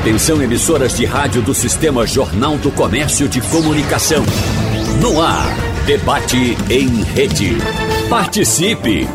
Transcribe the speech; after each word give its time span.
Atenção 0.00 0.42
emissoras 0.42 0.96
de 0.96 1.04
rádio 1.04 1.42
do 1.42 1.52
Sistema 1.52 2.06
Jornal 2.06 2.56
do 2.56 2.70
Comércio 2.70 3.28
de 3.28 3.38
Comunicação. 3.42 4.24
No 4.98 5.20
ar, 5.20 5.54
debate 5.84 6.56
em 6.70 7.02
rede. 7.02 7.58
Participe! 8.10 9.06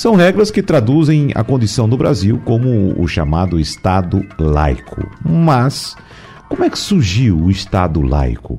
São 0.00 0.14
regras 0.14 0.50
que 0.50 0.62
traduzem 0.62 1.30
a 1.34 1.44
condição 1.44 1.86
do 1.86 1.94
Brasil 1.94 2.40
como 2.46 2.98
o 2.98 3.06
chamado 3.06 3.60
Estado 3.60 4.24
laico. 4.38 5.06
Mas 5.22 5.94
como 6.48 6.64
é 6.64 6.70
que 6.70 6.78
surgiu 6.78 7.38
o 7.38 7.50
Estado 7.50 8.00
laico? 8.00 8.58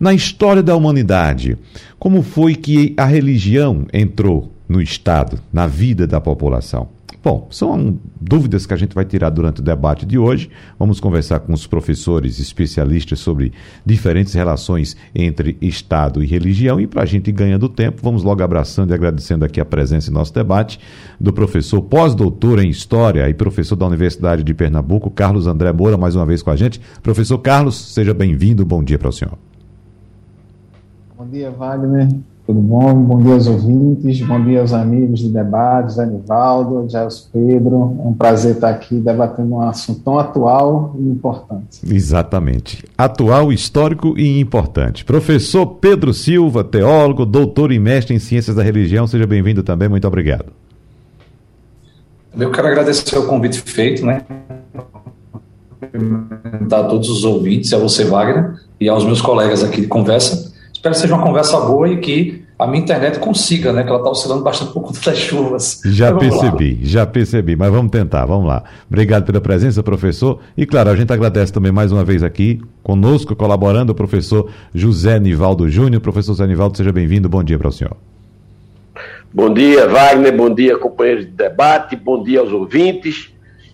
Na 0.00 0.14
história 0.14 0.62
da 0.62 0.74
humanidade, 0.74 1.58
como 1.98 2.22
foi 2.22 2.54
que 2.54 2.94
a 2.96 3.04
religião 3.04 3.86
entrou 3.92 4.54
no 4.66 4.80
Estado, 4.80 5.38
na 5.52 5.66
vida 5.66 6.06
da 6.06 6.18
população? 6.18 6.88
Bom, 7.22 7.48
são 7.50 7.98
dúvidas 8.18 8.64
que 8.64 8.72
a 8.72 8.76
gente 8.76 8.94
vai 8.94 9.04
tirar 9.04 9.30
durante 9.30 9.60
o 9.60 9.64
debate 9.64 10.06
de 10.06 10.18
hoje. 10.18 10.50
Vamos 10.78 11.00
conversar 11.00 11.40
com 11.40 11.52
os 11.52 11.66
professores 11.66 12.38
especialistas 12.38 13.18
sobre 13.18 13.52
diferentes 13.84 14.32
relações 14.32 14.96
entre 15.14 15.58
Estado 15.60 16.22
e 16.22 16.26
religião. 16.26 16.80
E 16.80 16.86
para 16.86 17.02
a 17.02 17.06
gente 17.06 17.30
ganhando 17.30 17.68
tempo, 17.68 18.00
vamos 18.02 18.22
logo 18.22 18.42
abraçando 18.42 18.90
e 18.90 18.94
agradecendo 18.94 19.44
aqui 19.44 19.60
a 19.60 19.64
presença 19.64 20.10
em 20.10 20.14
nosso 20.14 20.32
debate 20.32 20.80
do 21.20 21.32
professor 21.32 21.82
pós-doutor 21.82 22.58
em 22.58 22.70
História 22.70 23.28
e 23.28 23.34
professor 23.34 23.76
da 23.76 23.86
Universidade 23.86 24.42
de 24.42 24.54
Pernambuco, 24.54 25.10
Carlos 25.10 25.46
André 25.46 25.72
Moura, 25.72 25.98
mais 25.98 26.16
uma 26.16 26.24
vez 26.24 26.42
com 26.42 26.50
a 26.50 26.56
gente. 26.56 26.80
Professor 27.02 27.38
Carlos, 27.38 27.76
seja 27.92 28.14
bem-vindo. 28.14 28.64
Bom 28.64 28.82
dia 28.82 28.98
para 28.98 29.08
o 29.08 29.12
senhor. 29.12 29.36
Bom 31.18 31.26
dia, 31.28 31.50
Wagner. 31.50 32.08
Tudo 32.50 32.62
bom? 32.62 32.92
Bom 32.94 33.22
dia 33.22 33.34
aos 33.34 33.46
ouvintes, 33.46 34.20
bom 34.22 34.44
dia 34.44 34.60
aos 34.60 34.72
amigos 34.72 35.20
de 35.20 35.28
debates, 35.28 36.00
Anivaldo, 36.00 36.90
Jair 36.90 37.06
Pedro. 37.32 37.96
É 38.04 38.08
um 38.08 38.12
prazer 38.12 38.56
estar 38.56 38.70
aqui 38.70 38.96
debatendo 38.96 39.54
um 39.54 39.60
assunto 39.60 40.00
tão 40.00 40.18
atual 40.18 40.96
e 40.98 41.02
importante. 41.10 41.78
Exatamente. 41.88 42.84
Atual, 42.98 43.52
histórico 43.52 44.18
e 44.18 44.40
importante. 44.40 45.04
Professor 45.04 45.64
Pedro 45.64 46.12
Silva, 46.12 46.64
teólogo, 46.64 47.24
doutor 47.24 47.70
e 47.70 47.78
mestre 47.78 48.16
em 48.16 48.18
Ciências 48.18 48.56
da 48.56 48.64
Religião, 48.64 49.06
seja 49.06 49.28
bem-vindo 49.28 49.62
também, 49.62 49.88
muito 49.88 50.08
obrigado. 50.08 50.46
Eu 52.36 52.50
quero 52.50 52.66
agradecer 52.66 53.16
o 53.16 53.28
convite 53.28 53.60
feito, 53.60 54.04
né? 54.04 54.22
a 56.72 56.82
todos 56.82 57.08
os 57.08 57.22
ouvintes, 57.22 57.72
a 57.72 57.78
você, 57.78 58.02
Wagner, 58.02 58.54
e 58.80 58.88
aos 58.88 59.04
meus 59.04 59.20
colegas 59.20 59.62
aqui 59.62 59.82
de 59.82 59.86
conversa 59.86 60.49
Espero 60.80 60.94
que 60.94 61.00
seja 61.02 61.14
uma 61.14 61.22
conversa 61.22 61.60
boa 61.60 61.86
e 61.90 61.98
que 61.98 62.42
a 62.58 62.66
minha 62.66 62.82
internet 62.82 63.18
consiga, 63.18 63.70
né? 63.70 63.82
Que 63.82 63.90
ela 63.90 63.98
está 63.98 64.08
oscilando 64.08 64.42
bastante 64.42 64.72
por 64.72 64.82
conta 64.82 64.98
das 65.10 65.18
chuvas. 65.18 65.82
Já 65.84 66.14
percebi, 66.14 66.72
lá. 66.72 66.78
já 66.80 67.06
percebi, 67.06 67.54
mas 67.54 67.70
vamos 67.70 67.90
tentar, 67.90 68.24
vamos 68.24 68.48
lá. 68.48 68.64
Obrigado 68.88 69.26
pela 69.26 69.42
presença, 69.42 69.82
professor. 69.82 70.40
E 70.56 70.64
claro, 70.64 70.88
a 70.88 70.96
gente 70.96 71.12
agradece 71.12 71.52
também 71.52 71.70
mais 71.70 71.92
uma 71.92 72.02
vez 72.02 72.22
aqui, 72.22 72.62
conosco, 72.82 73.36
colaborando, 73.36 73.92
o 73.92 73.94
professor 73.94 74.48
José 74.74 75.20
Nivaldo 75.20 75.68
Júnior. 75.68 76.00
Professor 76.00 76.32
José 76.32 76.46
Nivaldo, 76.46 76.78
seja 76.78 76.90
bem-vindo, 76.90 77.28
bom 77.28 77.44
dia 77.44 77.58
para 77.58 77.68
o 77.68 77.72
senhor. 77.72 77.94
Bom 79.34 79.52
dia, 79.52 79.86
Wagner, 79.86 80.34
bom 80.34 80.48
dia, 80.48 80.78
companheiros 80.78 81.26
de 81.26 81.32
debate, 81.32 81.94
bom 81.94 82.22
dia 82.22 82.40
aos 82.40 82.52
ouvintes. 82.54 83.30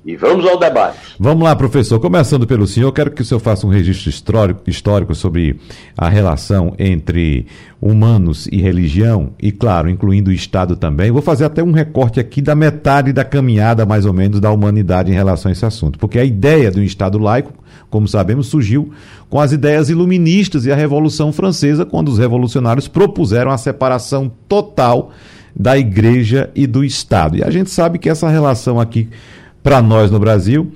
E 0.07 0.15
vamos 0.15 0.47
ao 0.47 0.57
debate. 0.57 0.99
Vamos 1.19 1.43
lá, 1.43 1.57
professor. 1.57 1.99
Começando 1.99 2.47
pelo 2.47 2.65
senhor, 2.65 2.93
quero 2.93 3.11
que 3.11 3.23
o 3.23 3.25
senhor 3.25 3.41
faça 3.41 3.67
um 3.67 3.71
registro 3.71 4.09
histórico, 4.09 4.63
histórico 4.71 5.17
sobre 5.17 5.59
a 5.99 6.09
relação 6.09 6.75
entre 6.79 7.49
humanos 7.83 8.47
e 8.53 8.63
religião, 8.63 9.31
e 9.43 9.51
claro, 9.51 9.91
incluindo 9.91 10.31
o 10.31 10.33
Estado 10.33 10.77
também. 10.77 11.11
Vou 11.11 11.21
fazer 11.21 11.45
até 11.45 11.61
um 11.61 11.73
recorte 11.73 12.21
aqui 12.21 12.41
da 12.41 12.55
metade 12.55 13.13
da 13.13 13.25
caminhada, 13.25 13.85
mais 13.85 14.07
ou 14.07 14.13
menos, 14.13 14.39
da 14.39 14.53
humanidade 14.53 15.11
em 15.11 15.15
relação 15.15 15.49
a 15.49 15.53
esse 15.53 15.67
assunto. 15.67 15.99
Porque 15.99 16.21
a 16.21 16.25
ideia 16.25 16.71
do 16.71 16.81
Estado 16.81 17.19
laico, 17.19 17.53
como 17.91 18.07
sabemos, 18.07 18.47
surgiu 18.47 18.93
com 19.29 19.41
as 19.41 19.51
ideias 19.51 19.91
iluministas 19.91 20.67
e 20.67 20.71
a 20.71 20.77
Revolução 20.77 21.33
Francesa, 21.33 21.85
quando 21.85 22.11
os 22.11 22.19
revolucionários 22.19 22.87
propuseram 22.87 23.51
a 23.51 23.59
separação 23.59 24.31
total 24.49 25.11
da 25.59 25.77
Igreja 25.77 26.49
e 26.55 26.65
do 26.65 26.85
Estado. 26.85 27.39
E 27.39 27.43
a 27.43 27.51
gente 27.51 27.71
sabe 27.71 27.99
que 27.99 28.09
essa 28.09 28.29
relação 28.29 28.79
aqui 28.79 29.09
para 29.67 29.83
nós 29.83 30.13
no 30.13 30.21
Brasil, 30.21 30.71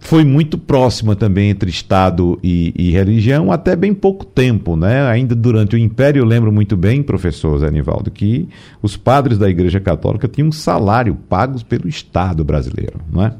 foi 0.00 0.24
muito 0.24 0.56
próxima 0.56 1.14
também 1.14 1.50
entre 1.50 1.68
Estado 1.68 2.40
e, 2.42 2.72
e, 2.74 2.90
religião 2.90 3.52
até 3.52 3.76
bem 3.76 3.92
pouco 3.92 4.24
tempo, 4.24 4.74
né? 4.74 5.06
Ainda 5.06 5.34
durante 5.34 5.76
o 5.76 5.78
Império, 5.78 6.20
eu 6.20 6.24
lembro 6.24 6.50
muito 6.50 6.74
bem, 6.74 7.02
professor 7.02 7.58
Zé 7.58 7.70
Nivaldo, 7.70 8.10
que 8.10 8.48
os 8.80 8.96
padres 8.96 9.36
da 9.36 9.50
Igreja 9.50 9.78
Católica 9.80 10.26
tinham 10.26 10.48
um 10.48 10.52
salário 10.52 11.14
pagos 11.14 11.62
pelo 11.62 11.86
Estado 11.86 12.42
brasileiro, 12.42 13.02
não 13.12 13.26
é? 13.26 13.34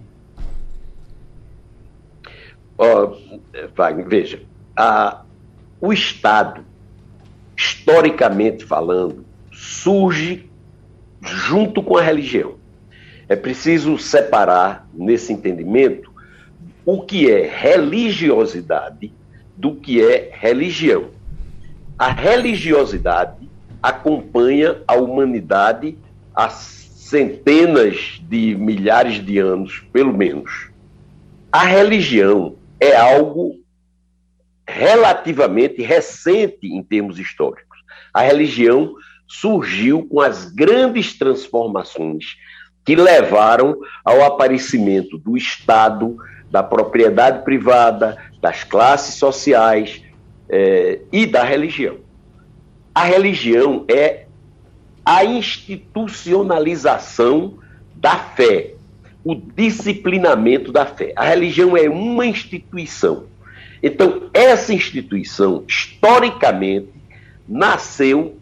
Oh, 2.76 3.16
Wagner, 3.75 4.06
veja, 4.06 4.42
a, 4.76 5.22
o 5.81 5.91
Estado, 5.91 6.60
historicamente 7.56 8.66
falando, 8.66 9.25
surge 9.50 10.50
junto 11.22 11.82
com 11.82 11.97
a 11.97 12.02
religião. 12.02 12.60
É 13.32 13.37
preciso 13.37 13.97
separar 13.97 14.87
nesse 14.93 15.32
entendimento 15.32 16.12
o 16.84 17.00
que 17.00 17.31
é 17.31 17.48
religiosidade 17.48 19.10
do 19.56 19.75
que 19.75 20.03
é 20.03 20.28
religião. 20.34 21.09
A 21.98 22.12
religiosidade 22.12 23.48
acompanha 23.82 24.82
a 24.87 24.97
humanidade 24.97 25.97
há 26.34 26.50
centenas 26.50 28.20
de 28.28 28.54
milhares 28.54 29.25
de 29.25 29.38
anos, 29.38 29.82
pelo 29.91 30.12
menos. 30.12 30.69
A 31.50 31.64
religião 31.64 32.56
é 32.78 32.94
algo 32.94 33.59
relativamente 34.69 35.81
recente 35.81 36.66
em 36.66 36.82
termos 36.82 37.19
históricos. 37.19 37.78
A 38.12 38.20
religião 38.20 38.94
surgiu 39.26 40.06
com 40.06 40.20
as 40.20 40.53
grandes 40.53 41.16
transformações 41.16 42.37
que 42.84 42.97
levaram 42.97 43.76
ao 44.04 44.25
aparecimento 44.25 45.16
do 45.19 45.37
Estado, 45.37 46.16
da 46.50 46.60
propriedade 46.62 47.44
privada, 47.44 48.19
das 48.41 48.65
classes 48.65 49.15
sociais 49.15 50.03
eh, 50.48 51.00
e 51.12 51.26
da 51.26 51.44
religião. 51.44 51.98
A 52.94 53.04
religião 53.04 53.84
é 53.88 54.26
a 55.04 55.25
institucionalização 55.25 57.59
da 57.94 58.16
fé, 58.16 58.75
o 59.25 59.34
disciplinamento 59.34 60.70
da 60.72 60.84
fé. 60.84 61.12
A 61.16 61.25
religião 61.25 61.75
é 61.76 61.88
uma 61.88 62.26
instituição. 62.26 63.25
Então, 63.82 64.28
essa 64.32 64.72
instituição, 64.75 65.64
historicamente, 65.66 66.91
nasceu, 67.49 68.37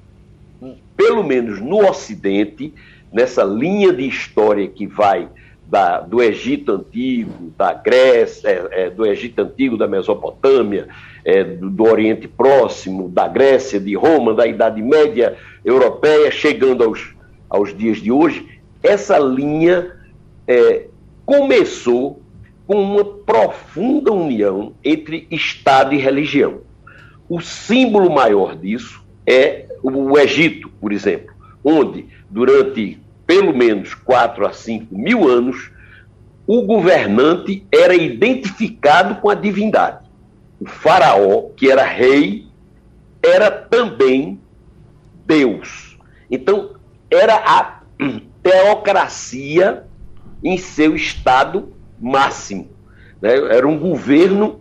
pelo 0.97 1.23
menos 1.23 1.61
no 1.61 1.89
Ocidente, 1.89 2.75
nessa 3.13 3.45
linha 3.45 3.93
de 3.93 4.07
história 4.07 4.67
que 4.69 4.87
vai 4.87 5.29
da, 5.71 6.01
do 6.01 6.21
Egito 6.21 6.73
Antigo, 6.73 7.53
da 7.57 7.73
Grécia, 7.73 8.49
é, 8.49 8.87
é, 8.87 8.91
do 8.91 9.07
Egito 9.07 9.41
Antigo, 9.41 9.77
da 9.77 9.87
Mesopotâmia, 9.87 10.89
é, 11.25 11.45
do, 11.45 11.71
do, 11.71 11.85
Oriente 11.85 12.27
Próximo, 12.27 13.09
da 13.09 13.29
Grécia, 13.29 13.79
de 13.79 13.95
Roma, 13.95 14.35
da 14.35 14.47
Idade 14.47 14.83
Média 14.83 15.37
Europeia, 15.65 16.31
chegando 16.31 16.83
aos, 16.83 17.15
aos 17.49 17.77
dias 17.77 17.99
de 17.99 18.11
hoje, 18.11 18.49
essa 18.83 19.17
linha 19.19 19.93
é, 20.49 20.87
começou 21.25 22.21
com 22.67 22.83
uma 22.83 23.05
profunda 23.05 24.13
união 24.13 24.75
entre 24.83 25.29
Estado 25.31 25.95
e 25.95 25.99
religião. 25.99 26.63
O 27.29 27.41
símbolo 27.41 28.11
maior 28.11 28.57
disso 28.57 29.05
é 29.25 29.67
o 29.83 30.19
Egito, 30.19 30.69
por 30.81 30.93
exemplo, 30.93 31.33
onde 31.63 32.07
durante 32.31 33.01
pelo 33.27 33.57
menos 33.57 33.95
4 33.95 34.47
a 34.47 34.53
5 34.53 34.97
mil 34.97 35.29
anos, 35.29 35.71
o 36.47 36.63
governante 36.63 37.65
era 37.71 37.95
identificado 37.95 39.17
com 39.17 39.31
a 39.31 39.35
divindade. 39.35 40.09
O 40.61 40.67
faraó, 40.67 41.51
que 41.57 41.71
era 41.71 41.85
rei, 41.85 42.47
era 43.23 43.51
também 43.51 44.41
Deus. 45.27 45.99
Então, 46.31 46.75
era 47.11 47.37
a 47.37 47.81
teocracia 48.43 49.85
em 50.43 50.57
seu 50.57 50.97
estado 50.97 51.73
máximo. 52.01 52.69
Né? 53.21 53.35
Era 53.35 53.69
um 53.69 53.79
governo 53.79 54.61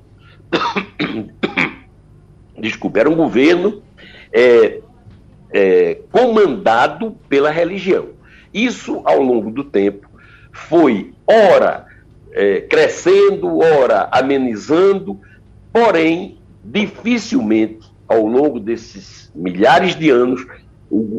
desculpa, 2.59 2.99
era 2.99 3.09
um 3.09 3.15
governo 3.15 3.81
é, 4.31 4.81
é, 5.51 5.99
comandado 6.11 7.15
pela 7.27 7.51
religião. 7.51 8.09
Isso, 8.53 9.01
ao 9.03 9.21
longo 9.21 9.51
do 9.51 9.63
tempo, 9.63 10.07
foi, 10.51 11.13
ora, 11.25 11.85
é, 12.31 12.61
crescendo, 12.61 13.59
ora, 13.59 14.09
amenizando, 14.11 15.19
porém, 15.71 16.37
dificilmente, 16.63 17.87
ao 18.07 18.25
longo 18.25 18.59
desses 18.59 19.31
milhares 19.35 19.95
de 19.95 20.09
anos, 20.09 20.45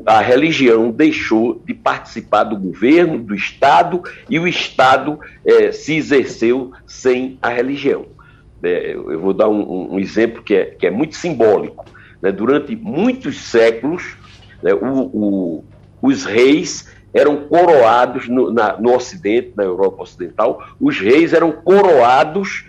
a 0.05 0.21
religião 0.21 0.91
deixou 0.91 1.63
de 1.65 1.73
participar 1.73 2.45
do 2.45 2.57
governo, 2.57 3.19
do 3.19 3.35
Estado, 3.35 4.03
e 4.29 4.39
o 4.39 4.49
Estado 4.49 5.19
é, 5.45 5.71
se 5.71 5.95
exerceu 5.95 6.73
sem 6.87 7.39
a 7.41 7.49
religião. 7.49 8.07
É, 8.63 8.93
eu 8.93 9.21
vou 9.21 9.33
dar 9.33 9.49
um, 9.49 9.95
um, 9.95 9.99
exemplo 9.99 10.43
que 10.43 10.55
é, 10.55 10.65
que 10.67 10.87
é 10.87 10.91
muito 10.91 11.17
simbólico. 11.17 11.85
Né? 12.21 12.33
Durante 12.33 12.75
muitos 12.77 13.41
séculos, 13.41 14.17
né, 14.63 14.75
o, 14.75 15.03
o, 15.13 15.65
os 16.03 16.25
reis 16.25 16.89
eram 17.13 17.45
coroados 17.49 18.29
no, 18.29 18.53
na, 18.53 18.77
no 18.77 18.95
Ocidente, 18.95 19.53
na 19.57 19.65
Europa 19.65 20.03
Ocidental, 20.03 20.65
os 20.81 20.99
reis 20.99 21.33
eram 21.33 21.53
coroados 21.53 22.67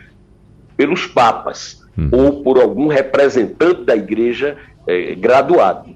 pelos 0.75 1.05
papas 1.05 1.81
hum. 1.97 2.09
ou 2.11 2.43
por 2.43 2.59
algum 2.59 2.88
representante 2.88 3.83
da 3.83 3.95
igreja 3.95 4.57
é, 4.88 5.13
graduado. 5.15 5.93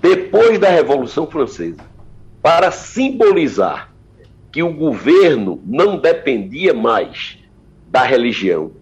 Depois 0.00 0.58
da 0.58 0.68
Revolução 0.68 1.26
Francesa, 1.26 1.80
para 2.42 2.70
simbolizar 2.70 3.90
que 4.52 4.62
o 4.62 4.72
governo 4.72 5.60
não 5.66 5.98
dependia 5.98 6.72
mais 6.72 7.38
da 7.88 8.02
religião, 8.02 8.72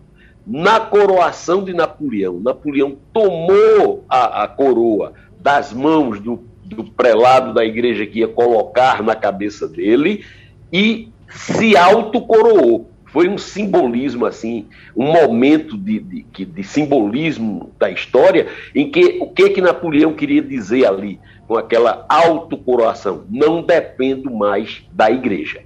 na 0.47 0.79
coroação 0.79 1.65
de 1.65 1.73
Napoleão, 1.73 2.38
Napoleão 2.38 2.97
tomou 3.12 4.05
a, 4.09 4.44
a 4.44 4.49
coroa 4.49 5.12
das 5.47 5.73
mãos 5.73 6.19
do, 6.19 6.45
do 6.65 6.83
prelado 6.83 7.55
da 7.55 7.65
igreja 7.65 8.05
que 8.05 8.19
ia 8.19 8.27
colocar 8.27 9.01
na 9.01 9.15
cabeça 9.15 9.69
dele 9.69 10.25
e 10.73 11.09
se 11.31 11.77
autocoroou. 11.77 12.91
Foi 13.05 13.29
um 13.29 13.39
simbolismo, 13.39 14.27
assim, 14.27 14.67
um 14.97 15.07
momento 15.07 15.79
de, 15.79 16.01
de, 16.01 16.45
de 16.45 16.65
simbolismo 16.65 17.71
da 17.79 17.89
história 17.89 18.49
em 18.75 18.91
que 18.91 19.19
o 19.21 19.29
que, 19.29 19.51
que 19.51 19.61
Napoleão 19.61 20.15
queria 20.15 20.43
dizer 20.43 20.85
ali 20.85 21.21
com 21.47 21.57
aquela 21.57 22.05
autocoroação? 22.09 23.23
Não 23.31 23.63
dependo 23.63 24.35
mais 24.35 24.83
da 24.91 25.13
igreja. 25.13 25.63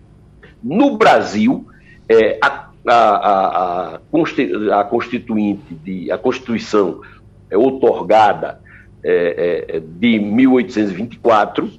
No 0.63 0.99
Brasil, 0.99 1.67
é, 2.07 2.39
a, 2.43 2.69
a, 2.87 2.95
a, 2.95 4.81
a, 4.81 4.85
constituinte, 4.85 5.75
de, 5.75 6.13
a 6.13 6.19
Constituição 6.19 7.01
é, 7.51 7.57
otorgada 7.57 8.61
é, 9.03 9.65
é, 9.69 9.81
de 9.81 10.19
1824 10.19 11.73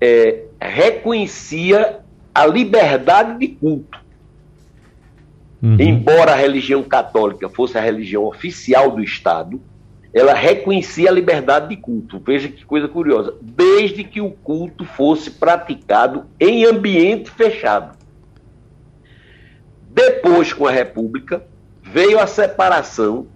é, 0.00 0.44
reconhecia 0.60 2.00
a 2.34 2.46
liberdade 2.46 3.38
de 3.38 3.48
culto. 3.48 3.98
Uhum. 5.60 5.76
Embora 5.80 6.32
a 6.32 6.36
religião 6.36 6.82
católica 6.84 7.48
fosse 7.48 7.76
a 7.76 7.80
religião 7.80 8.24
oficial 8.24 8.92
do 8.92 9.02
Estado, 9.02 9.60
ela 10.14 10.32
reconhecia 10.32 11.10
a 11.10 11.12
liberdade 11.12 11.68
de 11.68 11.76
culto. 11.76 12.20
Veja 12.24 12.48
que 12.48 12.64
coisa 12.64 12.88
curiosa. 12.88 13.34
Desde 13.42 14.04
que 14.04 14.20
o 14.20 14.30
culto 14.30 14.84
fosse 14.84 15.30
praticado 15.30 16.26
em 16.38 16.64
ambiente 16.64 17.30
fechado. 17.30 17.98
Depois, 19.90 20.52
com 20.52 20.66
a 20.66 20.70
República, 20.70 21.44
veio 21.82 22.20
a 22.20 22.26
separação 22.26 23.26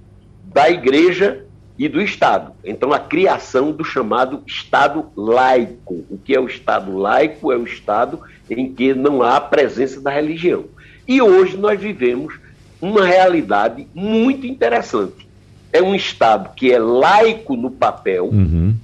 da 0.44 0.70
igreja 0.70 1.44
e 1.78 1.88
do 1.88 2.00
Estado. 2.00 2.52
Então, 2.64 2.92
a 2.92 2.98
criação 2.98 3.72
do 3.72 3.84
chamado 3.84 4.42
Estado 4.46 5.06
laico. 5.16 6.04
O 6.10 6.18
que 6.22 6.34
é 6.34 6.40
o 6.40 6.46
Estado 6.46 6.96
laico? 6.96 7.50
É 7.50 7.56
o 7.56 7.64
Estado 7.64 8.20
em 8.50 8.72
que 8.72 8.94
não 8.94 9.22
há 9.22 9.40
presença 9.40 10.00
da 10.00 10.10
religião. 10.10 10.66
E 11.08 11.20
hoje 11.20 11.56
nós 11.56 11.80
vivemos 11.80 12.34
uma 12.80 13.04
realidade 13.04 13.86
muito 13.94 14.46
interessante. 14.46 15.26
É 15.72 15.82
um 15.82 15.94
Estado 15.94 16.50
que 16.54 16.70
é 16.70 16.78
laico 16.78 17.56
no 17.56 17.70
papel 17.70 18.26
uhum. 18.26 18.74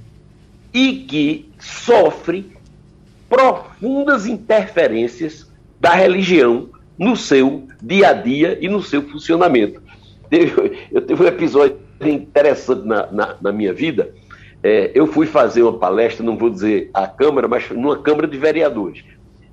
e 0.72 0.94
que 1.08 1.48
sofre 1.58 2.56
profundas 3.28 4.26
interferências 4.26 5.46
da 5.78 5.94
religião 5.94 6.70
no 6.98 7.14
seu 7.14 7.68
dia 7.82 8.08
a 8.08 8.12
dia 8.12 8.58
e 8.60 8.68
no 8.68 8.82
seu 8.82 9.02
funcionamento. 9.02 9.82
Eu 10.90 11.06
tive 11.06 11.22
um 11.22 11.26
episódio 11.26 11.76
interessante 12.06 12.86
na, 12.86 13.10
na, 13.10 13.36
na 13.40 13.52
minha 13.52 13.72
vida. 13.72 14.14
É, 14.62 14.90
eu 14.94 15.06
fui 15.06 15.26
fazer 15.26 15.62
uma 15.62 15.78
palestra, 15.78 16.24
não 16.24 16.36
vou 16.36 16.50
dizer 16.50 16.90
a 16.92 17.06
Câmara, 17.06 17.46
mas 17.46 17.68
numa 17.70 17.98
Câmara 17.98 18.26
de 18.26 18.36
Vereadores. 18.36 19.04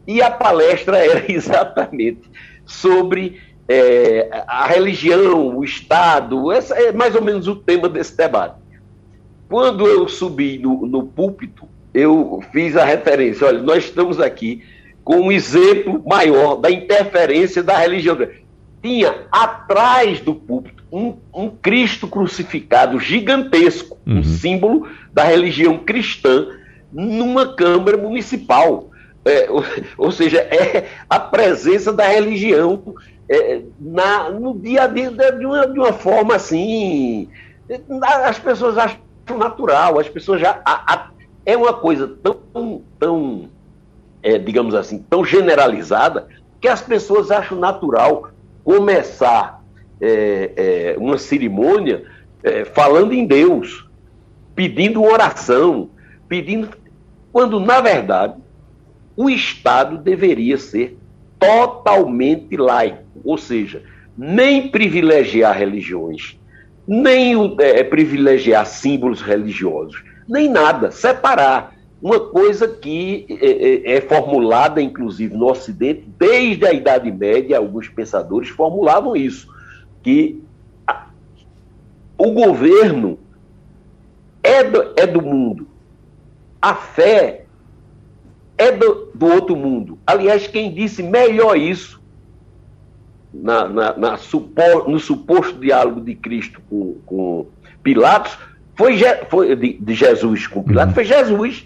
E 0.08 0.22
a 0.22 0.30
palestra 0.30 0.98
era 0.98 1.24
exatamente 1.32 2.30
sobre 2.66 3.40
é, 3.68 4.30
a 4.48 4.68
religião, 4.68 5.58
o 5.58 5.64
Estado, 5.64 6.52
essa 6.52 6.76
é 6.76 6.92
mais 6.92 7.16
ou 7.16 7.22
menos 7.22 7.48
o 7.48 7.56
tema 7.56 7.90
desse 7.90 8.16
debate. 8.16 8.56
Quando 9.48 9.88
eu 9.88 10.08
subi 10.08 10.58
no, 10.58 10.86
no 10.86 11.04
púlpito, 11.04 11.68
eu 11.94 12.44
fiz 12.52 12.76
a 12.76 12.84
referência: 12.84 13.48
olha, 13.48 13.62
nós 13.62 13.86
estamos 13.86 14.20
aqui 14.20 14.64
com 15.04 15.18
um 15.18 15.32
exemplo 15.32 16.04
maior 16.06 16.56
da 16.56 16.70
interferência 16.70 17.62
da 17.62 17.78
religião. 17.78 18.18
Tinha 18.82 19.28
atrás 19.32 20.20
do 20.20 20.34
púlpito 20.34 20.75
um, 20.96 21.18
um 21.34 21.50
Cristo 21.50 22.08
crucificado 22.08 22.98
gigantesco, 23.02 23.98
uhum. 24.08 24.20
um 24.20 24.24
símbolo 24.24 24.88
da 25.12 25.26
religião 25.26 25.78
cristã, 25.78 26.48
numa 26.90 27.54
Câmara 27.54 27.98
Municipal. 27.98 28.90
É, 29.26 29.52
ou, 29.52 29.62
ou, 29.98 30.12
seja, 30.12 30.38
é 30.38 30.88
a 31.10 31.20
presença 31.20 31.92
da 31.92 32.08
religião 32.08 32.96
é, 33.28 33.64
na, 33.78 34.30
no 34.30 34.58
dia 34.58 34.84
a 34.84 34.88
dia 34.88 35.12
de 35.12 35.46
uma, 35.46 35.68
de 35.68 35.78
uma 35.78 35.92
forma 35.92 36.36
assim. 36.36 37.28
As 38.26 38.40
pessoas 38.40 38.78
acham 38.78 38.98
natural, 39.38 40.00
as 40.00 40.08
pessoas 40.08 40.40
já. 40.40 40.62
A, 40.64 40.94
a, 40.94 41.10
é 41.46 41.58
uma 41.58 41.74
coisa 41.74 42.08
tão, 42.08 42.82
tão 42.98 43.50
é, 44.24 44.38
digamos 44.38 44.74
assim, 44.74 45.00
tão 45.10 45.26
generalizada 45.26 46.30
que 46.62 46.70
as 46.70 46.82
pessoas 46.82 47.32
acham 47.32 47.60
natural 47.60 48.30
começar 48.64 49.65
é, 50.02 50.52
é, 50.56 50.96
uma 50.98 51.18
cerimônia 51.18 52.04
é, 52.44 52.66
falando 52.66 53.14
em 53.14 53.26
Deus, 53.26 53.88
pedindo 54.56 55.04
oração, 55.04 55.90
pedindo. 56.28 56.70
Quando, 57.32 57.60
na 57.60 57.82
verdade, 57.82 58.36
o 59.16 59.30
Estado 59.30 59.98
deveria 59.98 60.58
ser 60.58 60.98
totalmente 61.40 62.56
laico, 62.56 63.04
ou 63.24 63.38
seja, 63.38 63.84
nem 64.18 64.70
privilegiar 64.70 65.58
religiões, 65.58 66.40
nem 66.88 67.56
é, 67.60 67.84
privilegiar 67.84 68.66
símbolos 68.66 69.22
religiosos, 69.22 70.04
nem 70.28 70.50
nada, 70.50 70.92
separar 70.92 71.76
uma 72.02 72.20
coisa 72.20 72.68
que 72.68 73.26
é, 73.30 73.94
é, 73.94 73.98
é, 73.98 74.02
formulada, 74.02 74.82
inclusive, 74.82 75.36
no 75.36 75.50
Ocidente, 75.50 76.04
desde 76.20 76.66
a 76.66 76.74
Idade 76.74 77.12
Média, 77.12 77.58
alguns 77.58 77.90
pensadores 77.90 78.50
formulavam 78.50 79.16
isso, 79.16 79.48
que 80.06 80.40
a, 80.86 81.08
o 82.16 82.32
governo 82.32 83.18
é 84.44 84.64
do, 84.64 84.94
é 84.96 85.08
do 85.08 85.20
mundo, 85.20 85.68
a 86.62 86.76
fé 86.76 87.46
é 88.56 88.72
do, 88.72 89.10
do 89.16 89.26
outro 89.26 89.56
mundo. 89.56 89.98
Aliás, 90.06 90.46
quem 90.46 90.72
disse 90.72 91.02
melhor 91.02 91.58
isso 91.58 92.00
na, 93.34 93.68
na, 93.68 93.98
na 93.98 94.18
supor, 94.18 94.88
no 94.88 95.00
suposto 95.00 95.60
diálogo 95.60 96.00
de 96.02 96.14
Cristo 96.14 96.62
com, 96.70 96.98
com 97.04 97.48
Pilatos 97.82 98.38
foi, 98.76 99.00
foi 99.28 99.56
de, 99.56 99.74
de, 99.74 99.94
Jesus 99.96 100.46
com 100.46 100.62
Pilatos, 100.62 100.90
uhum. 100.90 100.94
foi 100.94 101.06
Jesus 101.06 101.66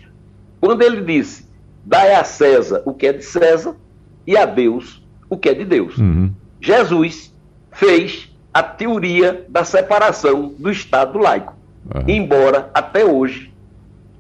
quando 0.62 0.82
ele 0.82 1.02
disse: 1.02 1.46
dai 1.86 2.16
a 2.16 2.24
César 2.24 2.84
o 2.86 2.94
que 2.94 3.06
é 3.06 3.12
de 3.12 3.26
César 3.26 3.76
e 4.26 4.38
a 4.38 4.46
Deus 4.46 5.06
o 5.30 5.36
que 5.36 5.50
é 5.50 5.54
de 5.54 5.66
Deus. 5.66 5.98
Uhum. 5.98 6.34
Jesus 6.62 7.36
fez 7.72 8.29
a 8.54 8.64
teoria 8.64 9.46
da 9.48 9.64
separação 9.64 10.54
do 10.58 10.72
Estado 10.72 11.20
laico, 11.20 11.56
uhum. 11.94 12.04
embora 12.08 12.70
até 12.74 13.06
hoje 13.06 13.54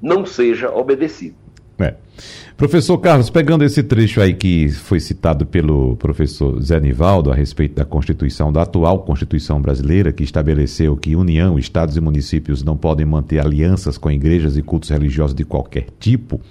não 0.01 0.25
seja 0.25 0.69
obedecido. 0.71 1.35
É. 1.79 1.95
Professor 2.57 2.97
Carlos, 2.97 3.29
pegando 3.29 3.63
esse 3.63 3.81
trecho 3.81 4.19
aí 4.19 4.33
que 4.33 4.67
foi 4.69 4.99
citado 4.99 5.45
pelo 5.45 5.95
professor 5.95 6.61
Zé 6.61 6.77
Nivaldo 6.77 7.31
a 7.31 7.35
respeito 7.35 7.75
da 7.75 7.85
Constituição, 7.85 8.51
da 8.51 8.63
atual 8.63 8.99
Constituição 8.99 9.61
brasileira, 9.61 10.11
que 10.11 10.23
estabeleceu 10.23 10.97
que 10.97 11.15
União, 11.15 11.57
Estados 11.57 11.95
e 11.95 12.01
municípios 12.01 12.61
não 12.61 12.75
podem 12.75 13.05
manter 13.05 13.39
alianças 13.39 13.97
com 13.97 14.11
igrejas 14.11 14.57
e 14.57 14.61
cultos 14.61 14.89
religiosos 14.89 15.33
de 15.33 15.45
qualquer 15.45 15.85
tipo. 15.97 16.41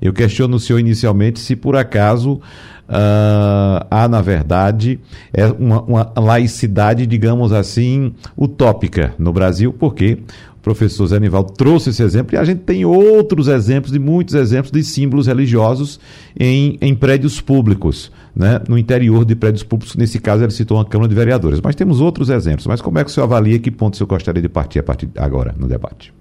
Eu 0.00 0.12
questiono 0.12 0.56
o 0.56 0.60
senhor 0.60 0.78
inicialmente 0.78 1.40
se 1.40 1.56
por 1.56 1.76
acaso 1.76 2.40
uh, 2.88 3.86
há, 3.90 4.08
na 4.08 4.20
verdade, 4.20 4.98
é 5.32 5.46
uma, 5.46 5.82
uma 5.82 6.12
laicidade, 6.16 7.06
digamos 7.06 7.52
assim, 7.52 8.12
utópica 8.36 9.14
no 9.18 9.32
Brasil, 9.32 9.72
porque 9.72 10.18
o 10.56 10.60
professor 10.60 11.06
Zé 11.06 11.20
Nivaldo 11.20 11.52
trouxe 11.52 11.90
esse 11.90 12.02
exemplo 12.02 12.34
e 12.34 12.38
a 12.38 12.44
gente 12.44 12.60
tem 12.60 12.84
outros 12.84 13.48
exemplos, 13.48 13.94
e 13.94 13.98
muitos 13.98 14.34
exemplos 14.34 14.72
de 14.72 14.82
símbolos 14.82 15.26
religiosos 15.26 16.00
em, 16.38 16.78
em 16.80 16.94
prédios 16.94 17.40
públicos, 17.40 18.10
né? 18.34 18.60
no 18.68 18.76
interior 18.78 19.24
de 19.24 19.34
prédios 19.34 19.62
públicos. 19.62 19.96
Nesse 19.96 20.18
caso, 20.18 20.42
ele 20.42 20.52
citou 20.52 20.76
uma 20.76 20.84
Câmara 20.84 21.08
de 21.08 21.14
Vereadores. 21.14 21.60
Mas 21.62 21.74
temos 21.74 22.00
outros 22.00 22.28
exemplos. 22.28 22.66
Mas 22.66 22.80
como 22.80 22.98
é 22.98 23.04
que 23.04 23.10
o 23.10 23.12
senhor 23.12 23.24
avalia? 23.24 23.58
Que 23.58 23.70
ponto 23.70 23.94
o 23.94 23.96
senhor 23.96 24.08
gostaria 24.08 24.42
de 24.42 24.48
partir 24.48 24.80
a 24.80 24.82
partir 24.82 25.08
agora 25.16 25.54
no 25.56 25.66
debate? 25.66 26.12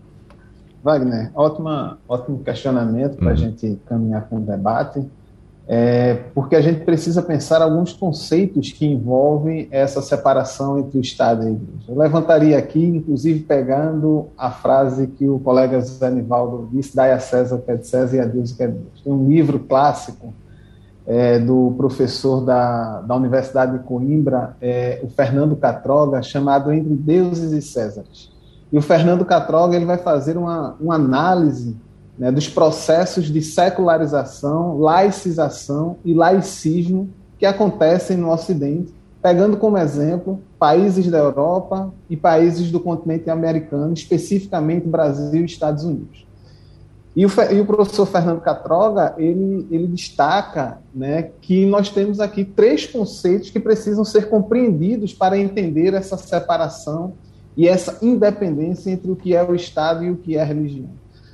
Wagner, 0.87 1.31
ótima, 1.35 1.97
ótimo 2.07 2.39
questionamento 2.39 3.17
para 3.17 3.27
a 3.27 3.31
uhum. 3.31 3.35
gente 3.35 3.77
caminhar 3.85 4.29
com 4.29 4.37
o 4.37 4.39
debate, 4.39 5.05
é, 5.67 6.13
porque 6.33 6.55
a 6.55 6.61
gente 6.61 6.85
precisa 6.85 7.21
pensar 7.21 7.61
alguns 7.61 7.91
conceitos 7.91 8.71
que 8.71 8.85
envolvem 8.85 9.67
essa 9.69 10.01
separação 10.01 10.79
entre 10.79 10.97
o 10.97 11.01
Estado 11.01 11.43
e 11.43 11.47
a 11.47 11.49
Igreja. 11.49 11.83
Eu 11.89 11.97
levantaria 11.97 12.57
aqui, 12.57 12.81
inclusive, 12.85 13.41
pegando 13.41 14.27
a 14.37 14.49
frase 14.49 15.07
que 15.07 15.27
o 15.27 15.39
colega 15.39 15.81
Zé 15.81 16.09
Nivaldo 16.09 16.69
disse, 16.71 16.95
dai 16.95 17.11
a 17.11 17.19
César 17.19 17.55
o 17.55 17.61
que 17.61 17.71
é 17.71 17.75
de 17.75 17.85
César 17.85 18.15
e 18.15 18.19
a 18.21 18.25
Deus 18.25 18.51
o 18.51 18.55
que 18.55 18.63
é 18.63 18.67
de 18.67 18.73
Deus. 18.73 19.01
Tem 19.03 19.11
um 19.11 19.27
livro 19.27 19.59
clássico 19.59 20.33
é, 21.05 21.37
do 21.37 21.73
professor 21.75 22.45
da, 22.45 23.01
da 23.01 23.13
Universidade 23.13 23.77
de 23.77 23.83
Coimbra, 23.83 24.55
é, 24.61 25.01
o 25.03 25.09
Fernando 25.09 25.53
Catroga, 25.57 26.21
chamado 26.23 26.71
Entre 26.71 26.93
Deuses 26.93 27.51
e 27.51 27.61
Césares. 27.61 28.36
E 28.71 28.77
o 28.77 28.81
Fernando 28.81 29.23
Catroga 29.23 29.75
ele 29.75 29.85
vai 29.85 29.97
fazer 29.97 30.37
uma, 30.37 30.75
uma 30.79 30.95
análise 30.95 31.75
né, 32.17 32.31
dos 32.31 32.49
processos 32.49 33.25
de 33.25 33.41
secularização, 33.41 34.77
laicização 34.79 35.97
e 36.03 36.13
laicismo 36.13 37.09
que 37.37 37.45
acontecem 37.45 38.17
no 38.17 38.31
Ocidente, 38.31 38.93
pegando 39.21 39.57
como 39.57 39.77
exemplo 39.77 40.41
países 40.57 41.09
da 41.09 41.19
Europa 41.19 41.93
e 42.09 42.17
países 42.17 42.71
do 42.71 42.79
continente 42.79 43.29
americano, 43.29 43.93
especificamente 43.93 44.87
Brasil 44.87 45.41
e 45.41 45.45
Estados 45.45 45.83
Unidos. 45.83 46.25
E 47.15 47.25
o, 47.25 47.29
e 47.51 47.59
o 47.59 47.65
professor 47.65 48.05
Fernando 48.05 48.41
Catroga, 48.41 49.15
ele, 49.17 49.67
ele 49.71 49.87
destaca 49.87 50.79
né, 50.93 51.31
que 51.41 51.65
nós 51.65 51.89
temos 51.89 52.19
aqui 52.19 52.45
três 52.45 52.85
conceitos 52.85 53.49
que 53.49 53.59
precisam 53.59 54.05
ser 54.05 54.29
compreendidos 54.29 55.13
para 55.13 55.37
entender 55.37 55.93
essa 55.95 56.15
separação 56.15 57.13
e 57.57 57.67
essa 57.67 57.97
independência 58.03 58.91
entre 58.91 59.11
o 59.11 59.15
que 59.15 59.35
é 59.35 59.43
o 59.43 59.55
Estado 59.55 60.03
e 60.03 60.11
o 60.11 60.15
que 60.15 60.37
é 60.37 60.41
a 60.41 60.45
religião. 60.45 60.89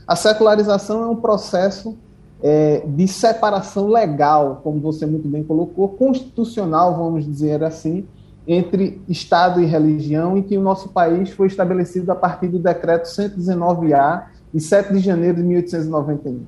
A 0.08 0.16
secularização 0.16 1.04
é 1.04 1.08
um 1.08 1.18
processo 1.18 1.98
é, 2.42 2.82
de 2.88 3.08
separação 3.10 3.90
legal, 3.90 4.62
como 4.64 4.80
você 4.80 5.06
muito 5.06 5.28
bem 5.28 5.44
colocou, 5.44 5.90
constitucional, 5.90 6.96
vamos 6.96 7.26
dizer 7.26 7.62
assim, 7.62 8.06
entre 8.48 9.02
Estado 9.08 9.62
e 9.62 9.66
religião, 9.66 10.38
em 10.38 10.42
que 10.42 10.58
o 10.58 10.62
nosso 10.62 10.90
país 10.90 11.30
foi 11.30 11.48
estabelecido 11.48 12.10
a 12.12 12.16
partir 12.16 12.48
do 12.48 12.60
decreto 12.60 13.06
119A, 13.06 14.24
de 14.54 14.62
7 14.62 14.94
de 14.94 15.00
janeiro 15.00 15.38
de 15.38 15.44
1891. 15.44 16.42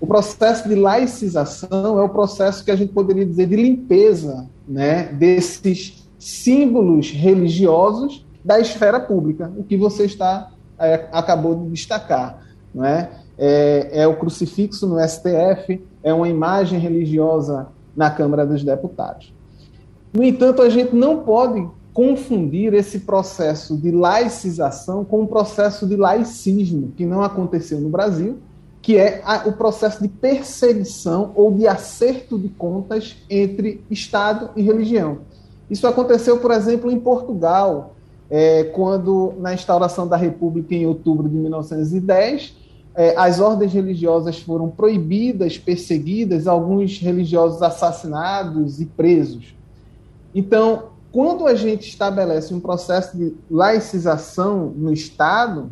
O 0.00 0.06
processo 0.06 0.68
de 0.68 0.74
laicização 0.74 1.98
é 1.98 2.02
o 2.02 2.08
processo 2.08 2.64
que 2.64 2.70
a 2.70 2.76
gente 2.76 2.92
poderia 2.92 3.26
dizer 3.26 3.46
de 3.46 3.56
limpeza 3.56 4.46
né, 4.66 5.04
desses 5.12 6.08
símbolos 6.18 7.10
religiosos 7.10 8.24
da 8.48 8.58
esfera 8.58 8.98
pública, 8.98 9.52
o 9.58 9.62
que 9.62 9.76
você 9.76 10.06
está 10.06 10.50
é, 10.78 11.06
acabou 11.12 11.54
de 11.54 11.68
destacar, 11.68 12.42
não 12.74 12.82
é? 12.82 13.10
é? 13.36 13.90
É 13.92 14.06
o 14.06 14.16
crucifixo 14.16 14.86
no 14.88 14.98
STF, 15.06 15.84
é 16.02 16.14
uma 16.14 16.30
imagem 16.30 16.78
religiosa 16.78 17.66
na 17.94 18.10
Câmara 18.10 18.46
dos 18.46 18.64
Deputados. 18.64 19.34
No 20.14 20.24
entanto, 20.24 20.62
a 20.62 20.70
gente 20.70 20.96
não 20.96 21.18
pode 21.24 21.68
confundir 21.92 22.72
esse 22.72 23.00
processo 23.00 23.76
de 23.76 23.90
laicização 23.90 25.04
com 25.04 25.18
o 25.18 25.22
um 25.24 25.26
processo 25.26 25.86
de 25.86 25.96
laicismo 25.96 26.92
que 26.96 27.04
não 27.04 27.22
aconteceu 27.22 27.78
no 27.78 27.90
Brasil, 27.90 28.38
que 28.80 28.96
é 28.96 29.20
a, 29.26 29.46
o 29.46 29.52
processo 29.52 30.00
de 30.00 30.08
perseguição 30.08 31.32
ou 31.34 31.52
de 31.52 31.66
acerto 31.66 32.38
de 32.38 32.48
contas 32.48 33.14
entre 33.28 33.84
Estado 33.90 34.48
e 34.56 34.62
religião. 34.62 35.18
Isso 35.68 35.86
aconteceu, 35.86 36.38
por 36.38 36.50
exemplo, 36.50 36.90
em 36.90 36.98
Portugal, 36.98 37.94
é, 38.30 38.64
quando, 38.64 39.34
na 39.38 39.54
instauração 39.54 40.06
da 40.06 40.16
República 40.16 40.74
em 40.74 40.86
outubro 40.86 41.28
de 41.28 41.36
1910, 41.36 42.56
é, 42.94 43.14
as 43.16 43.40
ordens 43.40 43.72
religiosas 43.72 44.38
foram 44.40 44.68
proibidas, 44.68 45.56
perseguidas, 45.56 46.46
alguns 46.46 46.98
religiosos 46.98 47.62
assassinados 47.62 48.80
e 48.80 48.86
presos. 48.86 49.54
Então, 50.34 50.88
quando 51.10 51.46
a 51.46 51.54
gente 51.54 51.88
estabelece 51.88 52.52
um 52.52 52.60
processo 52.60 53.16
de 53.16 53.34
laicização 53.50 54.72
no 54.76 54.92
Estado, 54.92 55.70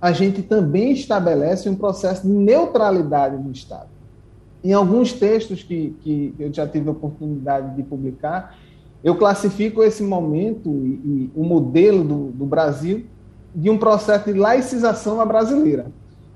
a 0.00 0.12
gente 0.12 0.42
também 0.42 0.92
estabelece 0.92 1.68
um 1.68 1.74
processo 1.74 2.26
de 2.26 2.32
neutralidade 2.32 3.36
no 3.42 3.50
Estado. 3.50 3.88
Em 4.62 4.72
alguns 4.72 5.12
textos 5.12 5.62
que, 5.62 5.96
que 6.02 6.34
eu 6.38 6.52
já 6.52 6.66
tive 6.66 6.88
a 6.88 6.92
oportunidade 6.92 7.74
de 7.76 7.82
publicar, 7.82 8.56
eu 9.02 9.16
classifico 9.16 9.82
esse 9.82 10.02
momento 10.02 10.68
e, 10.68 10.88
e 11.04 11.30
o 11.34 11.44
modelo 11.44 12.02
do, 12.02 12.30
do, 12.32 12.46
Brasil 12.46 13.04
de 13.54 13.70
um 13.70 13.78
processo 13.78 14.32
de 14.32 14.38
laicização 14.38 15.20
à 15.20 15.24
brasileira. 15.24 15.86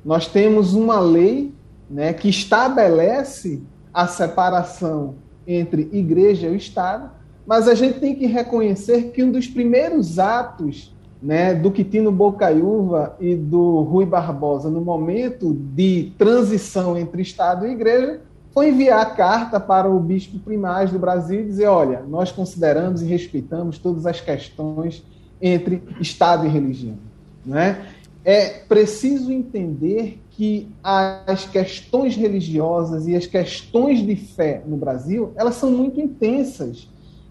Nós 0.04 0.26
temos 0.26 0.74
uma 0.74 1.00
lei 1.00 1.52
né, 1.90 2.12
que 2.12 2.28
estabelece 2.28 3.62
a 3.92 4.06
separação 4.06 5.14
entre 5.46 5.88
igreja 5.92 6.48
e 6.48 6.56
Estado, 6.56 7.10
mas 7.46 7.68
a 7.68 7.74
gente 7.74 7.98
tem 7.98 8.14
que 8.14 8.26
reconhecer 8.26 9.10
que 9.10 9.22
um 9.22 9.30
dos 9.30 9.46
primeiros 9.46 10.18
atos 10.18 10.94
né, 11.20 11.54
do 11.54 11.70
Quitino 11.70 12.10
Bocaiúva 12.10 13.16
e 13.20 13.34
do 13.34 13.80
Rui 13.82 14.06
Barbosa 14.06 14.70
no 14.70 14.80
momento 14.80 15.52
de 15.52 16.12
transição 16.16 16.96
entre 16.96 17.22
Estado 17.22 17.66
e 17.66 17.72
Igreja 17.72 18.20
foi 18.52 18.68
enviar 18.68 19.16
carta 19.16 19.58
para 19.58 19.88
o 19.88 19.98
bispo 19.98 20.38
primaz 20.38 20.90
do 20.90 20.98
Brasil 20.98 21.40
e 21.40 21.44
dizer: 21.44 21.66
olha, 21.66 22.02
nós 22.08 22.30
consideramos 22.30 23.02
e 23.02 23.06
respeitamos 23.06 23.78
todas 23.78 24.06
as 24.06 24.20
questões 24.20 25.02
entre 25.40 25.82
Estado 26.00 26.46
e 26.46 26.48
religião. 26.48 26.96
Não 27.44 27.58
é? 27.58 27.80
é 28.24 28.48
preciso 28.48 29.32
entender 29.32 30.20
que 30.30 30.68
as 30.82 31.44
questões 31.46 32.16
religiosas 32.16 33.06
e 33.06 33.16
as 33.16 33.26
questões 33.26 34.04
de 34.04 34.16
fé 34.16 34.62
no 34.66 34.76
Brasil 34.76 35.32
elas 35.34 35.56
são 35.56 35.70
muito 35.70 36.00
intensas. 36.00 36.88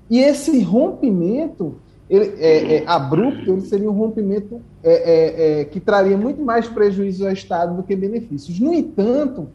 E 0.10 0.20
esse 0.20 0.62
rompimento 0.62 1.76
ele, 2.10 2.34
é, 2.40 2.76
é, 2.76 2.84
abrupto 2.86 3.52
ele 3.52 3.62
seria 3.62 3.90
um 3.90 3.94
rompimento 3.94 4.62
é, 4.84 4.92
é, 4.92 5.62
é 5.62 5.66
que 5.66 5.80
traria 5.80 6.18
muito 6.18 6.42
mais 6.42 6.68
prejuízo 6.68 7.26
ao 7.26 7.32
Estado 7.32 7.76
do 7.76 7.84
que 7.84 7.96
benefícios. 7.96 8.60
No 8.60 8.74
entanto, 8.74 9.48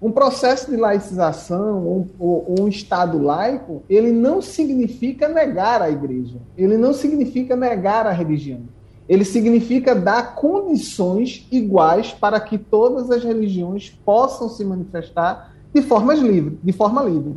um 0.00 0.12
processo 0.12 0.70
de 0.70 0.76
laicização 0.76 1.84
ou, 1.84 2.06
ou, 2.18 2.60
um 2.60 2.68
Estado 2.68 3.18
laico, 3.18 3.82
ele 3.88 4.12
não 4.12 4.40
significa 4.40 5.28
negar 5.28 5.82
a 5.82 5.90
igreja, 5.90 6.38
ele 6.56 6.76
não 6.76 6.92
significa 6.92 7.56
negar 7.56 8.06
a 8.06 8.12
religião. 8.12 8.60
Ele 9.08 9.24
significa 9.24 9.94
dar 9.94 10.34
condições 10.34 11.48
iguais 11.50 12.12
para 12.12 12.38
que 12.38 12.58
todas 12.58 13.10
as 13.10 13.24
religiões 13.24 13.90
possam 14.04 14.48
se 14.50 14.64
manifestar 14.64 15.54
de, 15.72 15.80
formas 15.80 16.18
livre, 16.18 16.58
de 16.62 16.72
forma 16.72 17.02
livre. 17.02 17.36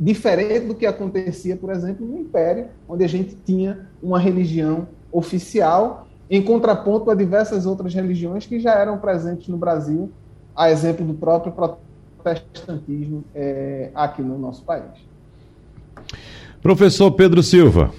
Diferente 0.00 0.66
do 0.66 0.74
que 0.74 0.86
acontecia, 0.86 1.54
por 1.54 1.70
exemplo, 1.70 2.06
no 2.06 2.18
Império, 2.18 2.68
onde 2.88 3.04
a 3.04 3.08
gente 3.08 3.36
tinha 3.44 3.86
uma 4.02 4.18
religião 4.18 4.88
oficial 5.12 6.06
em 6.30 6.42
contraponto 6.42 7.10
a 7.10 7.14
diversas 7.14 7.66
outras 7.66 7.94
religiões 7.94 8.46
que 8.46 8.58
já 8.58 8.72
eram 8.72 8.98
presentes 8.98 9.48
no 9.48 9.56
Brasil 9.56 10.10
a 10.56 10.70
exemplo 10.70 11.04
do 11.04 11.14
próprio 11.14 11.52
protestantismo 11.52 13.24
é, 13.34 13.90
aqui 13.94 14.22
no 14.22 14.38
nosso 14.38 14.62
país. 14.62 14.84
Professor 16.62 17.10
Pedro 17.12 17.42
Silva, 17.42 17.90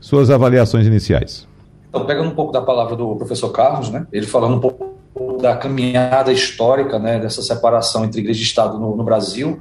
suas 0.00 0.30
avaliações 0.30 0.86
iniciais. 0.86 1.46
Então, 1.88 2.06
pegando 2.06 2.30
um 2.30 2.34
pouco 2.34 2.52
da 2.52 2.62
palavra 2.62 2.96
do 2.96 3.16
professor 3.16 3.50
Carlos, 3.50 3.90
né, 3.90 4.06
ele 4.12 4.26
falando 4.26 4.56
um 4.56 4.60
pouco 4.60 4.90
da 5.40 5.56
caminhada 5.56 6.32
histórica 6.32 6.98
né, 6.98 7.18
dessa 7.18 7.42
separação 7.42 8.04
entre 8.04 8.20
igreja 8.20 8.40
e 8.40 8.42
Estado 8.42 8.78
no, 8.78 8.96
no 8.96 9.04
Brasil, 9.04 9.58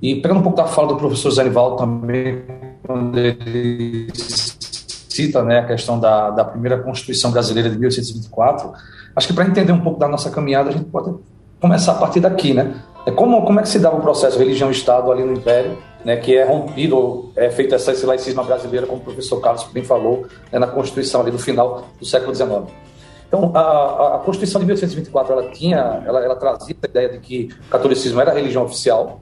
e 0.00 0.16
pegando 0.16 0.40
um 0.40 0.42
pouco 0.42 0.56
da 0.56 0.66
fala 0.66 0.88
do 0.88 0.96
professor 0.96 1.30
Zanival 1.30 1.76
também, 1.76 2.42
quando 2.86 3.18
ele 3.18 4.08
cita 4.14 5.42
né, 5.42 5.60
a 5.60 5.66
questão 5.66 5.98
da, 5.98 6.30
da 6.30 6.44
primeira 6.44 6.78
Constituição 6.78 7.30
Brasileira 7.30 7.68
de 7.68 7.76
1824, 7.76 8.72
acho 9.16 9.26
que 9.26 9.32
para 9.32 9.46
entender 9.46 9.72
um 9.72 9.80
pouco 9.80 9.98
da 9.98 10.06
nossa 10.06 10.30
caminhada, 10.30 10.70
a 10.70 10.72
gente 10.72 10.84
pode 10.84 11.14
começar 11.60 11.92
a 11.92 11.94
partir 11.96 12.20
daqui, 12.20 12.54
né? 12.54 12.74
É 13.06 13.10
como, 13.10 13.42
como 13.44 13.58
é 13.58 13.62
que 13.62 13.68
se 13.68 13.78
dava 13.78 13.96
o 13.96 14.00
processo 14.00 14.38
religião-Estado 14.38 15.10
ali 15.10 15.24
no 15.24 15.32
Império, 15.32 15.78
né, 16.04 16.16
que 16.16 16.36
é 16.36 16.44
rompido, 16.44 17.30
é 17.34 17.48
feito 17.50 17.74
essa, 17.74 18.06
laicismo 18.06 18.44
brasileiro, 18.44 18.86
como 18.86 19.00
o 19.00 19.04
professor 19.04 19.40
Carlos 19.40 19.64
bem 19.72 19.82
falou, 19.82 20.26
né, 20.52 20.58
na 20.58 20.66
Constituição 20.66 21.22
ali 21.22 21.30
no 21.30 21.38
final 21.38 21.88
do 21.98 22.04
século 22.04 22.34
XIX. 22.34 22.72
Então, 23.26 23.50
a, 23.54 24.16
a 24.16 24.18
Constituição 24.18 24.60
de 24.60 24.66
1824 24.66 25.32
ela 25.32 25.50
tinha, 25.50 26.02
ela, 26.06 26.24
ela 26.24 26.36
trazia 26.36 26.76
a 26.82 26.86
ideia 26.86 27.08
de 27.10 27.18
que 27.18 27.50
o 27.66 27.70
catolicismo 27.70 28.20
era 28.20 28.30
a 28.30 28.34
religião 28.34 28.64
oficial 28.64 29.20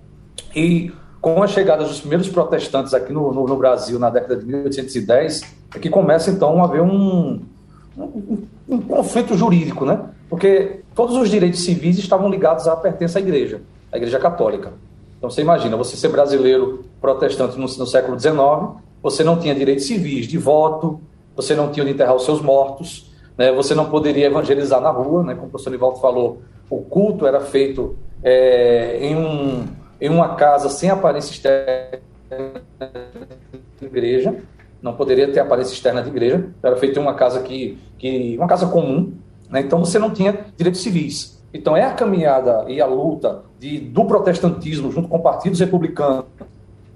e 0.54 0.92
com 1.20 1.42
a 1.42 1.46
chegada 1.48 1.84
dos 1.84 2.00
primeiros 2.00 2.28
protestantes 2.28 2.94
aqui 2.94 3.12
no, 3.12 3.32
no, 3.32 3.46
no 3.46 3.56
Brasil 3.56 3.98
na 3.98 4.10
década 4.10 4.36
de 4.36 4.46
1810 4.46 5.42
é 5.74 5.78
que 5.78 5.90
começa 5.90 6.30
então 6.30 6.60
a 6.60 6.64
haver 6.64 6.82
um, 6.82 7.42
um, 7.98 8.46
um, 8.68 8.80
conflito 8.80 9.36
jurídico, 9.36 9.84
né? 9.84 10.00
Porque 10.30 10.82
todos 10.96 11.14
os 11.14 11.28
direitos 11.28 11.62
civis 11.62 11.98
estavam 11.98 12.28
ligados 12.28 12.66
à 12.66 12.74
pertença 12.74 13.18
à 13.18 13.22
igreja, 13.22 13.60
à 13.92 13.98
igreja 13.98 14.18
católica. 14.18 14.72
Então 15.18 15.30
você 15.30 15.42
imagina, 15.42 15.76
você 15.76 15.94
ser 15.94 16.08
brasileiro 16.08 16.84
protestante 17.00 17.56
no, 17.56 17.66
no 17.66 17.86
século 17.86 18.18
XIX, 18.18 18.82
você 19.02 19.22
não 19.22 19.38
tinha 19.38 19.54
direitos 19.54 19.86
civis 19.86 20.26
de 20.26 20.38
voto, 20.38 20.98
você 21.36 21.54
não 21.54 21.70
tinha 21.70 21.84
onde 21.84 21.92
enterrar 21.92 22.16
os 22.16 22.24
seus 22.24 22.40
mortos, 22.40 23.12
né? 23.36 23.52
você 23.52 23.74
não 23.74 23.90
poderia 23.90 24.26
evangelizar 24.26 24.80
na 24.80 24.90
rua, 24.90 25.22
né? 25.22 25.34
como 25.34 25.48
o 25.48 25.50
professor 25.50 25.70
Nivaldo 25.70 26.00
falou, 26.00 26.40
o 26.70 26.80
culto 26.80 27.26
era 27.26 27.40
feito 27.40 27.94
é, 28.22 28.98
em, 29.00 29.14
um, 29.14 29.66
em 30.00 30.08
uma 30.08 30.34
casa 30.34 30.70
sem 30.70 30.88
aparência 30.88 31.30
externa 31.30 32.00
de 33.78 33.86
igreja, 33.86 34.34
não 34.80 34.94
poderia 34.94 35.30
ter 35.30 35.40
aparência 35.40 35.74
externa 35.74 36.02
de 36.02 36.08
igreja, 36.08 36.48
era 36.62 36.76
feito 36.76 36.98
em 36.98 37.02
uma 37.02 37.14
casa 37.14 37.42
que, 37.42 37.78
que 37.98 38.34
uma 38.38 38.46
casa 38.46 38.66
comum, 38.66 39.12
né? 39.50 39.60
então 39.60 39.84
você 39.84 39.98
não 39.98 40.10
tinha 40.10 40.46
direitos 40.56 40.82
civis. 40.82 41.36
Então 41.52 41.76
é 41.76 41.84
a 41.84 41.92
caminhada 41.92 42.64
e 42.68 42.80
a 42.80 42.86
luta 42.86 43.42
de, 43.58 43.78
do 43.78 44.04
protestantismo 44.04 44.90
junto 44.90 45.08
com 45.08 45.18
partidos 45.20 45.60
republicanos, 45.60 46.24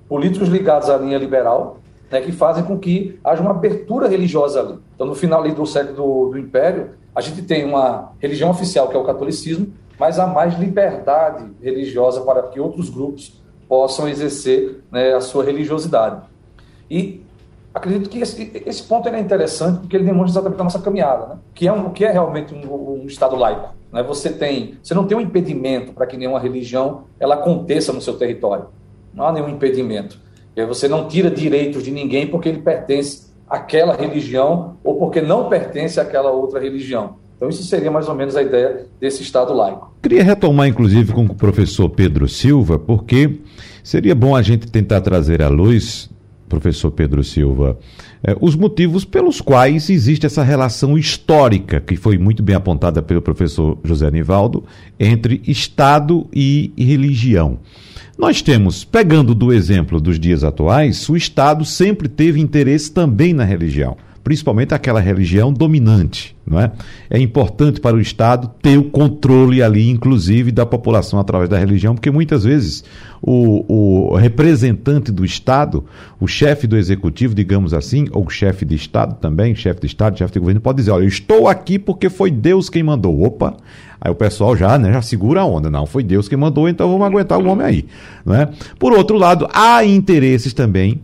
políticos 0.09 0.49
ligados 0.49 0.91
à 0.91 0.97
linha 0.97 1.19
liberal, 1.19 1.79
né, 2.11 2.21
que 2.21 2.33
fazem 2.33 2.65
com 2.65 2.79
que 2.79 3.19
haja 3.23 3.41
uma 3.41 3.53
abertura 3.53 4.09
religiosa 4.09 4.61
ali. 4.61 4.79
Então, 4.95 5.07
no 5.07 5.15
final 5.15 5.41
ali 5.41 5.53
do 5.53 5.65
século 5.65 5.95
do, 5.97 6.31
do 6.31 6.39
Império, 6.39 6.91
a 7.15 7.21
gente 7.21 7.43
tem 7.43 7.65
uma 7.65 8.13
religião 8.19 8.51
oficial, 8.51 8.89
que 8.89 8.97
é 8.97 8.99
o 8.99 9.05
catolicismo, 9.05 9.73
mas 9.99 10.19
há 10.19 10.27
mais 10.27 10.59
liberdade 10.59 11.49
religiosa 11.63 12.23
para 12.23 12.43
que 12.45 12.59
outros 12.59 12.91
grupos 12.91 13.41
possam 13.69 14.09
exercer 14.09 14.83
né, 14.91 15.15
a 15.15 15.21
sua 15.21 15.45
religiosidade. 15.45 16.23
E 16.91 17.23
acredito 17.75 18.09
que 18.09 18.21
esse, 18.21 18.51
esse 18.67 18.83
ponto 18.83 19.09
é 19.09 19.21
interessante 19.21 19.81
porque 19.81 19.97
ele 19.97 20.05
demonstra 20.05 20.41
exatamente 20.41 20.61
a 20.61 20.65
nossa 20.65 20.79
caminhada, 20.79 21.27
né? 21.27 21.39
que 21.55 21.67
é 21.67 21.73
um 21.73 21.91
que 21.91 22.05
é 22.05 22.11
realmente 22.11 22.55
um, 22.55 23.03
um 23.03 23.07
Estado 23.07 23.37
laico. 23.37 23.75
Né? 23.93 24.03
Você 24.03 24.31
tem, 24.31 24.75
você 24.83 24.95
não 24.95 25.07
tem 25.07 25.17
um 25.17 25.21
impedimento 25.21 25.93
para 25.93 26.07
que 26.07 26.17
nenhuma 26.17 26.41
religião 26.41 27.05
ela 27.19 27.35
aconteça 27.35 27.93
no 27.93 28.01
seu 28.01 28.15
território. 28.15 28.67
Não 29.15 29.27
há 29.27 29.33
nenhum 29.33 29.49
impedimento. 29.49 30.19
Você 30.67 30.89
não 30.89 31.09
tira 31.09 31.31
direitos 31.31 31.83
de 31.83 31.91
ninguém 31.91 32.27
porque 32.27 32.49
ele 32.49 32.61
pertence 32.61 33.31
àquela 33.49 33.95
religião 33.95 34.77
ou 34.85 34.97
porque 34.97 35.21
não 35.21 35.49
pertence 35.49 35.99
àquela 35.99 36.31
outra 36.31 36.61
religião. 36.61 37.17
Então, 37.37 37.49
isso 37.49 37.63
seria 37.65 37.91
mais 37.91 38.07
ou 38.07 38.15
menos 38.15 38.37
a 38.37 38.43
ideia 38.43 38.87
desse 39.01 39.23
Estado 39.23 39.55
laico. 39.55 39.95
Queria 40.03 40.23
retomar, 40.23 40.69
inclusive, 40.69 41.15
com 41.15 41.25
o 41.25 41.35
professor 41.35 41.89
Pedro 41.89 42.29
Silva, 42.29 42.79
porque 42.79 43.41
seria 43.83 44.15
bom 44.15 44.37
a 44.37 44.43
gente 44.43 44.71
tentar 44.71 45.01
trazer 45.01 45.41
à 45.41 45.49
luz, 45.49 46.11
professor 46.51 46.91
Pedro 46.91 47.25
Silva, 47.25 47.79
eh, 48.23 48.37
os 48.41 48.55
motivos 48.55 49.05
pelos 49.05 49.41
quais 49.41 49.89
existe 49.89 50.27
essa 50.27 50.43
relação 50.43 50.99
histórica, 50.99 51.81
que 51.81 51.97
foi 51.97 52.19
muito 52.19 52.43
bem 52.43 52.57
apontada 52.57 53.01
pelo 53.01 53.23
professor 53.23 53.79
José 53.83 54.09
Anivaldo, 54.09 54.65
entre 54.99 55.41
Estado 55.47 56.27
e 56.35 56.73
religião. 56.77 57.61
Nós 58.19 58.43
temos, 58.43 58.85
pegando 58.85 59.35
do 59.35 59.51
exemplo 59.51 59.99
dos 59.99 60.19
dias 60.19 60.45
atuais, 60.45 61.09
o 61.09 61.17
Estado 61.17 61.65
sempre 61.65 62.07
teve 62.09 62.39
interesse 62.39 62.93
também 62.93 63.33
na 63.33 63.45
religião, 63.45 63.97
principalmente 64.23 64.75
aquela 64.75 65.01
religião 65.01 65.53
dominante. 65.53 66.37
Não 66.47 66.59
é? 66.59 66.73
é 67.09 67.19
importante 67.19 67.81
para 67.81 67.95
o 67.95 68.01
Estado 68.01 68.51
ter 68.61 68.77
o 68.77 68.85
controle 68.85 69.63
ali, 69.63 69.89
inclusive, 69.89 70.51
da 70.51 70.67
população 70.67 71.21
através 71.21 71.49
da 71.49 71.57
religião, 71.57 71.95
porque 71.95 72.11
muitas 72.11 72.43
vezes 72.43 72.83
o, 73.23 74.11
o 74.13 74.17
representante 74.17 75.13
do 75.13 75.25
Estado, 75.25 75.85
o 76.19 76.27
chefe 76.27 76.67
do 76.67 76.77
executivo, 76.77 77.35
digamos 77.35 77.73
assim, 77.73 78.07
ou 78.11 78.29
chefe 78.29 78.65
de 78.65 78.75
Estado 78.75 79.15
também, 79.21 79.55
chefe 79.55 79.81
de 79.81 79.87
Estado, 79.87 80.19
chefe 80.19 80.33
de 80.33 80.41
governo, 80.41 80.61
pode 80.61 80.79
dizer: 80.79 80.91
olha, 80.91 81.05
eu 81.05 81.09
estou 81.09 81.47
aqui 81.47 81.79
porque 81.79 82.09
foi 82.09 82.31
Deus 82.31 82.69
quem 82.69 82.83
mandou. 82.83 83.23
Opa! 83.23 83.57
Aí 84.01 84.11
o 84.11 84.15
pessoal 84.15 84.57
já, 84.57 84.79
né, 84.79 84.93
já 84.93 85.03
segura 85.03 85.43
a 85.43 85.45
onda. 85.45 85.71
Não, 85.71 85.85
foi 85.85 86.03
Deus 86.03 86.27
quem 86.27 86.39
mandou, 86.39 86.69
então 86.69 86.91
vamos 86.91 87.07
aguentar 87.07 87.39
o 87.39 87.47
homem 87.47 87.67
aí. 87.67 87.85
Né? 88.25 88.49
Por 88.79 88.93
outro 88.93 89.19
lado, 89.19 89.47
há 89.53 89.85
interesses 89.85 90.55
também 90.55 91.01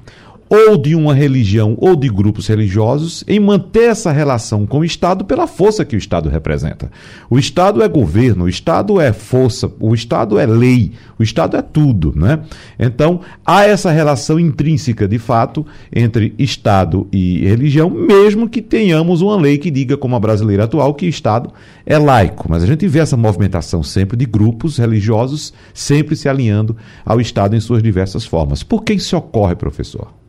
ou 0.49 0.77
de 0.77 0.95
uma 0.95 1.15
religião 1.15 1.77
ou 1.79 1.97
de 1.97 2.09
grupos 2.09 2.47
religiosos 2.47 3.25
em 3.27 3.41
manter 3.41 3.91
essa 3.91 4.13
relação 4.13 4.67
com 4.67 4.81
o 4.81 4.85
Estado 4.85 5.25
pela 5.25 5.47
força 5.47 5.85
que 5.85 5.97
o 5.97 5.99
Estado 5.99 6.29
representa. 6.29 6.91
O 7.29 7.39
Estado 7.39 7.83
é 7.83 7.89
governo, 7.89 8.45
o 8.45 8.49
Estado 8.49 9.01
é 9.01 9.13
força, 9.13 9.71
o 9.81 9.95
Estado 9.95 10.39
é 10.39 10.47
lei, 10.47 10.93
o 11.19 11.23
Estado 11.23 11.57
é 11.57 11.63
tudo, 11.63 12.13
né? 12.15 12.41
Então, 12.79 13.21
há 13.45 13.65
essa 13.65 13.91
relação 13.91 14.39
intrínseca, 14.39 15.09
de 15.09 15.19
fato, 15.19 15.67
entre 15.93 16.35
Estado 16.39 17.09
e 17.13 17.47
religião, 17.47 17.91
mesmo 17.91 18.49
que 18.49 18.63
tenhamos 18.63 19.23
uma 19.23 19.37
lei 19.37 19.59
que 19.59 19.71
diga, 19.71 19.97
como 19.97 20.15
a 20.15 20.21
brasileira 20.21 20.65
atual, 20.65 20.95
que 20.95 21.07
o 21.07 21.09
Estado 21.09 21.53
é 21.85 21.99
laico. 21.99 22.47
Mas 22.49 22.63
a 22.63 22.67
gente 22.67 22.87
vê 22.87 23.01
essa 23.01 23.17
movimentação 23.17 23.83
sempre 23.83 24.17
de 24.17 24.27
grupos 24.27 24.79
religiosos 24.79 25.53
sempre 25.75 26.17
se 26.17 26.29
alinhando 26.29 26.77
ao 27.05 27.21
Estado 27.21 27.57
em 27.57 27.61
suas 27.61 27.83
diversas 27.83 28.25
formas. 28.25 28.63
Por 28.63 28.83
que 28.83 28.93
isso 28.93 29.17
ocorre, 29.17 29.55
professor? 29.55 30.26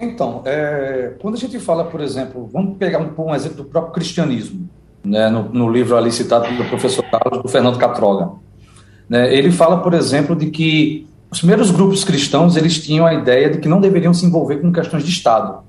Então, 0.00 0.42
é, 0.44 1.14
quando 1.20 1.34
a 1.34 1.38
gente 1.38 1.58
fala, 1.58 1.84
por 1.84 2.00
exemplo, 2.00 2.48
vamos 2.52 2.76
pegar 2.76 3.00
um, 3.00 3.24
um 3.24 3.34
exemplo 3.34 3.58
do 3.58 3.64
próprio 3.64 3.94
cristianismo, 3.94 4.68
né, 5.02 5.28
no, 5.28 5.44
no, 5.44 5.70
livro 5.70 5.96
ali 5.96 6.12
citado 6.12 6.46
pelo 6.46 6.68
professor 6.68 7.04
Carlos, 7.10 7.42
do 7.42 7.48
Fernando 7.48 7.78
Catroga. 7.78 8.30
Né, 9.08 9.34
ele 9.34 9.50
fala, 9.50 9.78
por 9.78 9.94
exemplo, 9.94 10.36
de 10.36 10.50
que 10.50 11.06
os 11.30 11.38
primeiros 11.38 11.70
grupos 11.70 12.04
cristãos 12.04 12.56
eles 12.56 12.82
tinham 12.82 13.06
a 13.06 13.14
ideia 13.14 13.50
de 13.50 13.58
que 13.58 13.68
não 13.68 13.80
deveriam 13.80 14.12
se 14.12 14.26
envolver 14.26 14.56
com 14.56 14.72
questões 14.72 15.02
de 15.02 15.10
Estado. 15.10 15.60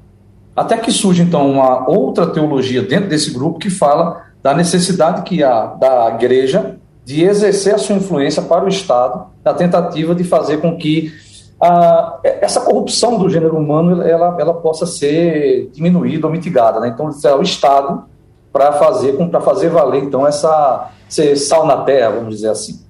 Até 0.56 0.78
que 0.78 0.92
surge, 0.92 1.22
então, 1.22 1.52
uma 1.52 1.90
outra 1.90 2.28
teologia 2.28 2.82
dentro 2.82 3.10
desse 3.10 3.32
grupo 3.32 3.60
que 3.60 3.70
fala 3.70 4.26
da 4.44 4.54
necessidade 4.54 5.22
que 5.22 5.44
há 5.44 5.68
da 5.68 6.10
igreja 6.16 6.78
de 7.06 7.24
exercer 7.24 7.76
a 7.76 7.78
sua 7.78 7.96
influência 7.96 8.42
para 8.42 8.66
o 8.66 8.68
Estado, 8.68 9.28
na 9.46 9.54
tentativa 9.54 10.14
de 10.14 10.26
fazer 10.26 10.58
com 10.58 10.76
que 10.76 11.14
a, 11.60 12.20
essa 12.24 12.62
corrupção 12.62 13.18
do 13.18 13.30
gênero 13.30 13.58
humano 13.58 14.02
ela, 14.02 14.38
ela 14.40 14.54
possa 14.54 14.86
ser 14.86 15.70
diminuída 15.74 16.28
ou 16.28 16.34
mitigada. 16.34 16.80
Né? 16.80 16.90
Então, 16.90 17.10
é 17.24 17.36
o 17.36 17.42
Estado 17.42 18.06
para 18.52 18.74
fazer 18.74 19.14
para 19.30 19.42
fazer 19.42 19.70
valer 19.70 20.04
então 20.04 20.26
essa 20.26 20.92
ser 21.08 21.36
sal 21.36 21.66
na 21.66 21.84
terra, 21.84 22.12
vamos 22.12 22.36
dizer 22.36 22.50
assim. 22.50 22.82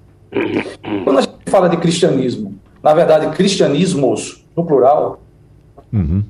Quando 1.04 1.18
a 1.18 1.22
gente 1.22 1.36
fala 1.46 1.68
de 1.68 1.76
cristianismo, 1.76 2.58
na 2.82 2.94
verdade, 2.94 3.34
cristianismos 3.36 4.44
no 4.56 4.64
plural. 4.64 5.20
Uhum. 5.92 6.22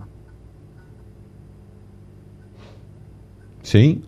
Sim. 3.62 4.02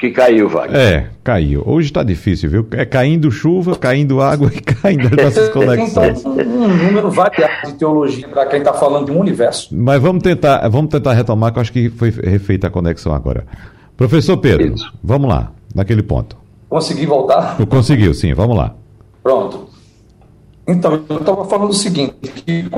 Que 0.00 0.10
caiu, 0.10 0.48
Wagner. 0.48 0.80
É, 0.80 1.10
caiu. 1.22 1.62
Hoje 1.66 1.88
está 1.88 2.02
difícil, 2.02 2.48
viu? 2.48 2.66
É 2.70 2.86
caindo 2.86 3.30
chuva, 3.30 3.76
caindo 3.76 4.22
água 4.22 4.50
e 4.50 4.58
caindo 4.64 5.08
as 5.08 5.24
nossas 5.24 5.48
conexões. 5.50 6.20
Então, 6.20 6.32
um 6.32 6.68
número 6.68 7.10
variado 7.10 7.66
de 7.66 7.74
teologia 7.74 8.26
para 8.26 8.46
quem 8.46 8.60
está 8.60 8.72
falando 8.72 9.04
de 9.04 9.12
um 9.12 9.20
universo. 9.20 9.68
Mas 9.76 10.00
vamos 10.00 10.22
tentar, 10.22 10.66
vamos 10.70 10.90
tentar 10.90 11.12
retomar, 11.12 11.52
que 11.52 11.58
eu 11.58 11.60
acho 11.60 11.72
que 11.72 11.90
foi 11.90 12.08
refeita 12.08 12.68
a 12.68 12.70
conexão 12.70 13.12
agora. 13.12 13.46
Professor 13.94 14.38
Pedro, 14.38 14.74
Isso. 14.74 14.90
vamos 15.04 15.28
lá, 15.28 15.52
naquele 15.74 16.02
ponto. 16.02 16.34
Consegui 16.66 17.04
voltar? 17.04 17.58
Conseguiu, 17.66 18.14
sim, 18.14 18.32
vamos 18.32 18.56
lá. 18.56 18.74
Pronto. 19.22 19.68
Então, 20.66 21.04
eu 21.10 21.18
estava 21.18 21.44
falando 21.44 21.70
o 21.70 21.74
seguinte, 21.74 22.14
que 22.20 22.70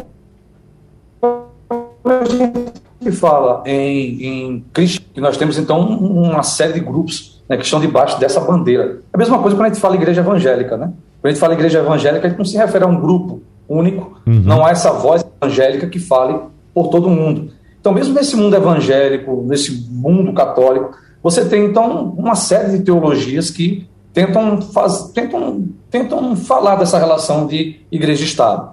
a 2.05 2.25
gente 2.25 2.82
que 3.03 3.13
fala 3.13 3.63
em, 3.67 4.25
em 4.25 4.65
Cristo, 4.73 5.05
que 5.13 5.21
nós 5.21 5.37
temos 5.37 5.59
então 5.59 5.81
uma 5.81 6.43
série 6.43 6.75
de 6.75 6.81
grupos 6.81 7.43
né, 7.49 7.57
que 7.57 7.65
estão 7.65 7.81
debaixo 7.81 8.19
dessa 8.19 8.41
bandeira. 8.41 9.01
É 9.13 9.17
a 9.17 9.19
mesma 9.19 9.39
coisa 9.39 9.57
quando 9.57 9.67
a 9.67 9.69
gente 9.69 9.81
fala 9.81 9.95
igreja 9.95 10.21
evangélica, 10.21 10.77
né? 10.77 10.93
Quando 11.21 11.27
a 11.27 11.29
gente 11.31 11.41
fala 11.41 11.55
igreja 11.55 11.79
evangélica, 11.81 12.27
a 12.27 12.31
gente 12.31 12.39
não 12.39 12.45
se 12.45 12.57
refere 12.57 12.85
a 12.85 12.87
um 12.87 13.01
grupo 13.01 13.43
único, 13.69 14.19
uhum. 14.27 14.43
não 14.45 14.65
há 14.65 14.71
essa 14.71 14.93
voz 14.93 15.25
evangélica 15.41 15.87
que 15.87 15.99
fale 15.99 16.39
por 16.75 16.89
todo 16.89 17.09
mundo. 17.09 17.51
Então, 17.81 17.93
mesmo 17.93 18.15
nesse 18.15 18.37
mundo 18.37 18.55
evangélico, 18.55 19.45
nesse 19.47 19.89
mundo 19.91 20.33
católico, 20.33 20.97
você 21.23 21.45
tem 21.45 21.67
então 21.67 22.15
uma 22.17 22.35
série 22.35 22.79
de 22.79 22.85
teologias 22.85 23.51
que 23.51 23.87
tentam, 24.13 24.61
faz, 24.61 25.11
tentam, 25.13 25.69
tentam 25.91 26.37
falar 26.37 26.77
dessa 26.77 26.99
relação 26.99 27.47
de 27.47 27.81
igreja 27.91 28.23
e 28.23 28.27
Estado. 28.27 28.73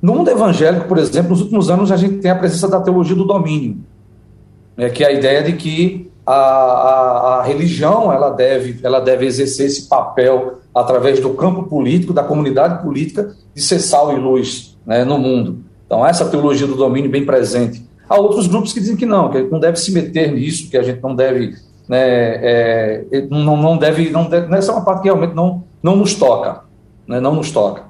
No 0.00 0.14
mundo 0.14 0.30
evangélico, 0.30 0.86
por 0.86 0.98
exemplo, 0.98 1.30
nos 1.30 1.40
últimos 1.40 1.70
anos 1.70 1.90
a 1.90 1.96
gente 1.96 2.18
tem 2.18 2.30
a 2.30 2.36
presença 2.36 2.68
da 2.68 2.80
teologia 2.80 3.16
do 3.16 3.24
domínio, 3.24 3.78
né, 4.76 4.88
que 4.90 5.02
é 5.02 5.08
a 5.08 5.12
ideia 5.12 5.42
de 5.42 5.54
que 5.54 6.08
a, 6.24 6.34
a, 6.34 7.38
a, 7.38 7.42
religião 7.42 8.12
ela 8.12 8.30
deve, 8.30 8.78
ela 8.82 9.00
deve 9.00 9.26
exercer 9.26 9.66
esse 9.66 9.88
papel 9.88 10.58
através 10.74 11.18
do 11.20 11.30
campo 11.30 11.64
político, 11.64 12.12
da 12.12 12.22
comunidade 12.22 12.82
política, 12.82 13.34
de 13.54 13.62
ser 13.62 13.80
sal 13.80 14.12
e 14.12 14.20
luz 14.20 14.76
né, 14.86 15.04
no 15.04 15.18
mundo. 15.18 15.64
Então, 15.86 16.06
essa 16.06 16.26
teologia 16.26 16.66
do 16.66 16.76
domínio 16.76 17.10
bem 17.10 17.24
presente. 17.24 17.82
Há 18.08 18.16
outros 18.16 18.46
grupos 18.46 18.72
que 18.72 18.80
dizem 18.80 18.96
que 18.96 19.06
não, 19.06 19.30
que 19.30 19.42
não 19.44 19.58
deve 19.58 19.78
se 19.78 19.90
meter 19.90 20.32
nisso, 20.32 20.70
que 20.70 20.76
a 20.76 20.82
gente 20.82 21.02
não 21.02 21.14
deve, 21.14 21.54
né, 21.88 21.98
é, 21.98 23.04
não, 23.30 23.56
não 23.56 23.76
deve, 23.76 24.10
não 24.10 24.28
deve, 24.28 24.54
essa 24.54 24.70
é 24.70 24.74
uma 24.74 24.84
parte 24.84 25.02
que 25.02 25.08
realmente 25.08 25.34
não, 25.34 25.64
não 25.82 25.96
nos 25.96 26.14
toca, 26.14 26.60
né, 27.06 27.20
não 27.20 27.34
nos 27.34 27.50
toca. 27.50 27.87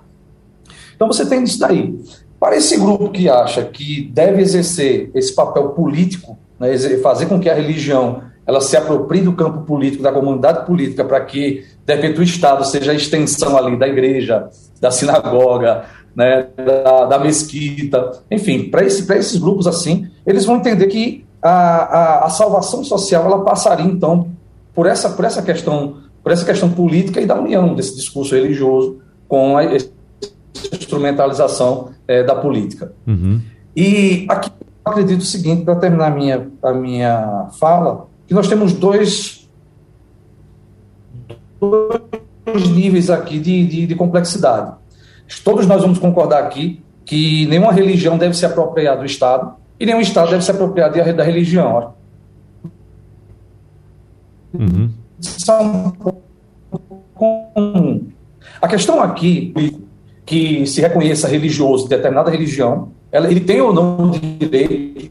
Então 0.99 1.07
você 1.07 1.25
tem 1.25 1.45
isso 1.45 1.61
daí. 1.61 1.97
Para 2.41 2.57
esse 2.57 2.77
grupo 2.77 3.09
que 3.11 3.29
acha 3.29 3.63
que 3.63 4.11
deve 4.13 4.43
exercer 4.43 5.13
esse 5.15 5.33
papel 5.33 5.69
político, 5.69 6.37
né, 6.59 6.77
fazer 6.99 7.27
com 7.27 7.39
que 7.39 7.49
a 7.49 7.55
religião 7.55 8.23
ela 8.45 8.61
se 8.61 8.77
aproprie 8.77 9.21
do 9.21 9.35
campo 9.35 9.61
político, 9.63 10.03
da 10.03 10.11
comunidade 10.11 10.67
política, 10.67 11.05
para 11.05 11.21
que, 11.21 11.65
de 11.87 11.95
repente, 11.95 12.19
o 12.19 12.23
Estado 12.23 12.65
seja 12.65 12.91
a 12.91 12.95
extensão 12.95 13.57
ali 13.57 13.77
da 13.77 13.87
igreja, 13.87 14.49
da 14.81 14.91
sinagoga, 14.91 15.85
né, 16.17 16.49
da, 16.57 17.05
da 17.05 17.19
mesquita, 17.21 18.21
enfim, 18.29 18.71
para 18.71 18.85
esse, 18.85 19.11
esses 19.13 19.39
grupos 19.39 19.69
assim, 19.69 20.09
eles 20.27 20.45
vão 20.45 20.57
entender 20.57 20.87
que 20.87 21.25
a, 21.41 21.51
a, 21.51 22.27
a, 22.27 22.31
salvação 22.31 22.83
social 22.83 23.25
ela 23.25 23.45
passaria 23.45 23.87
então 23.87 24.29
por 24.75 24.87
essa, 24.87 25.11
por 25.11 25.25
essa 25.25 25.43
questão, 25.43 25.99
por 26.25 26.33
essa 26.33 26.45
questão 26.45 26.71
política 26.71 27.21
e 27.21 27.27
da 27.27 27.39
união 27.39 27.73
desse 27.75 27.95
discurso 27.95 28.35
religioso 28.35 28.99
com 29.29 29.57
a 29.57 29.63
instrumentalização 30.73 31.91
é, 32.07 32.23
da 32.23 32.35
política. 32.35 32.93
Uhum. 33.07 33.41
E 33.77 34.27
aqui 34.29 34.51
eu 34.51 34.93
acredito 34.93 35.21
o 35.21 35.25
seguinte, 35.25 35.65
para 35.65 35.77
terminar 35.77 36.07
a 36.07 36.15
minha, 36.15 36.49
a 36.63 36.73
minha 36.73 37.49
fala, 37.59 38.07
que 38.27 38.35
nós 38.35 38.49
temos 38.49 38.73
dois, 38.73 39.49
dois 41.61 42.69
níveis 42.71 43.11
aqui 43.11 43.39
de, 43.39 43.67
de, 43.67 43.87
de 43.87 43.95
complexidade. 43.95 44.73
Todos 45.45 45.67
nós 45.67 45.83
vamos 45.83 45.99
concordar 45.99 46.43
aqui 46.43 46.83
que 47.05 47.47
nenhuma 47.47 47.73
religião 47.73 48.19
deve 48.19 48.35
se 48.35 48.45
apropriar 48.45 48.99
do 48.99 49.05
Estado 49.05 49.55
e 49.79 49.87
nenhum 49.87 50.01
Estado 50.01 50.31
deve 50.31 50.45
se 50.45 50.51
apropriar 50.51 50.91
da 50.93 51.23
religião. 51.23 51.95
Uhum. 54.53 54.91
São 55.21 55.93
comum. 57.15 58.09
A 58.61 58.69
questão 58.69 59.03
aqui, 59.03 59.53
que 60.29 60.67
se 60.67 60.83
reconheça 60.83 61.27
religioso 61.27 61.85
de 61.85 61.89
determinada 61.89 62.31
religião, 62.31 62.91
ela, 63.11 63.31
ele 63.31 63.41
tem 63.41 63.63
ou 63.63 63.73
não 63.73 64.11
o 64.11 64.11
direito 64.11 65.11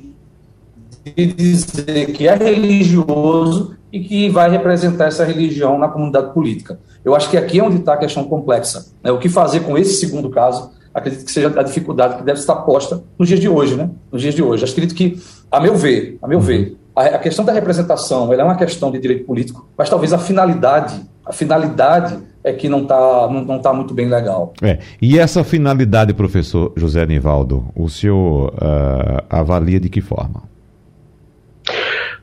de 1.03 1.25
dizer 1.25 2.11
que 2.11 2.27
é 2.27 2.35
religioso 2.35 3.75
e 3.91 3.99
que 3.99 4.29
vai 4.29 4.47
representar 4.47 5.05
essa 5.05 5.25
religião 5.25 5.75
na 5.79 5.87
comunidade 5.87 6.35
política. 6.35 6.79
Eu 7.03 7.15
acho 7.15 7.31
que 7.31 7.35
aqui 7.35 7.57
é 7.57 7.63
onde 7.63 7.77
está 7.77 7.93
a 7.93 7.97
questão 7.97 8.25
complexa. 8.25 8.91
Né? 9.03 9.11
O 9.11 9.17
que 9.17 9.27
fazer 9.27 9.61
com 9.61 9.75
esse 9.75 9.95
segundo 9.95 10.29
caso, 10.29 10.69
acredito 10.93 11.25
que 11.25 11.31
seja 11.31 11.47
a 11.47 11.63
dificuldade 11.63 12.17
que 12.17 12.23
deve 12.23 12.39
estar 12.39 12.57
posta 12.57 13.01
nos 13.17 13.27
dias 13.27 13.39
de 13.39 13.49
hoje, 13.49 13.75
né? 13.75 13.89
Nos 14.11 14.21
dias 14.21 14.35
de 14.35 14.43
hoje. 14.43 14.65
Acredito 14.65 14.93
que, 14.93 15.19
a 15.49 15.59
meu 15.59 15.75
ver, 15.75 16.19
a 16.21 16.27
meu 16.27 16.39
ver, 16.39 16.77
a, 16.95 17.01
a 17.05 17.17
questão 17.17 17.43
da 17.43 17.53
representação 17.53 18.31
é 18.31 18.43
uma 18.43 18.55
questão 18.55 18.91
de 18.91 18.99
direito 18.99 19.25
político, 19.25 19.67
mas 19.75 19.89
talvez 19.89 20.13
a 20.13 20.19
finalidade, 20.19 21.01
a 21.25 21.33
finalidade 21.33 22.19
é 22.47 22.53
que 22.53 22.69
não 22.69 22.83
está 22.83 23.27
não, 23.31 23.43
não 23.43 23.59
tá 23.59 23.73
muito 23.73 23.93
bem 23.93 24.07
legal. 24.07 24.53
É. 24.61 24.79
E 25.01 25.19
essa 25.19 25.43
finalidade, 25.43 26.13
professor 26.13 26.71
José 26.75 27.05
Nivaldo, 27.05 27.67
o 27.75 27.89
senhor 27.89 28.53
uh, 28.53 29.23
avalia 29.29 29.79
de 29.79 29.89
que 29.89 30.01
forma? 30.01 30.43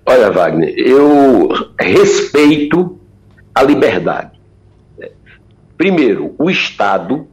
Olha, 0.06 0.30
Wagner, 0.30 0.74
eu 0.76 1.48
respeito 1.78 2.98
a 3.54 3.62
liberdade. 3.62 4.32
Primeiro, 5.76 6.34
o 6.38 6.50
Estado 6.50 7.26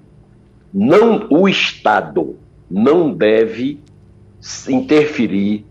não 0.74 1.28
o 1.30 1.48
Estado 1.48 2.36
não 2.70 3.14
deve 3.14 3.80
interferir 4.70 5.66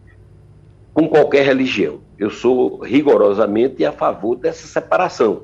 com 0.93 1.09
qualquer 1.09 1.45
religião. 1.47 2.01
Eu 2.19 2.31
sou 2.31 2.81
rigorosamente 2.81 3.85
a 3.85 3.93
favor 3.93 4.37
dessa 4.37 4.67
separação. 4.67 5.43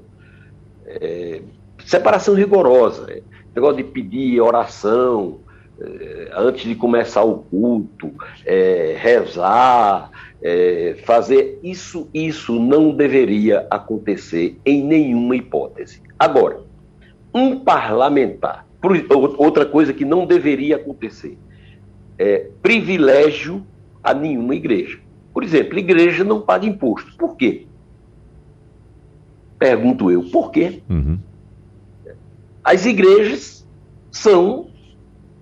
É, 0.87 1.41
separação 1.87 2.35
rigorosa. 2.35 3.07
É, 3.11 3.23
negócio 3.55 3.77
de 3.77 3.85
pedir 3.85 4.41
oração 4.41 5.39
é, 5.81 6.31
antes 6.35 6.65
de 6.65 6.75
começar 6.75 7.23
o 7.23 7.39
culto, 7.39 8.13
é, 8.45 8.97
rezar, 8.99 10.11
é, 10.43 10.97
fazer 11.05 11.59
isso, 11.63 12.09
isso 12.13 12.59
não 12.59 12.91
deveria 12.91 13.67
acontecer 13.71 14.59
em 14.65 14.83
nenhuma 14.83 15.37
hipótese. 15.37 16.03
Agora, 16.19 16.61
um 17.33 17.61
parlamentar, 17.61 18.67
outra 19.39 19.65
coisa 19.65 19.93
que 19.93 20.05
não 20.05 20.27
deveria 20.27 20.77
acontecer, 20.77 21.39
é 22.19 22.49
privilégio 22.63 23.65
a 24.03 24.15
nenhuma 24.15 24.55
igreja. 24.55 24.99
Por 25.35 25.45
exemplo, 25.45 25.79
igreja 25.79 26.25
não 26.25 26.41
paga 26.41 26.65
imposto. 26.65 27.15
Por 27.19 27.37
quê? 27.37 27.67
Pergunto 29.59 30.11
eu, 30.11 30.23
por 30.31 30.51
quê? 30.51 30.81
Uhum. 30.89 31.19
As 32.67 32.85
igrejas 32.85 33.65
são, 34.11 34.67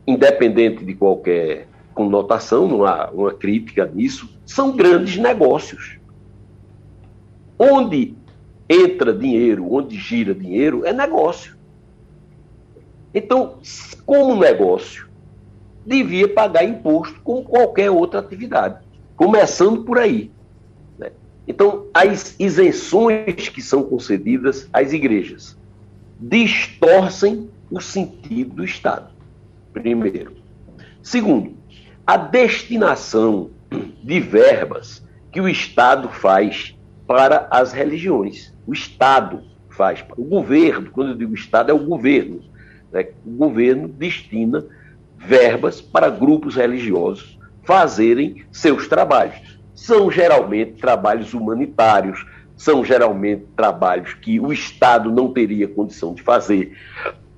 independente 0.07 0.85
de 0.85 0.93
qualquer 0.93 1.67
conotação, 1.95 2.69
não 2.69 2.85
há 2.85 3.11
uma 3.11 3.33
crítica 3.33 3.87
nisso, 3.87 4.29
são 4.45 4.77
grandes 4.77 5.17
negócios. 5.17 5.99
Onde 7.59 8.15
entra 8.69 9.11
dinheiro, 9.11 9.73
onde 9.73 9.97
gira 9.97 10.35
dinheiro, 10.35 10.85
é 10.85 10.93
negócio. 10.93 11.57
Então, 13.15 13.55
como 14.05 14.37
negócio, 14.37 15.09
devia 15.87 16.29
pagar 16.29 16.63
imposto 16.63 17.19
como 17.23 17.43
qualquer 17.43 17.91
outra 17.91 18.21
atividade, 18.21 18.85
começando 19.17 19.83
por 19.83 19.97
aí. 19.97 20.31
Né? 20.99 21.11
Então, 21.49 21.87
as 21.95 22.39
isenções 22.39 23.49
que 23.49 23.63
são 23.63 23.83
concedidas 23.83 24.69
às 24.71 24.93
igrejas 24.93 25.57
distorcem 26.29 27.51
o 27.71 27.81
sentido 27.81 28.57
do 28.57 28.65
Estado, 28.65 29.11
primeiro. 29.73 30.33
Segundo, 31.03 31.55
a 32.07 32.17
destinação 32.17 33.51
de 34.03 34.21
verbas 34.21 35.05
que 35.31 35.41
o 35.41 35.49
Estado 35.49 36.09
faz 36.09 36.75
para 37.07 37.47
as 37.51 37.73
religiões. 37.73 38.55
O 38.67 38.73
Estado 38.73 39.43
faz, 39.69 40.05
o 40.17 40.25
governo, 40.25 40.91
quando 40.91 41.11
eu 41.11 41.17
digo 41.17 41.35
Estado, 41.35 41.71
é 41.71 41.75
o 41.75 41.85
governo. 41.85 42.41
Né? 42.91 43.09
O 43.27 43.31
governo 43.31 43.89
destina 43.89 44.65
verbas 45.19 45.81
para 45.81 46.09
grupos 46.09 46.57
religiosos 46.57 47.39
fazerem 47.65 48.45
seus 48.51 48.89
trabalhos. 48.89 49.59
São 49.75 50.11
geralmente 50.11 50.81
trabalhos 50.81 51.35
humanitários, 51.35 52.25
são 52.65 52.83
geralmente 52.83 53.45
trabalhos 53.55 54.15
que 54.15 54.41
o 54.41 54.51
Estado 54.51 55.13
não 55.13 55.31
teria 55.31 55.69
condição 55.69 56.15
de 56.15 56.23
fazer. 56.23 56.75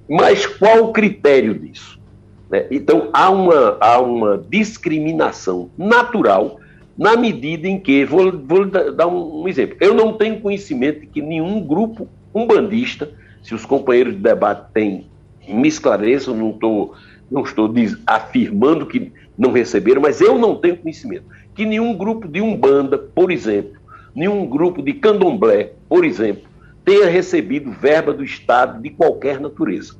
Mas 0.08 0.46
qual 0.46 0.84
o 0.84 0.92
critério 0.92 1.52
disso? 1.52 2.00
Né? 2.48 2.66
Então, 2.70 3.10
há 3.12 3.28
uma, 3.28 3.76
há 3.80 4.00
uma 4.00 4.38
discriminação 4.48 5.68
natural 5.76 6.60
na 6.96 7.16
medida 7.16 7.66
em 7.66 7.78
que, 7.78 8.04
vou, 8.04 8.38
vou 8.38 8.66
dar 8.66 9.08
um, 9.08 9.48
exemplo, 9.48 9.76
eu 9.80 9.92
não 9.92 10.12
tenho 10.12 10.40
conhecimento 10.40 11.00
de 11.00 11.06
que 11.08 11.20
nenhum 11.20 11.60
grupo 11.60 12.08
umbandista, 12.32 13.10
se 13.42 13.52
os 13.52 13.66
companheiros 13.66 14.14
de 14.14 14.20
debate 14.20 14.72
têm, 14.72 15.08
me 15.48 15.66
esclareçam, 15.66 16.36
não, 16.36 16.52
tô, 16.52 16.94
não 17.28 17.42
estou 17.42 17.66
diz, 17.68 17.98
afirmando 18.06 18.86
que 18.86 19.12
não 19.36 19.50
receberam, 19.50 20.00
mas 20.00 20.20
eu 20.20 20.38
não 20.38 20.54
tenho 20.54 20.76
conhecimento, 20.76 21.24
que 21.52 21.66
nenhum 21.66 21.96
grupo 21.96 22.28
de 22.28 22.40
umbanda, 22.40 22.96
por 22.96 23.32
exemplo, 23.32 23.76
nenhum 24.16 24.46
grupo 24.46 24.82
de 24.82 24.94
candomblé, 24.94 25.74
por 25.88 26.04
exemplo, 26.04 26.48
tenha 26.84 27.06
recebido 27.08 27.70
verba 27.70 28.12
do 28.12 28.24
Estado 28.24 28.82
de 28.82 28.90
qualquer 28.90 29.38
natureza 29.38 29.94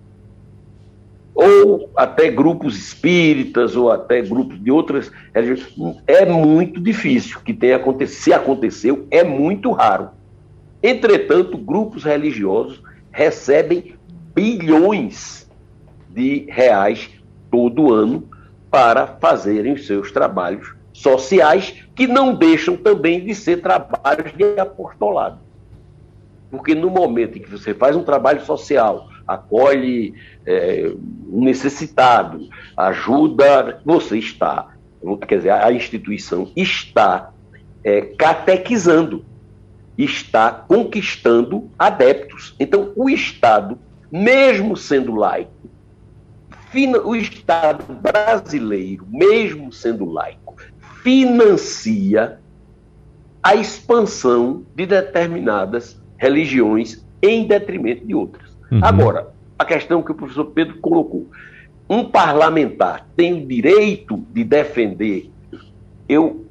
ou 1.36 1.90
até 1.94 2.30
grupos 2.30 2.78
espíritas, 2.78 3.76
ou 3.76 3.92
até 3.92 4.22
grupos 4.22 4.58
de 4.58 4.70
outras 4.70 5.12
religiões, 5.34 6.00
é 6.06 6.24
muito 6.24 6.80
difícil 6.80 7.40
que 7.44 7.52
tenha 7.52 7.76
acontecido. 7.76 8.22
Se 8.22 8.32
aconteceu, 8.32 9.06
é 9.10 9.22
muito 9.22 9.70
raro. 9.70 10.08
Entretanto, 10.82 11.58
grupos 11.58 12.04
religiosos 12.04 12.82
recebem 13.12 13.94
bilhões 14.34 15.46
de 16.08 16.46
reais 16.48 17.10
todo 17.50 17.92
ano 17.92 18.26
para 18.70 19.06
fazerem 19.06 19.74
os 19.74 19.86
seus 19.86 20.10
trabalhos 20.10 20.75
sociais, 20.96 21.74
que 21.94 22.06
não 22.06 22.34
deixam 22.34 22.76
também 22.76 23.24
de 23.24 23.34
ser 23.34 23.60
trabalhos 23.60 24.32
de 24.36 24.58
apostolado. 24.58 25.38
Porque 26.50 26.74
no 26.74 26.90
momento 26.90 27.38
em 27.38 27.42
que 27.42 27.50
você 27.50 27.74
faz 27.74 27.96
um 27.96 28.02
trabalho 28.02 28.44
social, 28.44 29.08
acolhe 29.26 30.14
é, 30.46 30.92
necessitado, 31.26 32.48
ajuda, 32.76 33.80
você 33.84 34.18
está, 34.18 34.68
quer 35.26 35.36
dizer, 35.36 35.50
a 35.50 35.72
instituição 35.72 36.50
está 36.54 37.30
é, 37.82 38.00
catequizando, 38.00 39.24
está 39.98 40.50
conquistando 40.50 41.68
adeptos. 41.78 42.54
Então, 42.58 42.92
o 42.94 43.10
Estado, 43.10 43.78
mesmo 44.10 44.76
sendo 44.76 45.14
laico, 45.14 45.52
o 47.04 47.16
Estado 47.16 47.84
brasileiro, 47.94 49.06
mesmo 49.08 49.72
sendo 49.72 50.04
laico, 50.04 50.56
financia 51.06 52.40
a 53.40 53.54
expansão 53.54 54.64
de 54.74 54.86
determinadas 54.86 55.96
religiões 56.18 57.06
em 57.22 57.46
detrimento 57.46 58.04
de 58.04 58.12
outras. 58.12 58.50
Uhum. 58.72 58.80
Agora, 58.82 59.32
a 59.56 59.64
questão 59.64 60.02
que 60.02 60.10
o 60.10 60.16
professor 60.16 60.46
Pedro 60.46 60.78
colocou: 60.80 61.28
um 61.88 62.06
parlamentar 62.06 63.06
tem 63.14 63.34
o 63.34 63.46
direito 63.46 64.16
de 64.32 64.42
defender, 64.42 65.30
eu 66.08 66.44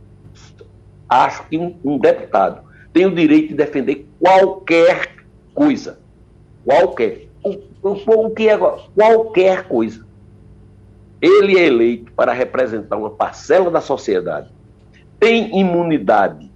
acho 1.10 1.46
que 1.50 1.58
um, 1.58 1.76
um 1.84 1.98
deputado 1.98 2.62
tem 2.94 3.06
o 3.06 3.14
direito 3.14 3.50
de 3.50 3.56
defender 3.56 4.08
qualquer 4.22 5.18
coisa. 5.54 6.00
Qualquer. 6.64 7.28
O, 7.44 7.50
o, 7.84 8.28
o 8.28 8.30
que 8.30 8.48
é 8.48 8.58
qualquer 8.58 9.68
coisa. 9.68 10.05
Ele 11.26 11.58
é 11.58 11.66
eleito 11.66 12.12
para 12.12 12.32
representar 12.34 12.98
uma 12.98 13.10
parcela 13.10 13.72
da 13.72 13.82
sociedade, 13.82 14.48
tem 15.20 15.60
imunidade 15.60 16.52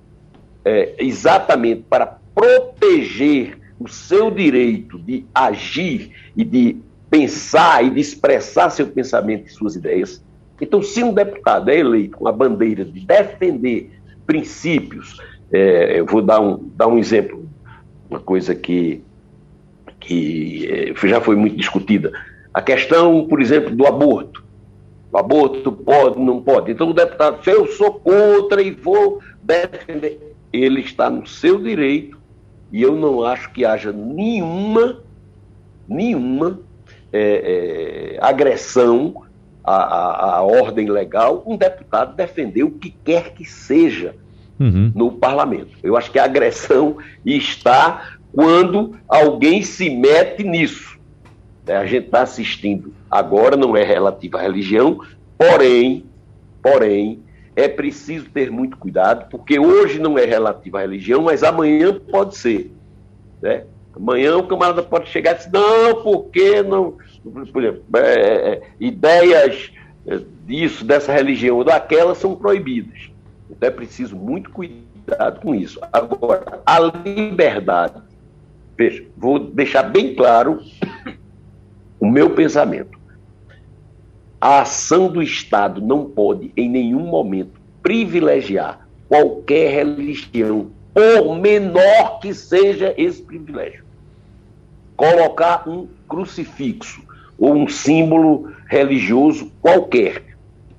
é, 0.63 0.93
exatamente 0.99 1.81
para 1.89 2.19
proteger 2.35 3.57
o 3.79 3.87
seu 3.87 4.29
direito 4.29 4.99
de 4.99 5.25
agir 5.33 6.11
e 6.37 6.43
de 6.43 6.77
pensar 7.09 7.83
e 7.83 7.89
de 7.89 7.99
expressar 7.99 8.69
seu 8.69 8.85
pensamento 8.85 9.47
e 9.47 9.49
suas 9.49 9.75
ideias. 9.75 10.23
Então, 10.61 10.83
se 10.83 11.03
um 11.03 11.13
deputado 11.13 11.71
é 11.71 11.79
eleito 11.79 12.17
com 12.17 12.27
a 12.27 12.31
bandeira 12.31 12.85
de 12.85 12.99
defender 12.99 13.89
princípios, 14.27 15.19
é, 15.51 15.99
eu 15.99 16.05
vou 16.05 16.21
dar 16.21 16.41
um, 16.41 16.69
dar 16.75 16.85
um 16.85 16.99
exemplo, 16.99 17.49
uma 18.07 18.19
coisa 18.19 18.53
que, 18.53 19.01
que 19.99 20.67
é, 20.69 21.07
já 21.07 21.19
foi 21.19 21.35
muito 21.35 21.55
discutida. 21.55 22.11
A 22.53 22.61
questão, 22.61 23.25
por 23.27 23.41
exemplo, 23.41 23.75
do 23.75 23.87
aborto. 23.87 24.47
O 25.11 25.17
aborto 25.17 25.71
pode, 25.71 26.19
não 26.19 26.41
pode. 26.41 26.71
Então, 26.71 26.89
o 26.89 26.93
deputado, 26.93 27.43
se 27.43 27.49
eu 27.49 27.65
sou 27.67 27.93
contra 27.93 28.61
e 28.61 28.71
vou 28.71 29.19
defender, 29.41 30.35
ele 30.53 30.81
está 30.81 31.09
no 31.09 31.25
seu 31.25 31.61
direito 31.61 32.19
e 32.71 32.81
eu 32.81 32.95
não 32.95 33.23
acho 33.23 33.51
que 33.51 33.65
haja 33.65 33.91
nenhuma, 33.91 35.01
nenhuma 35.87 36.59
é, 37.11 38.17
é, 38.17 38.17
agressão 38.21 39.23
à, 39.63 39.75
à, 39.75 40.35
à, 40.37 40.43
ordem 40.43 40.87
legal 40.87 41.43
um 41.45 41.57
deputado 41.57 42.15
defender 42.15 42.63
o 42.63 42.71
que 42.71 42.91
quer 43.03 43.33
que 43.33 43.43
seja 43.43 44.15
uhum. 44.59 44.91
no 44.93 45.11
parlamento. 45.13 45.71
Eu 45.81 45.97
acho 45.97 46.11
que 46.11 46.19
a 46.19 46.25
agressão 46.25 46.97
está 47.25 48.17
quando 48.31 48.95
alguém 49.07 49.63
se 49.63 49.89
mete 49.89 50.43
nisso. 50.43 50.98
É, 51.69 51.77
a 51.77 51.85
gente 51.85 52.07
está 52.07 52.23
assistindo 52.23 52.91
agora, 53.11 53.55
não 53.55 53.77
é 53.77 53.83
relativo 53.83 54.37
à 54.37 54.41
religião, 54.41 55.01
porém, 55.37 56.03
porém, 56.63 57.19
é 57.55 57.67
preciso 57.67 58.27
ter 58.31 58.49
muito 58.49 58.75
cuidado, 58.75 59.29
porque 59.29 59.59
hoje 59.59 59.99
não 59.99 60.17
é 60.17 60.25
relativo 60.25 60.77
à 60.77 60.81
religião, 60.81 61.21
mas 61.21 61.43
amanhã 61.43 61.93
pode 61.93 62.37
ser. 62.37 62.73
Né? 63.39 63.65
Amanhã 63.95 64.35
o 64.37 64.47
camarada 64.47 64.81
pode 64.81 65.09
chegar 65.09 65.33
e 65.33 65.37
dizer, 65.37 65.51
não, 65.53 66.01
porque 66.01 66.63
não. 66.63 66.97
Por 67.53 67.63
exemplo, 67.63 67.83
é, 67.97 67.99
é, 67.99 68.49
é, 68.53 68.61
ideias 68.79 69.71
é, 70.07 70.19
disso, 70.47 70.83
dessa 70.83 71.13
religião 71.13 71.57
ou 71.57 71.63
daquela 71.63 72.15
são 72.15 72.35
proibidas. 72.35 73.11
Então 73.47 73.69
é 73.69 73.71
preciso 73.71 74.15
muito 74.15 74.49
cuidado 74.49 75.39
com 75.41 75.53
isso. 75.53 75.79
Agora, 75.93 76.61
a 76.65 76.79
liberdade, 76.79 78.01
veja, 78.75 79.03
vou 79.15 79.37
deixar 79.37 79.83
bem 79.83 80.15
claro 80.15 80.59
o 81.99 82.07
meu 82.07 82.31
pensamento. 82.31 82.97
A 84.39 84.61
ação 84.61 85.09
do 85.09 85.21
Estado 85.21 85.81
não 85.81 86.05
pode, 86.05 86.51
em 86.55 86.69
nenhum 86.69 87.05
momento, 87.05 87.59
privilegiar 87.83 88.87
qualquer 89.07 89.71
religião, 89.71 90.71
por 90.93 91.35
menor 91.37 92.19
que 92.19 92.33
seja 92.33 92.93
esse 92.97 93.21
privilégio. 93.21 93.83
Colocar 94.95 95.67
um 95.67 95.87
crucifixo 96.07 97.01
ou 97.37 97.53
um 97.53 97.67
símbolo 97.67 98.51
religioso 98.67 99.51
qualquer 99.61 100.23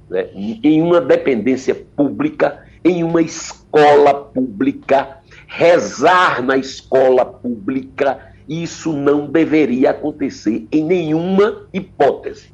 né, 0.08 0.28
em 0.34 0.82
uma 0.82 1.00
dependência 1.00 1.74
pública, 1.74 2.64
em 2.84 3.02
uma 3.04 3.22
escola 3.22 4.14
pública, 4.14 5.18
rezar 5.46 6.42
na 6.42 6.56
escola 6.56 7.24
pública, 7.24 8.29
isso 8.50 8.92
não 8.92 9.26
deveria 9.26 9.90
acontecer 9.90 10.66
em 10.72 10.84
nenhuma 10.84 11.62
hipótese. 11.72 12.48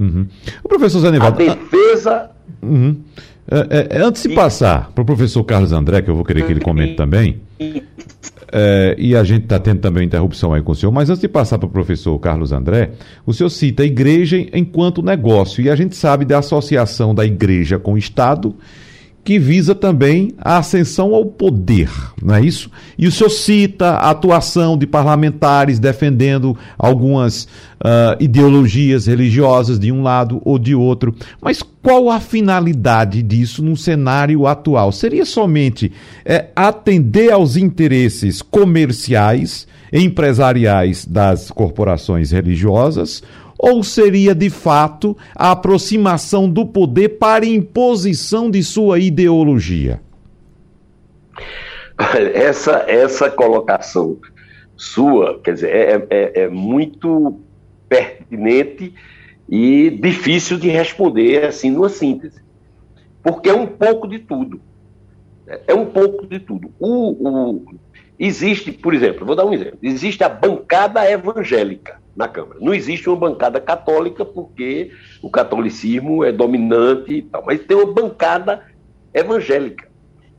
Uhum. 0.00 0.26
O 0.64 0.68
professor 0.68 0.98
Zanivaldo... 0.98 1.40
A 1.40 1.54
defesa... 1.54 2.30
Uhum. 2.60 2.96
É, 3.48 3.98
é, 3.98 4.02
antes 4.02 4.22
de 4.22 4.30
passar 4.30 4.90
para 4.92 5.02
o 5.02 5.04
professor 5.04 5.42
Carlos 5.44 5.72
André, 5.72 6.02
que 6.02 6.10
eu 6.10 6.14
vou 6.14 6.24
querer 6.24 6.46
que 6.46 6.52
ele 6.52 6.60
comente 6.60 6.94
também, 6.94 7.40
é, 8.50 8.94
e 8.98 9.14
a 9.16 9.24
gente 9.24 9.44
está 9.44 9.58
tendo 9.58 9.80
também 9.80 10.06
interrupção 10.06 10.54
aí 10.54 10.62
com 10.62 10.72
o 10.72 10.74
senhor, 10.74 10.92
mas 10.92 11.10
antes 11.10 11.20
de 11.20 11.28
passar 11.28 11.58
para 11.58 11.66
o 11.66 11.70
professor 11.70 12.18
Carlos 12.18 12.52
André, 12.52 12.92
o 13.26 13.32
senhor 13.32 13.50
cita 13.50 13.82
a 13.82 13.86
igreja 13.86 14.38
enquanto 14.54 15.02
negócio, 15.02 15.62
e 15.62 15.68
a 15.68 15.76
gente 15.76 15.96
sabe 15.96 16.24
da 16.24 16.38
associação 16.38 17.14
da 17.14 17.24
igreja 17.26 17.78
com 17.78 17.94
o 17.94 17.98
Estado 17.98 18.54
que 19.24 19.38
visa 19.38 19.74
também 19.74 20.32
a 20.38 20.58
ascensão 20.58 21.14
ao 21.14 21.24
poder, 21.24 21.88
não 22.20 22.34
é 22.34 22.40
isso? 22.44 22.70
E 22.98 23.06
o 23.06 23.12
senhor 23.12 23.30
cita 23.30 23.90
a 23.90 24.10
atuação 24.10 24.76
de 24.76 24.86
parlamentares 24.86 25.78
defendendo 25.78 26.56
algumas 26.76 27.44
uh, 27.44 28.16
ideologias 28.18 29.06
religiosas 29.06 29.78
de 29.78 29.92
um 29.92 30.02
lado 30.02 30.42
ou 30.44 30.58
de 30.58 30.74
outro, 30.74 31.14
mas 31.40 31.62
qual 31.82 32.10
a 32.10 32.18
finalidade 32.18 33.22
disso 33.22 33.62
no 33.62 33.76
cenário 33.76 34.46
atual? 34.46 34.90
Seria 34.90 35.24
somente 35.24 35.92
é, 36.24 36.46
atender 36.56 37.30
aos 37.30 37.56
interesses 37.56 38.42
comerciais, 38.42 39.68
empresariais 39.92 41.04
das 41.04 41.50
corporações 41.50 42.32
religiosas 42.32 43.22
ou 43.62 43.84
seria 43.84 44.34
de 44.34 44.50
fato 44.50 45.16
a 45.36 45.52
aproximação 45.52 46.48
do 46.48 46.66
poder 46.66 47.10
para 47.10 47.46
imposição 47.46 48.50
de 48.50 48.60
sua 48.60 48.98
ideologia? 48.98 50.00
Essa, 52.34 52.84
essa 52.88 53.30
colocação 53.30 54.18
sua, 54.74 55.38
quer 55.40 55.54
dizer, 55.54 55.70
é, 55.70 56.06
é, 56.10 56.40
é 56.42 56.48
muito 56.48 57.38
pertinente 57.88 58.92
e 59.48 59.90
difícil 59.90 60.58
de 60.58 60.68
responder 60.68 61.44
assim 61.44 61.70
numa 61.70 61.88
síntese, 61.88 62.42
porque 63.22 63.48
é 63.48 63.54
um 63.54 63.68
pouco 63.68 64.08
de 64.08 64.18
tudo. 64.18 64.60
É 65.68 65.74
um 65.74 65.86
pouco 65.86 66.26
de 66.26 66.40
tudo. 66.40 66.72
O, 66.80 67.28
o, 67.28 67.64
existe, 68.18 68.72
por 68.72 68.94
exemplo, 68.94 69.24
vou 69.24 69.36
dar 69.36 69.44
um 69.44 69.52
exemplo: 69.52 69.78
existe 69.80 70.24
a 70.24 70.28
bancada 70.28 71.08
evangélica 71.08 72.01
na 72.14 72.28
Câmara. 72.28 72.58
Não 72.60 72.74
existe 72.74 73.08
uma 73.08 73.16
bancada 73.16 73.60
católica 73.60 74.24
porque 74.24 74.90
o 75.22 75.30
catolicismo 75.30 76.24
é 76.24 76.30
dominante 76.30 77.14
e 77.14 77.22
tal, 77.22 77.44
mas 77.44 77.60
tem 77.60 77.76
uma 77.76 77.92
bancada 77.92 78.62
evangélica 79.14 79.88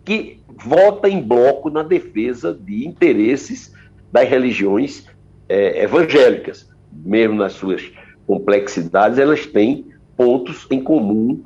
que 0.05 0.39
vota 0.63 1.09
em 1.09 1.21
bloco 1.21 1.69
na 1.69 1.81
defesa 1.81 2.53
de 2.53 2.85
interesses 2.85 3.73
das 4.11 4.27
religiões 4.29 5.07
é, 5.47 5.83
evangélicas. 5.83 6.69
Mesmo 6.91 7.35
nas 7.35 7.53
suas 7.53 7.91
complexidades, 8.27 9.17
elas 9.17 9.47
têm 9.47 9.87
pontos 10.15 10.67
em 10.69 10.81
comum 10.81 11.43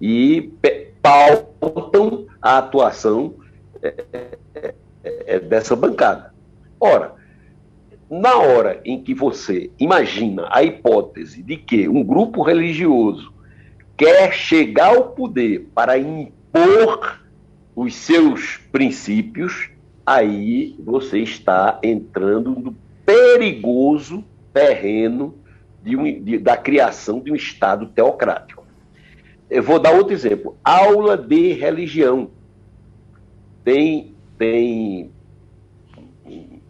e 0.00 0.52
pautam 1.02 2.26
a 2.40 2.58
atuação 2.58 3.34
é, 3.82 3.94
é, 4.54 4.74
é 5.02 5.40
dessa 5.40 5.74
bancada. 5.74 6.32
Ora, 6.78 7.14
na 8.10 8.36
hora 8.36 8.80
em 8.84 9.02
que 9.02 9.14
você 9.14 9.70
imagina 9.78 10.48
a 10.50 10.62
hipótese 10.62 11.42
de 11.42 11.56
que 11.56 11.88
um 11.88 12.02
grupo 12.02 12.42
religioso 12.42 13.32
quer 13.96 14.32
chegar 14.32 14.96
ao 14.96 15.10
poder 15.10 15.68
para 15.74 15.98
impor 15.98 17.20
os 17.74 17.94
seus 17.94 18.58
princípios, 18.70 19.70
aí 20.04 20.76
você 20.78 21.20
está 21.20 21.78
entrando 21.82 22.50
no 22.50 22.76
perigoso 23.04 24.24
terreno 24.52 25.34
de 25.82 25.96
um, 25.96 26.22
de, 26.22 26.38
da 26.38 26.56
criação 26.56 27.20
de 27.20 27.32
um 27.32 27.34
Estado 27.34 27.86
teocrático. 27.86 28.64
Eu 29.50 29.62
vou 29.62 29.78
dar 29.78 29.92
outro 29.92 30.14
exemplo. 30.14 30.56
Aula 30.64 31.16
de 31.16 31.52
religião. 31.52 32.30
Tem, 33.62 34.14
tem 34.38 35.10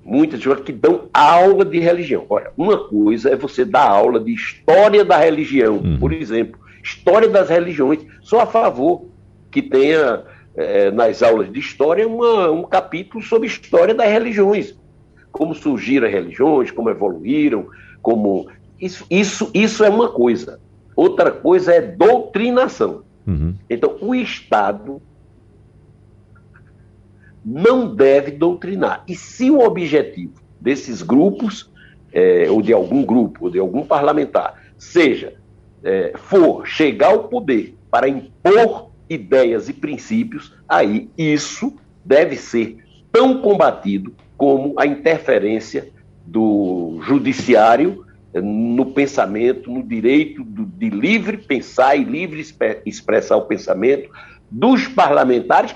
muitas 0.04 0.38
pessoas 0.40 0.60
que 0.60 0.72
dão 0.72 1.08
aula 1.12 1.64
de 1.64 1.78
religião. 1.78 2.26
Olha, 2.28 2.50
uma 2.56 2.76
coisa 2.76 3.30
é 3.30 3.36
você 3.36 3.64
dar 3.64 3.88
aula 3.88 4.20
de 4.20 4.32
história 4.32 5.04
da 5.04 5.16
religião, 5.16 5.76
uhum. 5.76 5.98
por 5.98 6.12
exemplo, 6.12 6.60
história 6.82 7.28
das 7.28 7.48
religiões. 7.48 8.00
Sou 8.22 8.38
a 8.40 8.46
favor 8.46 9.06
que 9.50 9.62
tenha 9.62 10.22
é, 10.54 10.90
nas 10.90 11.22
aulas 11.22 11.50
de 11.50 11.58
história 11.58 12.06
uma, 12.06 12.50
um 12.50 12.64
capítulo 12.64 13.22
sobre 13.24 13.46
história 13.46 13.94
das 13.94 14.08
religiões, 14.08 14.74
como 15.32 15.54
surgiram 15.54 16.06
as 16.06 16.12
religiões, 16.12 16.70
como 16.70 16.90
evoluíram, 16.90 17.66
como 18.02 18.48
isso, 18.80 19.06
isso, 19.10 19.50
isso 19.54 19.82
é 19.82 19.88
uma 19.88 20.08
coisa. 20.10 20.60
Outra 20.94 21.30
coisa 21.30 21.72
é 21.72 21.80
doutrinação. 21.80 23.02
Uhum. 23.26 23.54
Então, 23.68 23.96
o 24.00 24.14
Estado 24.14 25.00
não 27.44 27.94
deve 27.94 28.30
doutrinar. 28.30 29.04
E 29.06 29.14
se 29.14 29.50
o 29.50 29.60
objetivo 29.60 30.34
desses 30.60 31.02
grupos, 31.02 31.70
é, 32.12 32.46
ou 32.48 32.62
de 32.62 32.72
algum 32.72 33.04
grupo, 33.04 33.44
ou 33.44 33.50
de 33.50 33.58
algum 33.58 33.84
parlamentar, 33.84 34.62
seja, 34.78 35.34
é, 35.82 36.12
for 36.16 36.66
chegar 36.66 37.08
ao 37.08 37.24
poder 37.24 37.74
para 37.90 38.08
impor 38.08 38.90
ideias 39.08 39.68
e 39.68 39.72
princípios, 39.72 40.54
aí 40.68 41.10
isso 41.18 41.74
deve 42.04 42.36
ser 42.36 42.78
tão 43.12 43.40
combatido 43.40 44.14
como 44.36 44.74
a 44.78 44.86
interferência 44.86 45.88
do 46.26 46.98
judiciário 47.02 48.04
no 48.42 48.86
pensamento, 48.86 49.70
no 49.70 49.82
direito 49.82 50.42
de 50.42 50.90
livre 50.90 51.36
pensar 51.36 51.96
e 51.96 52.02
livre 52.02 52.44
expressar 52.84 53.36
o 53.36 53.42
pensamento 53.42 54.10
dos 54.50 54.88
parlamentares 54.88 55.74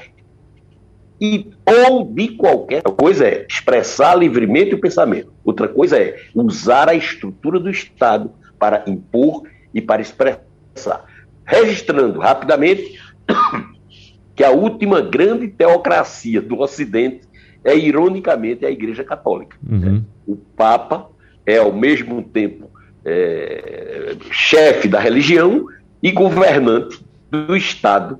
e 1.20 1.50
ou 1.66 2.04
de 2.04 2.28
qualquer 2.28 2.82
coisa 2.82 3.26
é 3.26 3.46
expressar 3.48 4.14
livremente 4.14 4.74
o 4.74 4.80
pensamento. 4.80 5.32
Outra 5.44 5.66
coisa 5.66 5.98
é 5.98 6.20
usar 6.34 6.88
a 6.88 6.94
estrutura 6.94 7.58
do 7.58 7.70
Estado 7.70 8.30
para 8.58 8.84
impor 8.86 9.42
e 9.74 9.80
para 9.80 10.00
expressar. 10.00 11.04
Registrando 11.44 12.20
rapidamente 12.20 13.00
que 14.34 14.44
a 14.44 14.50
última 14.50 15.00
grande 15.00 15.48
teocracia 15.48 16.40
do 16.40 16.60
Ocidente 16.60 17.22
é, 17.64 17.76
ironicamente, 17.76 18.64
a 18.64 18.70
Igreja 18.70 19.02
Católica. 19.02 19.56
Uhum. 19.68 20.04
O 20.26 20.36
Papa 20.36 21.10
é, 21.44 21.58
ao 21.58 21.72
mesmo 21.72 22.22
tempo, 22.22 22.70
é, 23.04 24.14
chefe 24.30 24.86
da 24.86 25.00
religião 25.00 25.66
e 26.02 26.12
governante 26.12 27.04
do 27.30 27.56
Estado 27.56 28.18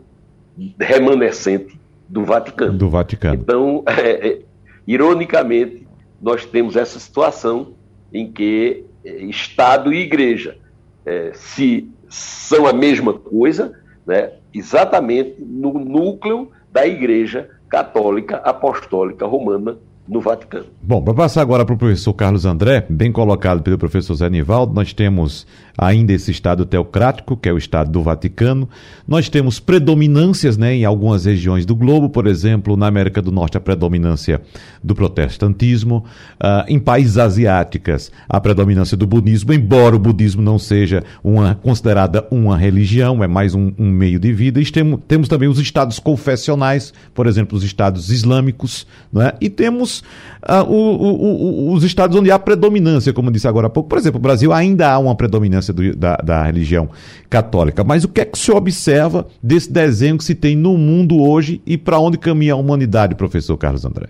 remanescente 0.80 1.78
do 2.09 2.25
Vaticano. 2.25 2.79
Do 2.79 2.88
Vaticano. 2.88 3.35
Então, 3.35 3.83
é, 3.87 4.29
é, 4.29 4.42
ironicamente, 4.87 5.87
nós 6.21 6.44
temos 6.44 6.77
essa 6.77 6.99
situação 6.99 7.75
em 8.12 8.31
que 8.31 8.85
é, 9.05 9.16
Estado 9.25 9.92
e 9.92 10.01
Igreja 10.01 10.57
é, 11.05 11.33
se 11.35 11.90
são 12.09 12.66
a 12.66 12.73
mesma 12.73 13.12
coisa, 13.12 13.79
né, 14.07 14.33
exatamente 14.55 15.37
no 15.38 15.73
núcleo 15.75 16.51
da 16.73 16.87
Igreja 16.87 17.51
Católica 17.68 18.37
Apostólica 18.37 19.27
Romana 19.27 19.79
no 20.09 20.21
Vaticano. 20.21 20.66
Bom, 20.83 21.03
para 21.03 21.12
passar 21.12 21.42
agora 21.42 21.64
para 21.66 21.75
o 21.75 21.79
professor 21.79 22.14
Carlos 22.14 22.47
André, 22.47 22.87
bem 22.88 23.12
colocado 23.12 23.62
pelo 23.62 23.77
professor 23.77 24.14
Zé 24.14 24.31
Nivaldo, 24.31 24.73
nós 24.73 24.94
temos 24.94 25.47
ainda 25.77 26.12
esse 26.12 26.31
Estado 26.31 26.64
teocrático, 26.64 27.37
que 27.37 27.49
é 27.49 27.53
o 27.53 27.59
Estado 27.59 27.90
do 27.90 28.03
Vaticano. 28.03 28.68
Nós 29.07 29.29
temos 29.29 29.61
predominâncias 29.61 30.57
né, 30.57 30.75
em 30.75 30.85
algumas 30.85 31.27
regiões 31.27 31.66
do 31.66 31.77
globo, 31.77 32.09
por 32.09 32.27
exemplo, 32.27 32.77
na 32.77 32.87
América 32.87 33.21
do 33.21 33.31
Norte, 33.31 33.59
a 33.59 33.61
predominância 33.61 34.40
do 34.83 34.94
protestantismo. 34.94 36.05
Uh, 36.42 36.64
em 36.68 36.79
países 36.79 37.18
asiáticos, 37.18 38.11
a 38.29 38.40
predominância 38.40 38.97
do 38.97 39.07
budismo, 39.07 39.53
embora 39.53 39.94
o 39.94 39.99
budismo 39.99 40.40
não 40.40 40.59
seja 40.59 41.05
uma, 41.23 41.55
considerada 41.55 42.27
uma 42.31 42.57
religião, 42.57 43.23
é 43.23 43.29
mais 43.29 43.55
um, 43.55 43.73
um 43.79 43.90
meio 43.90 44.18
de 44.18 44.33
vida. 44.33 44.61
E 44.61 44.64
temos, 44.64 45.01
temos 45.07 45.29
também 45.29 45.49
os 45.49 45.59
estados 45.59 45.99
confessionais, 45.99 46.94
por 47.14 47.27
exemplo, 47.27 47.57
os 47.57 47.62
estados 47.62 48.11
islâmicos, 48.11 48.87
né? 49.12 49.33
e 49.40 49.51
temos 49.51 49.97
uh, 50.00 50.62
o, 50.68 50.74
o, 50.74 51.70
o, 51.70 51.72
os 51.72 51.84
estados 51.84 52.16
onde 52.16 52.30
há 52.30 52.38
predominância, 52.38 53.12
como 53.12 53.30
disse 53.30 53.48
agora 53.48 53.66
há 53.66 53.70
pouco. 53.70 53.88
Por 53.88 53.98
exemplo, 53.98 54.18
o 54.18 54.22
Brasil 54.22 54.52
ainda 54.52 54.90
há 54.90 54.98
uma 54.98 55.14
predominância 55.14 55.72
do, 55.72 55.94
da, 55.96 56.16
da 56.16 56.42
religião 56.44 56.88
católica. 57.28 57.84
Mas 57.84 58.04
o 58.04 58.08
que 58.08 58.20
é 58.20 58.24
que 58.24 58.38
se 58.38 58.50
observa 58.50 59.26
desse 59.42 59.72
desenho 59.72 60.18
que 60.18 60.24
se 60.24 60.34
tem 60.34 60.56
no 60.56 60.76
mundo 60.76 61.20
hoje 61.20 61.62
e 61.66 61.76
para 61.76 61.98
onde 61.98 62.18
caminha 62.18 62.54
a 62.54 62.56
humanidade, 62.56 63.14
professor 63.14 63.56
Carlos 63.56 63.84
André? 63.84 64.08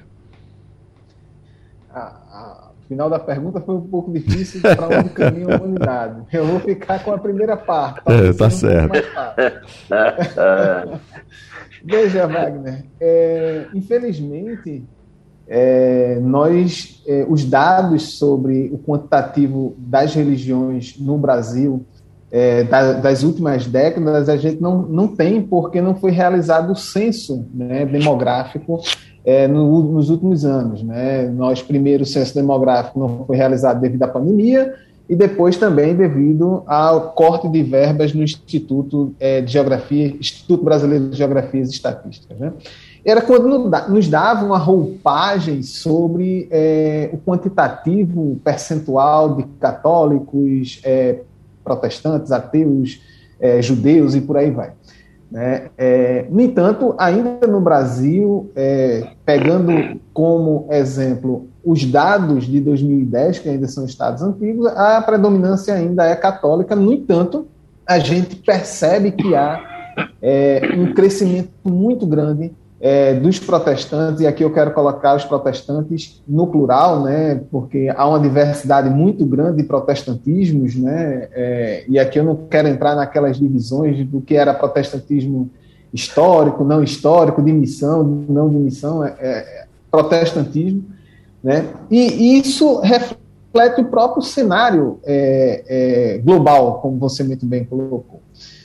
O 2.80 2.88
final 2.88 3.10
da 3.10 3.18
pergunta 3.18 3.60
foi 3.60 3.74
um 3.74 3.82
pouco 3.82 4.10
difícil 4.10 4.62
para 4.62 5.00
onde 5.00 5.10
caminha 5.10 5.56
a 5.56 5.58
humanidade. 5.58 6.22
Eu 6.32 6.46
vou 6.46 6.58
ficar 6.58 7.04
com 7.04 7.12
a 7.12 7.18
primeira 7.18 7.54
parte. 7.54 8.00
É, 8.06 8.32
tá 8.32 8.48
certo. 8.48 8.94
Veja, 11.84 12.26
Wagner, 12.26 12.86
é, 12.98 13.66
infelizmente, 13.74 14.84
é, 15.48 16.18
nós, 16.20 17.02
é, 17.06 17.24
os 17.28 17.44
dados 17.44 18.18
sobre 18.18 18.70
o 18.72 18.78
quantitativo 18.78 19.74
das 19.78 20.14
religiões 20.14 20.96
no 20.98 21.16
Brasil 21.16 21.84
é, 22.30 22.64
da, 22.64 22.92
das 22.92 23.22
últimas 23.22 23.66
décadas 23.66 24.28
a 24.28 24.36
gente 24.36 24.60
não, 24.60 24.82
não 24.82 25.08
tem 25.08 25.40
porque 25.40 25.80
não 25.80 25.94
foi 25.94 26.10
realizado 26.10 26.72
o 26.72 26.76
censo 26.76 27.46
né, 27.54 27.86
demográfico 27.86 28.80
é, 29.24 29.48
no, 29.48 29.82
nos 29.82 30.10
últimos 30.10 30.44
anos. 30.44 30.82
Né? 30.82 31.26
Nós, 31.28 31.62
primeiro, 31.62 32.02
o 32.02 32.06
censo 32.06 32.34
demográfico 32.34 32.98
não 32.98 33.24
foi 33.24 33.36
realizado 33.36 33.80
devido 33.80 34.02
à 34.02 34.08
pandemia 34.08 34.74
e 35.08 35.16
depois 35.16 35.56
também 35.56 35.94
devido 35.94 36.62
ao 36.66 37.12
corte 37.12 37.48
de 37.48 37.62
verbas 37.62 38.12
no 38.12 38.22
Instituto 38.22 39.14
é, 39.18 39.40
de 39.40 39.50
Geografia, 39.50 40.14
Instituto 40.20 40.62
Brasileiro 40.62 41.08
de 41.08 41.16
Geografia 41.16 41.60
e 41.60 41.64
Estatísticas. 41.64 42.38
Né? 42.38 42.52
Era 43.04 43.20
quando 43.20 43.70
nos 43.88 44.08
dava 44.08 44.44
uma 44.44 44.58
roupagem 44.58 45.62
sobre 45.62 46.48
é, 46.50 47.10
o 47.12 47.18
quantitativo 47.18 48.38
percentual 48.44 49.36
de 49.36 49.44
católicos, 49.60 50.80
é, 50.84 51.20
protestantes, 51.62 52.32
ateus, 52.32 53.00
é, 53.40 53.62
judeus 53.62 54.14
e 54.14 54.20
por 54.20 54.36
aí 54.36 54.50
vai. 54.50 54.72
Né? 55.30 55.68
É, 55.76 56.26
no 56.30 56.40
entanto, 56.40 56.94
ainda 56.98 57.46
no 57.46 57.60
Brasil, 57.60 58.50
é, 58.56 59.08
pegando 59.24 60.00
como 60.12 60.66
exemplo 60.70 61.48
os 61.62 61.84
dados 61.84 62.46
de 62.46 62.60
2010, 62.60 63.40
que 63.40 63.48
ainda 63.48 63.68
são 63.68 63.84
estados 63.84 64.22
antigos, 64.22 64.66
a 64.66 65.02
predominância 65.02 65.74
ainda 65.74 66.04
é 66.06 66.16
católica, 66.16 66.74
no 66.74 66.92
entanto, 66.92 67.46
a 67.86 67.98
gente 67.98 68.36
percebe 68.36 69.12
que 69.12 69.36
há 69.36 69.60
é, 70.22 70.62
um 70.76 70.94
crescimento 70.94 71.50
muito 71.62 72.06
grande 72.06 72.52
é, 72.80 73.14
dos 73.14 73.40
protestantes, 73.40 74.20
e 74.20 74.26
aqui 74.26 74.44
eu 74.44 74.52
quero 74.52 74.72
colocar 74.72 75.16
os 75.16 75.24
protestantes 75.24 76.22
no 76.28 76.46
plural, 76.46 77.02
né, 77.02 77.40
porque 77.50 77.92
há 77.94 78.08
uma 78.08 78.20
diversidade 78.20 78.88
muito 78.88 79.26
grande 79.26 79.58
de 79.58 79.64
protestantismos, 79.64 80.76
né, 80.76 81.28
é, 81.32 81.84
e 81.88 81.98
aqui 81.98 82.18
eu 82.20 82.24
não 82.24 82.36
quero 82.48 82.68
entrar 82.68 82.94
naquelas 82.94 83.36
divisões 83.36 84.06
do 84.06 84.20
que 84.20 84.36
era 84.36 84.54
protestantismo 84.54 85.50
histórico, 85.92 86.62
não 86.62 86.82
histórico, 86.82 87.42
de 87.42 87.52
missão, 87.52 88.04
não 88.28 88.48
de 88.48 88.56
missão, 88.56 89.04
é, 89.04 89.16
é 89.20 89.64
protestantismo, 89.90 90.84
né, 91.42 91.66
e 91.90 92.38
isso 92.38 92.78
reflete 92.78 93.80
o 93.80 93.86
próprio 93.86 94.22
cenário 94.22 95.00
é, 95.04 95.64
é, 95.66 96.18
global, 96.18 96.80
como 96.80 96.96
você 96.96 97.24
muito 97.24 97.44
bem 97.44 97.64
colocou. 97.64 98.20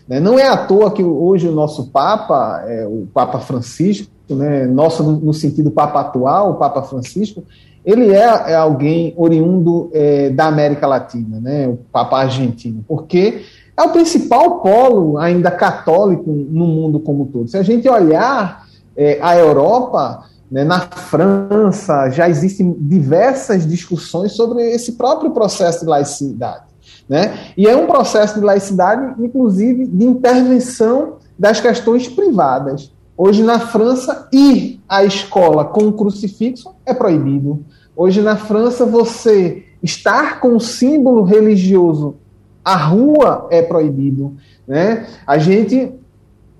Né? 0.07 0.19
Não 0.19 0.37
é 0.37 0.47
à 0.47 0.57
toa 0.57 0.91
que 0.91 1.03
hoje 1.03 1.47
o 1.47 1.51
nosso 1.51 1.87
Papa, 1.87 2.63
é, 2.67 2.85
o 2.85 3.07
Papa 3.13 3.39
Francisco, 3.39 4.11
né, 4.29 4.65
nosso 4.65 5.03
no, 5.03 5.33
sentido 5.33 5.71
Papa 5.71 6.01
atual, 6.01 6.51
o 6.51 6.55
Papa 6.55 6.81
Francisco, 6.83 7.43
ele 7.85 8.11
é, 8.11 8.51
é 8.51 8.55
alguém 8.55 9.13
oriundo 9.17 9.89
é, 9.93 10.29
da 10.29 10.45
América 10.45 10.87
Latina, 10.87 11.39
né, 11.39 11.67
o 11.67 11.77
Papa 11.91 12.19
argentino, 12.19 12.83
porque 12.87 13.41
é 13.75 13.81
o 13.81 13.89
principal 13.89 14.61
polo 14.61 15.17
ainda 15.17 15.51
católico 15.51 16.29
no 16.31 16.65
mundo 16.65 16.99
como 16.99 17.25
todo. 17.25 17.49
Se 17.49 17.57
a 17.57 17.63
gente 17.63 17.89
olhar 17.89 18.65
é, 18.95 19.19
a 19.21 19.37
Europa, 19.37 20.25
né, 20.49 20.63
na 20.63 20.81
França, 20.81 22.09
já 22.09 22.29
existem 22.29 22.75
diversas 22.79 23.67
discussões 23.67 24.33
sobre 24.33 24.61
esse 24.61 24.93
próprio 24.93 25.31
processo 25.31 25.81
de 25.81 25.87
laicidade. 25.87 26.72
Né? 27.07 27.37
E 27.57 27.67
é 27.67 27.75
um 27.75 27.85
processo 27.85 28.39
de 28.39 28.45
laicidade, 28.45 29.21
inclusive, 29.21 29.85
de 29.85 30.05
intervenção 30.05 31.17
das 31.37 31.59
questões 31.59 32.07
privadas. 32.07 32.91
Hoje, 33.17 33.43
na 33.43 33.59
França, 33.59 34.27
ir 34.31 34.81
à 34.87 35.03
escola 35.03 35.65
com 35.65 35.83
um 35.83 35.91
crucifixo 35.91 36.73
é 36.85 36.93
proibido. 36.93 37.63
Hoje, 37.95 38.21
na 38.21 38.35
França, 38.35 38.85
você 38.85 39.65
estar 39.81 40.39
com 40.39 40.49
um 40.49 40.59
símbolo 40.59 41.23
religioso 41.23 42.15
à 42.63 42.75
rua 42.75 43.47
é 43.51 43.61
proibido. 43.61 44.35
Né? 44.67 45.05
A 45.27 45.37
gente, 45.37 45.91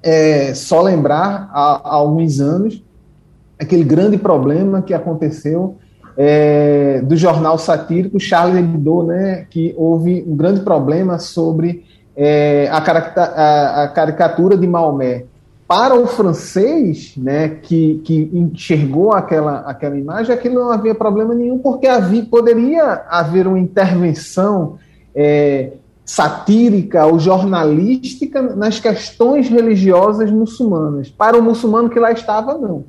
é, 0.04 0.54
só 0.54 0.82
lembrar, 0.82 1.50
há, 1.52 1.82
há 1.84 1.96
alguns 1.96 2.39
anos, 2.39 2.84
aquele 3.58 3.84
grande 3.84 4.18
problema 4.18 4.82
que 4.82 4.94
aconteceu 4.94 5.78
é, 6.18 7.01
do 7.01 7.16
jornal 7.16 7.57
satírico 7.57 8.20
Charles 8.20 8.57
Hebdo, 8.57 9.03
né, 9.03 9.45
que 9.49 9.74
houve 9.78 10.24
um 10.28 10.36
grande 10.36 10.61
problema 10.61 11.20
sobre 11.20 11.86
é, 12.16 12.68
a, 12.72 12.78
a, 12.78 13.84
a, 13.84 13.88
caricatura 13.88 14.57
de 14.57 14.68
Maomé. 14.68 15.26
Para 15.68 15.95
o 15.95 16.05
francês, 16.05 17.14
né, 17.18 17.49
que, 17.49 18.01
que 18.03 18.30
enxergou 18.34 19.14
aquela, 19.14 19.61
aquela 19.61 19.97
imagem, 19.97 20.34
aquilo 20.34 20.55
não 20.55 20.72
havia 20.72 20.93
problema 20.93 21.34
nenhum, 21.34 21.57
porque 21.57 21.88
havia, 21.88 22.24
poderia 22.26 23.03
haver 23.09 23.47
uma 23.47 23.57
intervenção 23.57 24.78
é, 25.16 25.72
satírica 26.05 27.05
ou 27.05 27.18
jornalística 27.18 28.41
nas 28.41 28.80
questões 28.80 29.49
religiosas 29.49 30.30
muçulmanas. 30.30 31.09
Para 31.09 31.38
o 31.38 31.41
muçulmano 31.41 31.89
que 31.89 31.99
lá 31.99 32.11
estava, 32.11 32.57
não. 32.57 32.84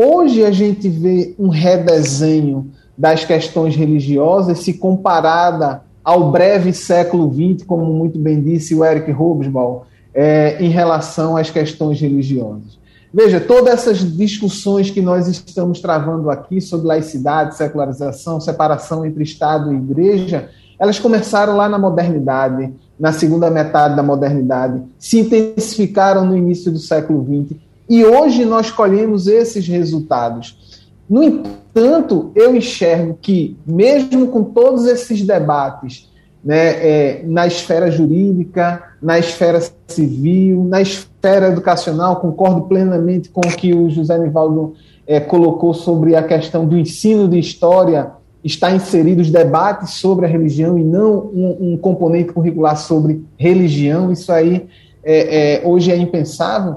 Hoje 0.00 0.44
a 0.44 0.52
gente 0.52 0.88
vê 0.88 1.34
um 1.36 1.48
redesenho 1.48 2.70
das 2.96 3.24
questões 3.24 3.74
religiosas 3.74 4.60
se 4.60 4.74
comparada 4.74 5.82
ao 6.04 6.30
breve 6.30 6.72
século 6.72 7.28
XX, 7.34 7.66
como 7.66 7.84
muito 7.86 8.16
bem 8.16 8.40
disse 8.40 8.76
o 8.76 8.84
Eric 8.84 9.10
Hobsbawm, 9.10 9.80
é, 10.14 10.56
em 10.60 10.68
relação 10.68 11.36
às 11.36 11.50
questões 11.50 12.00
religiosas. 12.00 12.78
Veja, 13.12 13.40
todas 13.40 13.74
essas 13.74 13.98
discussões 14.16 14.88
que 14.88 15.02
nós 15.02 15.26
estamos 15.26 15.80
travando 15.80 16.30
aqui 16.30 16.60
sobre 16.60 16.86
laicidade, 16.86 17.56
secularização, 17.56 18.40
separação 18.40 19.04
entre 19.04 19.24
Estado 19.24 19.72
e 19.72 19.76
Igreja, 19.78 20.48
elas 20.78 21.00
começaram 21.00 21.56
lá 21.56 21.68
na 21.68 21.76
modernidade, 21.76 22.72
na 23.00 23.10
segunda 23.10 23.50
metade 23.50 23.96
da 23.96 24.02
modernidade, 24.04 24.80
se 24.96 25.18
intensificaram 25.18 26.24
no 26.24 26.36
início 26.36 26.70
do 26.70 26.78
século 26.78 27.24
XX, 27.24 27.58
e 27.88 28.04
hoje 28.04 28.44
nós 28.44 28.70
colhemos 28.70 29.26
esses 29.26 29.66
resultados. 29.66 30.86
No 31.08 31.22
entanto, 31.22 32.30
eu 32.34 32.54
enxergo 32.54 33.18
que, 33.20 33.56
mesmo 33.66 34.28
com 34.28 34.44
todos 34.44 34.86
esses 34.86 35.22
debates 35.22 36.08
né, 36.44 36.68
é, 36.68 37.22
na 37.24 37.46
esfera 37.46 37.90
jurídica, 37.90 38.82
na 39.00 39.18
esfera 39.18 39.60
civil, 39.86 40.64
na 40.64 40.82
esfera 40.82 41.48
educacional, 41.48 42.16
concordo 42.16 42.62
plenamente 42.62 43.30
com 43.30 43.40
o 43.40 43.56
que 43.56 43.74
o 43.74 43.88
José 43.88 44.18
Nivaldo 44.18 44.74
é, 45.06 45.18
colocou 45.18 45.72
sobre 45.72 46.14
a 46.14 46.22
questão 46.22 46.66
do 46.66 46.76
ensino 46.76 47.26
de 47.26 47.38
história 47.38 48.12
está 48.44 48.70
inserido 48.70 49.20
os 49.20 49.30
debates 49.30 49.94
sobre 49.94 50.26
a 50.26 50.28
religião 50.28 50.78
e 50.78 50.84
não 50.84 51.30
um, 51.34 51.72
um 51.72 51.76
componente 51.76 52.32
curricular 52.32 52.76
sobre 52.76 53.24
religião, 53.36 54.12
isso 54.12 54.30
aí 54.32 54.66
é, 55.02 55.62
é, 55.62 55.66
hoje 55.66 55.90
é 55.90 55.96
impensável. 55.96 56.76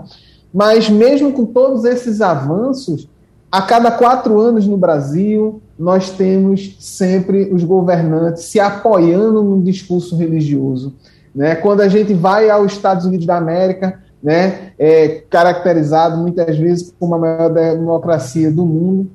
Mas 0.53 0.89
mesmo 0.89 1.31
com 1.31 1.45
todos 1.45 1.85
esses 1.85 2.21
avanços, 2.21 3.07
a 3.51 3.61
cada 3.61 3.91
quatro 3.91 4.39
anos 4.39 4.67
no 4.67 4.77
Brasil, 4.77 5.61
nós 5.77 6.11
temos 6.11 6.77
sempre 6.79 7.49
os 7.51 7.63
governantes 7.63 8.43
se 8.43 8.59
apoiando 8.59 9.43
no 9.43 9.61
discurso 9.61 10.15
religioso. 10.15 10.93
Né? 11.33 11.55
Quando 11.55 11.81
a 11.81 11.87
gente 11.87 12.13
vai 12.13 12.49
aos 12.49 12.73
Estados 12.73 13.05
Unidos 13.05 13.25
da 13.25 13.37
América, 13.37 13.99
né, 14.21 14.71
é 14.77 15.23
caracterizado 15.29 16.17
muitas 16.17 16.57
vezes 16.57 16.93
como 16.99 17.15
a 17.15 17.17
maior 17.17 17.49
democracia 17.49 18.51
do 18.51 18.65
mundo, 18.65 19.09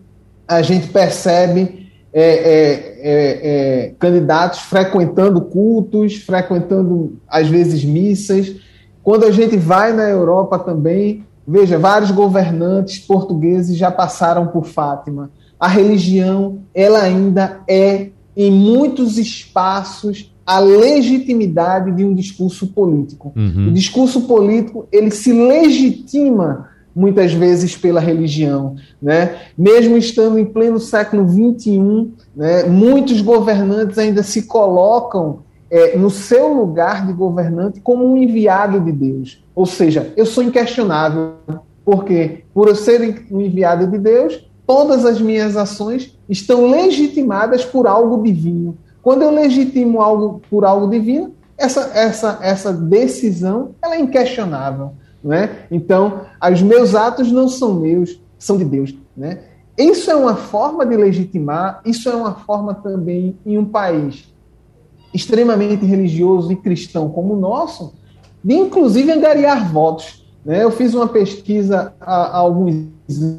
a 0.48 0.62
gente 0.62 0.88
percebe 0.88 1.86
é, 2.12 2.22
é, 2.22 2.72
é, 2.98 3.84
é, 3.84 3.94
candidatos 3.98 4.60
frequentando 4.60 5.40
cultos, 5.42 6.16
frequentando, 6.16 7.18
às 7.28 7.46
vezes, 7.46 7.84
missas. 7.84 8.56
Quando 9.02 9.26
a 9.26 9.30
gente 9.30 9.56
vai 9.58 9.92
na 9.92 10.08
Europa 10.08 10.58
também, 10.58 11.25
veja, 11.46 11.78
vários 11.78 12.10
governantes 12.10 12.98
portugueses 12.98 13.76
já 13.76 13.90
passaram 13.90 14.46
por 14.48 14.66
Fátima. 14.66 15.30
A 15.58 15.68
religião, 15.68 16.60
ela 16.74 17.00
ainda 17.00 17.60
é, 17.68 18.08
em 18.36 18.50
muitos 18.50 19.16
espaços, 19.16 20.32
a 20.44 20.58
legitimidade 20.58 21.92
de 21.92 22.04
um 22.04 22.14
discurso 22.14 22.68
político. 22.68 23.32
Uhum. 23.34 23.68
O 23.68 23.72
discurso 23.72 24.22
político, 24.22 24.86
ele 24.92 25.10
se 25.10 25.32
legitima 25.32 26.68
muitas 26.94 27.32
vezes 27.32 27.76
pela 27.76 28.00
religião. 28.00 28.76
Né? 29.00 29.36
Mesmo 29.56 29.96
estando 29.96 30.38
em 30.38 30.44
pleno 30.46 30.80
século 30.80 31.28
XXI, 31.28 32.10
né, 32.34 32.62
muitos 32.64 33.20
governantes 33.20 33.98
ainda 33.98 34.22
se 34.22 34.42
colocam 34.42 35.40
é, 35.70 35.96
no 35.96 36.10
seu 36.10 36.52
lugar 36.52 37.06
de 37.06 37.12
governante 37.12 37.80
como 37.80 38.04
um 38.04 38.16
enviado 38.16 38.80
de 38.80 38.92
Deus. 38.92 39.44
Ou 39.54 39.66
seja, 39.66 40.12
eu 40.16 40.26
sou 40.26 40.42
inquestionável, 40.42 41.34
porque 41.84 42.44
por 42.54 42.68
eu 42.68 42.74
ser 42.74 43.26
um 43.30 43.40
enviado 43.40 43.86
de 43.86 43.98
Deus, 43.98 44.48
todas 44.66 45.04
as 45.04 45.20
minhas 45.20 45.56
ações 45.56 46.16
estão 46.28 46.70
legitimadas 46.70 47.64
por 47.64 47.86
algo 47.86 48.22
divino. 48.22 48.76
Quando 49.02 49.22
eu 49.22 49.30
legitimo 49.30 50.00
algo 50.00 50.40
por 50.50 50.64
algo 50.64 50.88
divino, 50.88 51.32
essa, 51.56 51.90
essa, 51.94 52.38
essa 52.42 52.72
decisão 52.72 53.70
ela 53.80 53.96
é 53.96 54.00
inquestionável. 54.00 54.92
Né? 55.22 55.50
Então, 55.70 56.22
os 56.52 56.62
meus 56.62 56.94
atos 56.94 57.32
não 57.32 57.48
são 57.48 57.74
meus, 57.74 58.20
são 58.38 58.56
de 58.56 58.64
Deus. 58.64 58.94
Né? 59.16 59.40
Isso 59.76 60.10
é 60.10 60.14
uma 60.14 60.36
forma 60.36 60.84
de 60.84 60.96
legitimar, 60.96 61.80
isso 61.84 62.08
é 62.08 62.14
uma 62.14 62.34
forma 62.34 62.74
também 62.74 63.36
em 63.44 63.58
um 63.58 63.64
país 63.64 64.35
extremamente 65.12 65.84
religioso 65.84 66.52
e 66.52 66.56
cristão 66.56 67.08
como 67.08 67.34
o 67.34 67.40
nosso, 67.40 67.94
de 68.42 68.54
inclusive 68.54 69.10
angariar 69.10 69.70
votos. 69.72 70.24
Né? 70.44 70.62
Eu 70.62 70.70
fiz 70.70 70.94
uma 70.94 71.08
pesquisa 71.08 71.92
há, 72.00 72.14
há 72.14 72.36
alguns 72.36 72.86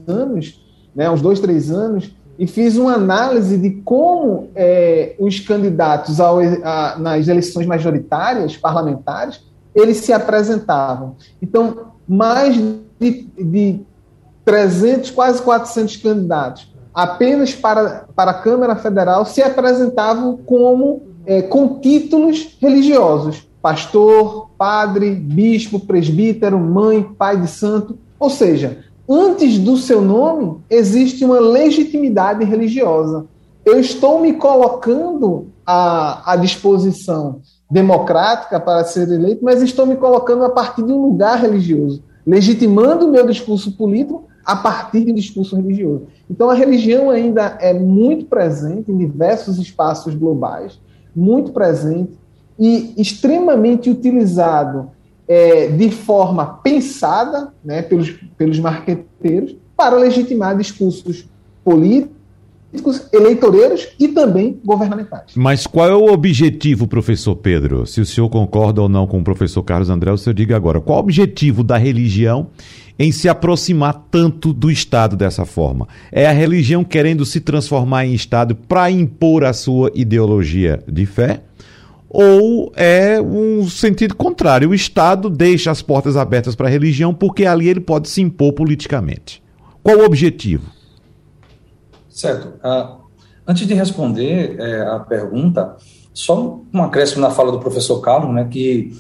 anos, 0.08 0.64
né, 0.96 1.10
uns 1.10 1.22
dois, 1.22 1.40
três 1.40 1.72
anos, 1.72 2.12
e 2.40 2.46
fiz 2.46 2.78
uma 2.78 2.94
análise 2.94 3.58
de 3.58 3.70
como 3.84 4.50
é, 4.56 5.16
os 5.20 5.40
candidatos 5.40 6.20
ao, 6.20 6.40
a, 6.40 6.98
nas 7.00 7.28
eleições 7.28 7.66
majoritárias 7.66 8.56
parlamentares 8.56 9.42
eles 9.78 9.98
se 9.98 10.12
apresentavam. 10.12 11.16
Então, 11.40 11.92
mais 12.08 12.56
de, 13.00 13.28
de 13.38 13.80
300, 14.44 15.12
quase 15.12 15.42
400 15.42 15.98
candidatos, 15.98 16.74
apenas 16.94 17.54
para, 17.54 18.06
para 18.16 18.32
a 18.32 18.34
Câmara 18.42 18.76
Federal, 18.76 19.24
se 19.24 19.44
apresentavam 19.44 20.38
como 20.38 21.04
é, 21.28 21.42
com 21.42 21.80
títulos 21.80 22.58
religiosos: 22.60 23.46
pastor, 23.62 24.50
padre, 24.58 25.14
bispo, 25.14 25.80
presbítero, 25.80 26.58
mãe, 26.58 27.04
pai 27.04 27.40
de 27.40 27.50
santo. 27.50 28.00
Ou 28.18 28.30
seja, 28.30 28.80
antes 29.08 29.60
do 29.60 29.76
seu 29.76 30.02
nome 30.02 30.60
existe 30.70 31.26
uma 31.26 31.40
legitimidade 31.40 32.46
religiosa. 32.46 33.28
Eu 33.66 33.78
estou 33.78 34.22
me 34.22 34.34
colocando 34.34 35.48
à, 35.66 36.32
à 36.32 36.36
disposição 36.38 37.42
democrática 37.70 38.58
para 38.62 38.86
ser 38.86 39.10
eleito, 39.10 39.44
mas 39.44 39.62
estou 39.62 39.86
me 39.86 39.98
colocando 39.98 40.46
a 40.46 40.50
partir 40.50 40.84
de 40.84 40.94
um 40.94 41.02
lugar 41.02 41.38
religioso, 41.38 42.02
legitimando 42.26 43.06
o 43.06 43.12
meu 43.12 43.28
discurso 43.28 43.74
político 43.74 44.24
a 44.46 44.56
partir 44.56 45.04
de 45.04 45.12
um 45.12 45.16
discurso 45.16 45.58
religioso. 45.58 46.08
Então, 46.32 46.50
a 46.50 46.54
religião 46.54 47.10
ainda 47.10 47.58
é 47.60 47.74
muito 47.74 48.28
presente 48.28 48.90
em 48.90 48.98
diversos 48.98 49.58
espaços 49.58 50.16
globais, 50.16 50.80
muito 51.18 51.52
presente 51.52 52.12
e 52.60 52.94
extremamente 52.96 53.90
utilizado 53.90 54.92
é, 55.28 55.68
de 55.68 55.90
forma 55.90 56.46
pensada 56.46 57.52
né, 57.66 57.82
pelos, 57.82 58.12
pelos 58.38 58.60
marqueteiros 58.60 59.56
para 59.76 59.98
legitimar 59.98 60.56
discursos 60.56 61.26
políticos 61.64 63.08
eleitoreiros 63.12 63.88
e 64.00 64.08
também 64.10 64.60
governamentais. 64.64 65.32
Mas 65.36 65.66
qual 65.66 65.88
é 65.88 65.96
o 65.96 66.12
objetivo, 66.12 66.88
professor 66.88 67.36
Pedro? 67.36 67.88
Se 67.88 68.00
o 68.00 68.06
senhor 68.06 68.30
concorda 68.30 68.82
ou 68.82 68.88
não 68.88 69.08
com 69.08 69.20
o 69.20 69.24
professor 69.24 69.64
Carlos 69.64 69.90
André, 69.90 70.12
o 70.12 70.18
senhor 70.18 70.36
diga 70.36 70.56
agora. 70.56 70.80
Qual 70.80 70.98
é 70.98 71.02
o 71.02 71.04
objetivo 71.04 71.64
da 71.64 71.78
religião 71.78 72.48
em 73.00 73.12
se 73.12 73.30
aproximar 73.30 74.06
tanto 74.10 74.54
do 74.54 74.72
Estado 74.72 75.16
dessa 75.16 75.46
forma? 75.46 75.88
É 76.12 76.28
a 76.28 76.32
religião 76.32 76.84
querendo 76.84 77.26
se 77.26 77.40
transformar 77.40 78.06
em 78.06 78.14
Estado 78.14 78.56
para 78.56 78.90
impor 78.90 79.44
a 79.44 79.54
sua 79.54 79.92
ideologia 79.94 80.84
de 80.88 81.06
fé? 81.06 81.42
Ou 82.10 82.72
é 82.76 83.22
um 83.22 83.68
sentido 83.68 84.16
contrário? 84.16 84.70
O 84.70 84.74
Estado 84.74 85.30
deixa 85.30 85.70
as 85.70 85.82
portas 85.82 86.16
abertas 86.16 86.56
para 86.56 86.68
a 86.68 86.72
religião 86.72 87.14
porque 87.14 87.46
ali 87.46 87.68
ele 87.68 87.82
pode 87.82 88.10
se 88.10 88.22
impor 88.22 88.54
politicamente. 88.54 89.44
Qual 89.84 89.98
o 89.98 90.06
objetivo? 90.06 90.72
Certo. 92.10 92.54
Uh, 92.66 93.04
antes 93.46 93.68
de 93.68 93.74
responder 93.74 94.56
é, 94.60 94.82
a 94.82 95.00
pergunta, 95.00 95.76
só 96.14 96.60
um 96.74 96.82
acréscimo 96.82 97.22
na 97.22 97.30
fala 97.30 97.52
do 97.52 97.60
professor 97.60 98.02
Carlos, 98.02 98.34
né, 98.34 98.48
que 98.50 98.92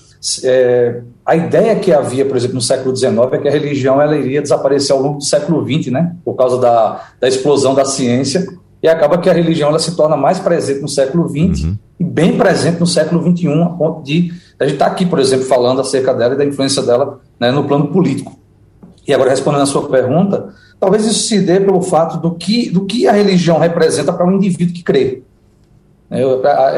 é, 0.43 1.01
a 1.25 1.35
ideia 1.35 1.75
que 1.75 1.91
havia, 1.91 2.25
por 2.25 2.35
exemplo, 2.35 2.55
no 2.55 2.61
século 2.61 2.95
XIX 2.95 3.13
é 3.31 3.37
que 3.37 3.47
a 3.47 3.51
religião 3.51 4.01
ela 4.01 4.15
iria 4.15 4.41
desaparecer 4.41 4.95
ao 4.95 5.01
longo 5.01 5.17
do 5.17 5.23
século 5.23 5.63
XX, 5.63 5.91
né, 5.91 6.15
por 6.23 6.35
causa 6.35 6.57
da, 6.57 7.03
da 7.19 7.27
explosão 7.27 7.75
da 7.75 7.85
ciência, 7.85 8.47
e 8.81 8.87
acaba 8.87 9.17
que 9.17 9.29
a 9.29 9.33
religião 9.33 9.69
ela 9.69 9.79
se 9.79 9.95
torna 9.95 10.15
mais 10.15 10.39
presente 10.39 10.81
no 10.81 10.87
século 10.87 11.27
XX 11.27 11.63
uhum. 11.63 11.77
e 11.99 12.03
bem 12.03 12.37
presente 12.37 12.79
no 12.79 12.87
século 12.87 13.21
XXI, 13.21 13.61
a 13.61 13.65
ponto 13.65 14.03
de 14.03 14.31
a 14.59 14.63
gente 14.63 14.73
estar 14.73 14.85
tá 14.85 14.91
aqui, 14.91 15.05
por 15.05 15.19
exemplo, 15.19 15.45
falando 15.45 15.81
acerca 15.81 16.13
dela 16.13 16.33
e 16.33 16.37
da 16.37 16.45
influência 16.45 16.81
dela 16.81 17.19
né, 17.39 17.51
no 17.51 17.65
plano 17.65 17.87
político. 17.87 18.37
E 19.07 19.13
agora, 19.13 19.29
respondendo 19.29 19.61
a 19.61 19.65
sua 19.65 19.87
pergunta, 19.87 20.53
talvez 20.79 21.05
isso 21.05 21.27
se 21.27 21.39
dê 21.39 21.59
pelo 21.59 21.81
fato 21.81 22.17
do 22.17 22.35
que, 22.35 22.69
do 22.69 22.85
que 22.85 23.07
a 23.07 23.11
religião 23.11 23.57
representa 23.57 24.11
para 24.11 24.25
um 24.25 24.33
indivíduo 24.33 24.73
que 24.73 24.83
crê. 24.83 25.23
É, 26.09 26.21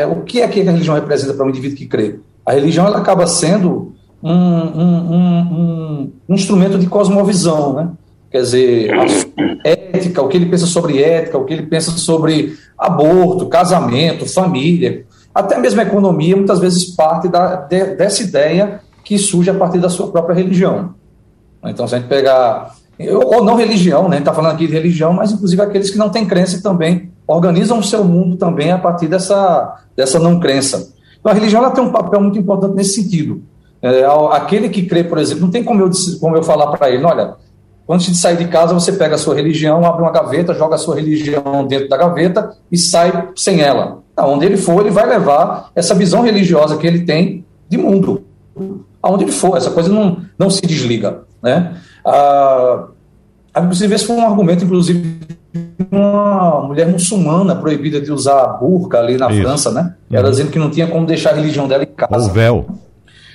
é, 0.02 0.06
o 0.06 0.22
que 0.22 0.42
é 0.42 0.48
que 0.48 0.62
a 0.62 0.72
religião 0.72 0.96
representa 0.96 1.34
para 1.34 1.46
um 1.46 1.50
indivíduo 1.50 1.78
que 1.78 1.88
crê? 1.88 2.20
A 2.50 2.54
religião 2.54 2.88
ela 2.88 2.98
acaba 2.98 3.28
sendo 3.28 3.94
um, 4.24 4.34
um, 4.34 5.14
um, 5.14 6.12
um 6.28 6.34
instrumento 6.34 6.80
de 6.80 6.88
cosmovisão, 6.88 7.74
né? 7.74 7.90
Quer 8.32 8.42
dizer, 8.42 8.92
ética, 9.64 10.20
o 10.20 10.28
que 10.28 10.36
ele 10.36 10.48
pensa 10.48 10.66
sobre 10.66 11.00
ética, 11.00 11.38
o 11.38 11.46
que 11.46 11.54
ele 11.54 11.68
pensa 11.68 11.92
sobre 11.92 12.58
aborto, 12.76 13.46
casamento, 13.46 14.26
família. 14.26 15.06
até 15.32 15.60
mesmo 15.60 15.80
a 15.80 15.84
economia 15.84 16.36
muitas 16.36 16.58
vezes 16.58 16.86
parte 16.96 17.28
da, 17.28 17.56
de, 17.56 17.96
dessa 17.96 18.24
ideia 18.24 18.80
que 19.04 19.16
surge 19.20 19.52
a 19.52 19.54
partir 19.54 19.78
da 19.78 19.90
sua 19.90 20.08
própria 20.08 20.34
religião. 20.34 20.96
Então, 21.66 21.88
se 21.88 21.94
a 21.94 22.00
gente 22.00 22.08
pegar, 22.08 22.74
ou 23.28 23.44
não 23.44 23.58
religião, 23.58 24.10
né, 24.10 24.16
a 24.16 24.18
gente 24.18 24.22
está 24.22 24.34
falando 24.34 24.56
aqui 24.56 24.66
de 24.66 24.74
religião, 24.74 25.14
mas 25.14 25.32
inclusive 25.32 25.62
aqueles 25.62 25.92
que 25.92 26.00
não 26.00 26.10
têm 26.10 26.26
crença 26.26 26.64
também 26.64 27.12
organizam 27.28 27.78
o 27.78 27.84
seu 27.84 28.04
mundo 28.04 28.38
também 28.38 28.72
a 28.72 28.80
partir 28.80 29.06
dessa, 29.06 29.86
dessa 29.96 30.18
não 30.18 30.40
crença. 30.40 30.98
Então, 31.20 31.32
a 31.32 31.36
religião 31.36 31.64
ela 31.64 31.72
tem 31.72 31.84
um 31.84 31.92
papel 31.92 32.22
muito 32.22 32.38
importante 32.38 32.76
nesse 32.76 33.02
sentido. 33.02 33.42
É, 33.82 34.04
aquele 34.32 34.70
que 34.70 34.86
crê, 34.86 35.04
por 35.04 35.18
exemplo, 35.18 35.44
não 35.44 35.52
tem 35.52 35.64
como 35.64 35.82
eu, 35.82 35.90
como 36.20 36.36
eu 36.36 36.44
falar 36.44 36.68
para 36.68 36.90
ele, 36.90 37.04
olha, 37.04 37.36
antes 37.90 38.08
de 38.08 38.18
sair 38.18 38.38
de 38.38 38.48
casa, 38.48 38.74
você 38.74 38.94
pega 38.94 39.16
a 39.16 39.18
sua 39.18 39.36
religião, 39.36 39.86
abre 39.86 40.02
uma 40.02 40.12
gaveta, 40.12 40.54
joga 40.54 40.76
a 40.76 40.78
sua 40.78 40.96
religião 40.96 41.66
dentro 41.68 41.90
da 41.90 41.98
gaveta 41.98 42.56
e 42.72 42.78
sai 42.78 43.30
sem 43.36 43.62
ela. 43.62 44.00
Aonde 44.16 44.46
ele 44.46 44.58
for, 44.58 44.82
ele 44.82 44.92
vai 44.92 45.08
levar 45.08 45.72
essa 45.74 45.96
visão 45.96 46.22
religiosa 46.22 46.78
que 46.78 46.86
ele 46.86 47.06
tem 47.06 47.46
de 47.68 47.78
mundo. 47.78 48.24
Aonde 49.02 49.24
ele 49.24 49.32
for, 49.32 49.58
essa 49.58 49.72
coisa 49.72 49.90
não, 49.90 50.18
não 50.38 50.50
se 50.50 50.62
desliga. 50.62 51.22
Né? 51.42 51.78
Ah, 52.06 52.88
inclusive, 53.58 53.96
esse 53.96 54.06
foi 54.06 54.18
um 54.18 54.26
argumento, 54.26 54.66
inclusive, 54.66 55.20
uma 55.92 56.62
mulher 56.68 56.88
muçulmana 56.88 57.56
proibida 57.56 58.00
de 58.00 58.12
usar 58.12 58.46
burca 58.60 59.00
ali 59.00 59.18
na 59.18 59.32
Isso. 59.32 59.42
França, 59.42 59.72
né? 59.72 59.96
Ela 60.12 60.26
uhum. 60.26 60.32
dizendo 60.32 60.52
que 60.52 60.60
não 60.60 60.70
tinha 60.70 60.88
como 60.88 61.06
deixar 61.06 61.32
a 61.32 61.36
religião 61.36 61.68
dela 61.68 61.84
em 61.84 61.88
casa. 61.88 62.30
O 62.30 62.34
véu. 62.34 62.66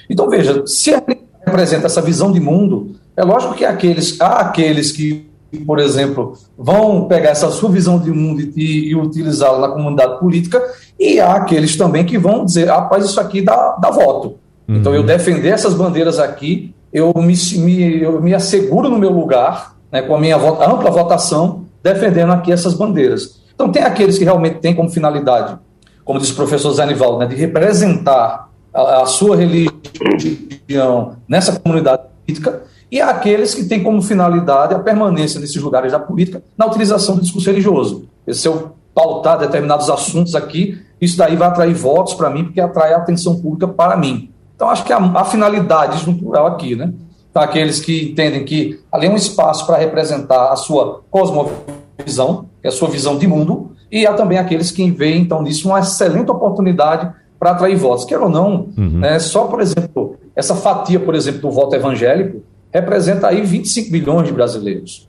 Então, 0.08 0.28
veja, 0.28 0.62
se 0.66 0.94
a 0.94 1.02
representa 1.46 1.86
essa 1.86 2.00
visão 2.00 2.32
de 2.32 2.40
mundo, 2.40 2.96
é 3.16 3.22
lógico 3.22 3.54
que 3.54 3.64
aqueles, 3.64 4.20
há 4.20 4.40
aqueles 4.40 4.92
que, 4.92 5.28
por 5.66 5.78
exemplo, 5.78 6.34
vão 6.56 7.06
pegar 7.06 7.30
essa 7.30 7.50
sua 7.50 7.70
visão 7.70 7.98
de 7.98 8.10
mundo 8.10 8.40
e, 8.56 8.90
e 8.90 8.96
utilizá-la 8.96 9.68
na 9.68 9.74
comunidade 9.74 10.18
política, 10.18 10.62
e 10.98 11.20
há 11.20 11.34
aqueles 11.34 11.76
também 11.76 12.04
que 12.04 12.18
vão 12.18 12.44
dizer, 12.44 12.66
rapaz, 12.66 13.04
isso 13.04 13.20
aqui 13.20 13.42
dá, 13.42 13.76
dá 13.80 13.90
voto. 13.90 14.36
Uhum. 14.66 14.76
Então, 14.76 14.94
eu 14.94 15.02
defender 15.02 15.50
essas 15.50 15.74
bandeiras 15.74 16.18
aqui, 16.18 16.74
eu 16.92 17.12
me, 17.16 17.34
me, 17.58 18.02
eu 18.02 18.20
me 18.20 18.34
asseguro 18.34 18.88
no 18.88 18.98
meu 18.98 19.10
lugar, 19.10 19.74
né, 19.90 20.02
com 20.02 20.14
a 20.16 20.20
minha 20.20 20.36
ampla 20.36 20.90
votação, 20.90 21.63
defendendo 21.84 22.32
aqui 22.32 22.50
essas 22.50 22.72
bandeiras. 22.72 23.42
Então, 23.54 23.70
tem 23.70 23.82
aqueles 23.82 24.16
que 24.16 24.24
realmente 24.24 24.58
têm 24.58 24.74
como 24.74 24.88
finalidade, 24.88 25.58
como 26.02 26.18
disse 26.18 26.32
o 26.32 26.36
professor 26.36 26.72
Zanival, 26.72 27.18
né, 27.18 27.26
de 27.26 27.36
representar 27.36 28.48
a, 28.72 29.02
a 29.02 29.06
sua 29.06 29.36
religião 29.36 31.16
nessa 31.28 31.60
comunidade 31.60 32.02
política, 32.26 32.62
e 32.90 33.00
aqueles 33.00 33.54
que 33.54 33.64
têm 33.64 33.82
como 33.82 34.00
finalidade 34.00 34.74
a 34.74 34.78
permanência 34.78 35.38
nesses 35.38 35.60
lugares 35.60 35.92
da 35.92 35.98
política 35.98 36.42
na 36.56 36.64
utilização 36.64 37.16
do 37.16 37.20
discurso 37.20 37.50
religioso. 37.50 38.08
Se 38.28 38.48
eu 38.48 38.72
pautar 38.94 39.38
determinados 39.38 39.90
assuntos 39.90 40.34
aqui, 40.34 40.80
isso 41.00 41.18
daí 41.18 41.36
vai 41.36 41.48
atrair 41.48 41.74
votos 41.74 42.14
para 42.14 42.30
mim, 42.30 42.44
porque 42.44 42.60
atrai 42.60 42.94
a 42.94 42.98
atenção 42.98 43.40
pública 43.40 43.68
para 43.68 43.96
mim. 43.96 44.30
Então, 44.54 44.70
acho 44.70 44.84
que 44.84 44.92
a, 44.92 44.98
a 44.98 45.24
finalidade, 45.24 46.06
no 46.06 46.16
plural 46.16 46.46
aqui, 46.46 46.76
né? 46.76 46.92
Então, 47.34 47.42
aqueles 47.42 47.80
que 47.80 48.10
entendem 48.12 48.44
que 48.44 48.78
ali 48.92 49.08
é 49.08 49.10
um 49.10 49.16
espaço 49.16 49.66
para 49.66 49.76
representar 49.76 50.52
a 50.52 50.56
sua 50.56 51.02
cosmovisão, 51.10 52.46
que 52.62 52.68
é 52.68 52.68
a 52.68 52.72
sua 52.72 52.88
visão 52.88 53.18
de 53.18 53.26
mundo, 53.26 53.72
e 53.90 54.06
há 54.06 54.12
também 54.12 54.38
aqueles 54.38 54.70
que 54.70 54.88
veem, 54.88 55.22
então, 55.22 55.42
nisso 55.42 55.66
uma 55.66 55.80
excelente 55.80 56.30
oportunidade 56.30 57.12
para 57.36 57.50
atrair 57.50 57.74
votos. 57.74 58.04
Quer 58.04 58.20
ou 58.20 58.28
não, 58.28 58.68
uhum. 58.78 59.00
né, 59.00 59.18
só, 59.18 59.48
por 59.48 59.60
exemplo, 59.60 60.16
essa 60.36 60.54
fatia, 60.54 61.00
por 61.00 61.16
exemplo, 61.16 61.40
do 61.40 61.50
voto 61.50 61.74
evangélico, 61.74 62.40
representa 62.72 63.26
aí 63.26 63.42
25 63.42 63.90
milhões 63.90 64.28
de 64.28 64.32
brasileiros. 64.32 65.08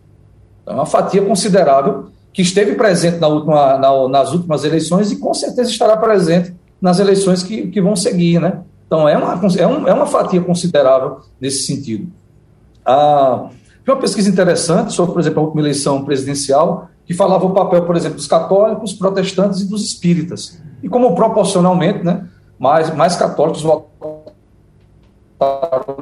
Então, 0.63 0.73
é 0.73 0.77
uma 0.77 0.85
fatia 0.87 1.21
considerável 1.21 2.05
que 2.33 2.41
esteve 2.41 2.73
presente 2.73 3.19
na 3.19 3.27
última, 3.27 3.77
na, 3.77 4.09
nas 4.09 4.33
últimas 4.33 4.63
eleições 4.63 5.11
e 5.11 5.17
com 5.17 5.31
certeza 5.31 5.69
estará 5.69 5.95
presente 5.95 6.55
nas 6.81 6.97
eleições 6.97 7.43
que, 7.43 7.67
que 7.67 7.79
vão 7.79 7.95
seguir, 7.95 8.41
né? 8.41 8.61
Então, 8.85 9.09
é 9.09 9.17
uma, 9.17 9.33
é, 9.57 9.67
um, 9.67 9.87
é 9.87 9.93
uma 9.93 10.05
fatia 10.05 10.41
considerável 10.41 11.19
nesse 11.39 11.63
sentido. 11.63 12.07
Ah, 12.85 13.49
uma 13.87 13.97
pesquisa 13.97 14.29
interessante 14.29 14.93
sobre, 14.93 15.13
por 15.13 15.19
exemplo, 15.19 15.39
a 15.39 15.43
última 15.43 15.61
eleição 15.61 16.03
presidencial, 16.03 16.89
que 17.05 17.13
falava 17.13 17.45
o 17.45 17.53
papel, 17.53 17.85
por 17.85 17.95
exemplo, 17.95 18.17
dos 18.17 18.27
católicos, 18.27 18.93
protestantes 18.93 19.61
e 19.61 19.69
dos 19.69 19.83
espíritas. 19.83 20.59
E 20.81 20.89
como 20.89 21.13
proporcionalmente, 21.15 22.03
né, 22.03 22.27
mais, 22.57 22.93
mais 22.95 23.15
católicos 23.15 23.61
votaram 23.61 24.25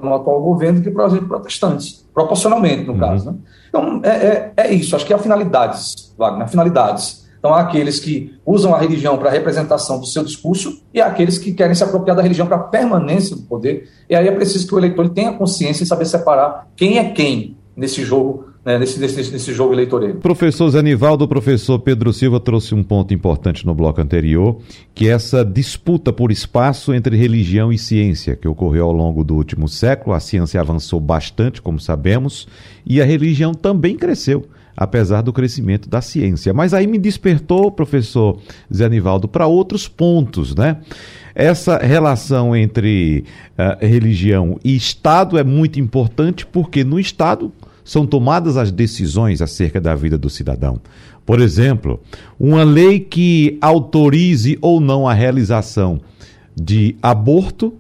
no 0.01 0.13
atual 0.13 0.41
governo 0.41 0.79
do 0.79 0.84
que, 0.84 0.91
por 0.91 1.05
exemplo, 1.05 1.27
protestantes, 1.27 2.05
proporcionalmente, 2.13 2.86
no 2.86 2.93
uhum. 2.93 2.99
caso. 2.99 3.31
Né? 3.31 3.38
Então, 3.67 4.01
é, 4.03 4.09
é, 4.09 4.53
é, 4.55 4.73
isso, 4.73 4.95
acho 4.95 5.05
que 5.05 5.13
há 5.13 5.17
finalidades, 5.17 6.13
Wagner, 6.17 6.47
finalidades. 6.47 7.22
Então, 7.43 7.53
há 7.53 7.59
aqueles 7.59 7.99
que 7.99 8.33
usam 8.45 8.73
a 8.73 8.79
religião 8.79 9.17
para 9.17 9.27
a 9.27 9.31
representação 9.33 9.99
do 9.99 10.05
seu 10.05 10.23
discurso 10.23 10.81
e 10.93 11.01
há 11.01 11.07
aqueles 11.07 11.37
que 11.37 11.51
querem 11.51 11.75
se 11.75 11.83
apropriar 11.83 12.15
da 12.15 12.23
religião 12.23 12.47
para 12.47 12.55
a 12.55 12.59
permanência 12.59 13.35
do 13.35 13.41
poder. 13.41 13.89
E 14.09 14.15
aí 14.15 14.29
é 14.29 14.31
preciso 14.31 14.65
que 14.65 14.73
o 14.73 14.77
eleitor 14.77 15.09
tenha 15.09 15.33
consciência 15.33 15.83
e 15.83 15.85
saber 15.85 16.05
separar 16.05 16.69
quem 16.73 16.99
é 16.99 17.09
quem 17.09 17.57
nesse 17.75 18.01
jogo 18.01 18.45
né, 18.63 18.79
nesse, 18.79 18.97
nesse, 18.97 19.29
nesse 19.29 19.53
jogo 19.53 19.73
eleitoreiro. 19.73 20.19
Professor 20.19 20.69
Zanivaldo, 20.69 21.27
professor 21.27 21.77
Pedro 21.79 22.13
Silva 22.13 22.39
trouxe 22.39 22.73
um 22.73 22.81
ponto 22.81 23.13
importante 23.13 23.65
no 23.65 23.75
bloco 23.75 23.99
anterior, 23.99 24.59
que 24.95 25.09
é 25.09 25.11
essa 25.11 25.43
disputa 25.43 26.13
por 26.13 26.31
espaço 26.31 26.93
entre 26.93 27.17
religião 27.17 27.73
e 27.73 27.77
ciência, 27.77 28.37
que 28.37 28.47
ocorreu 28.47 28.85
ao 28.85 28.93
longo 28.93 29.21
do 29.21 29.35
último 29.35 29.67
século. 29.67 30.15
A 30.15 30.21
ciência 30.21 30.61
avançou 30.61 31.01
bastante, 31.01 31.61
como 31.61 31.77
sabemos, 31.77 32.47
e 32.85 33.01
a 33.01 33.05
religião 33.05 33.53
também 33.53 33.97
cresceu 33.97 34.45
apesar 34.76 35.21
do 35.21 35.34
crescimento 35.34 35.89
da 35.89 36.01
ciência. 36.01 36.53
Mas 36.53 36.74
aí 36.74 36.88
me 36.88 36.97
despertou, 36.97 37.71
professor 37.71 38.39
Zé 38.74 38.86
Anivaldo, 38.86 39.28
para 39.28 39.47
outros 39.47 39.88
pontos, 39.88 40.55
né? 40.55 40.78
Essa 41.36 41.78
relação 41.78 42.55
entre 42.55 43.26
uh, 43.57 43.86
religião 43.86 44.59
e 44.63 44.76
Estado 44.76 45.38
é 45.38 45.43
muito 45.43 45.80
importante 45.80 46.45
porque 46.45 46.84
no 46.84 46.99
Estado 46.99 47.51
são 47.84 48.05
tomadas 48.05 48.55
as 48.55 48.71
decisões 48.71 49.41
acerca 49.41 49.82
da 49.82 49.95
vida 49.95 50.17
do 50.17 50.30
cidadão. 50.30 50.80
Por 51.26 51.39
exemplo, 51.41 51.99
uma 52.39 52.63
lei 52.63 52.99
que 52.99 53.57
autorize 53.61 54.57
ou 54.61 54.80
não 54.80 55.07
a 55.07 55.13
realização 55.13 56.01
de 56.55 56.95
aborto 57.01 57.74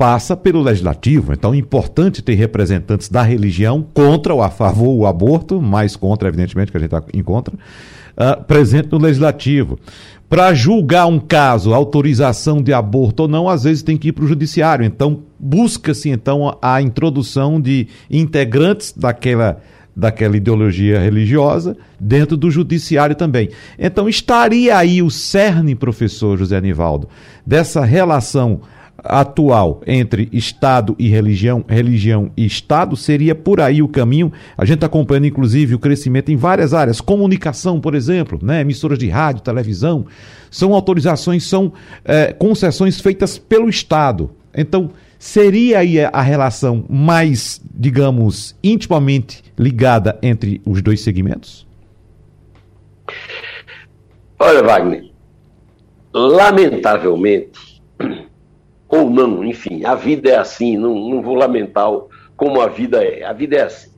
passa 0.00 0.34
pelo 0.34 0.62
legislativo. 0.62 1.30
Então, 1.34 1.52
é 1.52 1.58
importante 1.58 2.22
ter 2.22 2.32
representantes 2.32 3.10
da 3.10 3.20
religião 3.20 3.86
contra 3.92 4.32
ou 4.32 4.42
a 4.42 4.48
favor 4.48 4.96
do 4.96 5.04
aborto, 5.04 5.60
mais 5.60 5.94
contra, 5.94 6.26
evidentemente, 6.26 6.70
que 6.70 6.78
a 6.78 6.80
gente 6.80 6.94
está 6.94 7.04
em 7.12 7.22
contra, 7.22 7.54
uh, 7.54 8.42
presente 8.44 8.88
no 8.90 8.96
legislativo. 8.96 9.78
Para 10.26 10.54
julgar 10.54 11.04
um 11.04 11.18
caso, 11.18 11.74
autorização 11.74 12.62
de 12.62 12.72
aborto 12.72 13.24
ou 13.24 13.28
não, 13.28 13.46
às 13.46 13.64
vezes 13.64 13.82
tem 13.82 13.98
que 13.98 14.08
ir 14.08 14.12
para 14.12 14.24
o 14.24 14.26
judiciário. 14.26 14.86
Então, 14.86 15.20
busca-se 15.38 16.08
então 16.08 16.56
a 16.62 16.80
introdução 16.80 17.60
de 17.60 17.86
integrantes 18.10 18.94
daquela 18.96 19.60
daquela 19.94 20.36
ideologia 20.36 20.98
religiosa 20.98 21.76
dentro 21.98 22.36
do 22.36 22.50
judiciário 22.50 23.14
também. 23.14 23.50
Então 23.78 24.08
estaria 24.08 24.78
aí 24.78 25.02
o 25.02 25.10
cerne, 25.10 25.74
professor 25.74 26.38
José 26.38 26.56
Anivaldo, 26.56 27.08
dessa 27.44 27.84
relação 27.84 28.60
atual 29.04 29.80
entre 29.86 30.28
Estado 30.32 30.94
e 30.98 31.08
religião, 31.08 31.64
religião 31.68 32.30
e 32.36 32.44
Estado, 32.44 32.96
seria 32.96 33.34
por 33.34 33.60
aí 33.60 33.82
o 33.82 33.88
caminho. 33.88 34.32
A 34.56 34.64
gente 34.64 34.76
está 34.76 34.86
acompanhando, 34.86 35.26
inclusive, 35.26 35.74
o 35.74 35.78
crescimento 35.78 36.30
em 36.30 36.36
várias 36.36 36.74
áreas. 36.74 37.00
Comunicação, 37.00 37.80
por 37.80 37.94
exemplo, 37.94 38.38
né? 38.42 38.60
emissoras 38.60 38.98
de 38.98 39.08
rádio, 39.08 39.42
televisão. 39.42 40.06
São 40.50 40.74
autorizações, 40.74 41.44
são 41.44 41.72
é, 42.04 42.32
concessões 42.32 43.00
feitas 43.00 43.38
pelo 43.38 43.68
Estado. 43.68 44.30
Então, 44.54 44.90
seria 45.18 45.78
aí 45.78 46.00
a 46.00 46.22
relação 46.22 46.84
mais, 46.88 47.60
digamos, 47.74 48.56
intimamente 48.62 49.42
ligada 49.58 50.18
entre 50.22 50.60
os 50.64 50.82
dois 50.82 51.02
segmentos? 51.02 51.66
Olha, 54.38 54.62
Wagner, 54.62 55.10
lamentavelmente, 56.14 57.69
ou 58.90 59.08
não, 59.08 59.44
enfim, 59.44 59.84
a 59.84 59.94
vida 59.94 60.30
é 60.30 60.36
assim, 60.36 60.76
não, 60.76 60.94
não 60.94 61.22
vou 61.22 61.34
lamentar 61.34 61.88
como 62.36 62.60
a 62.60 62.66
vida 62.66 63.04
é, 63.04 63.24
a 63.24 63.32
vida 63.32 63.56
é 63.56 63.62
assim. 63.62 63.90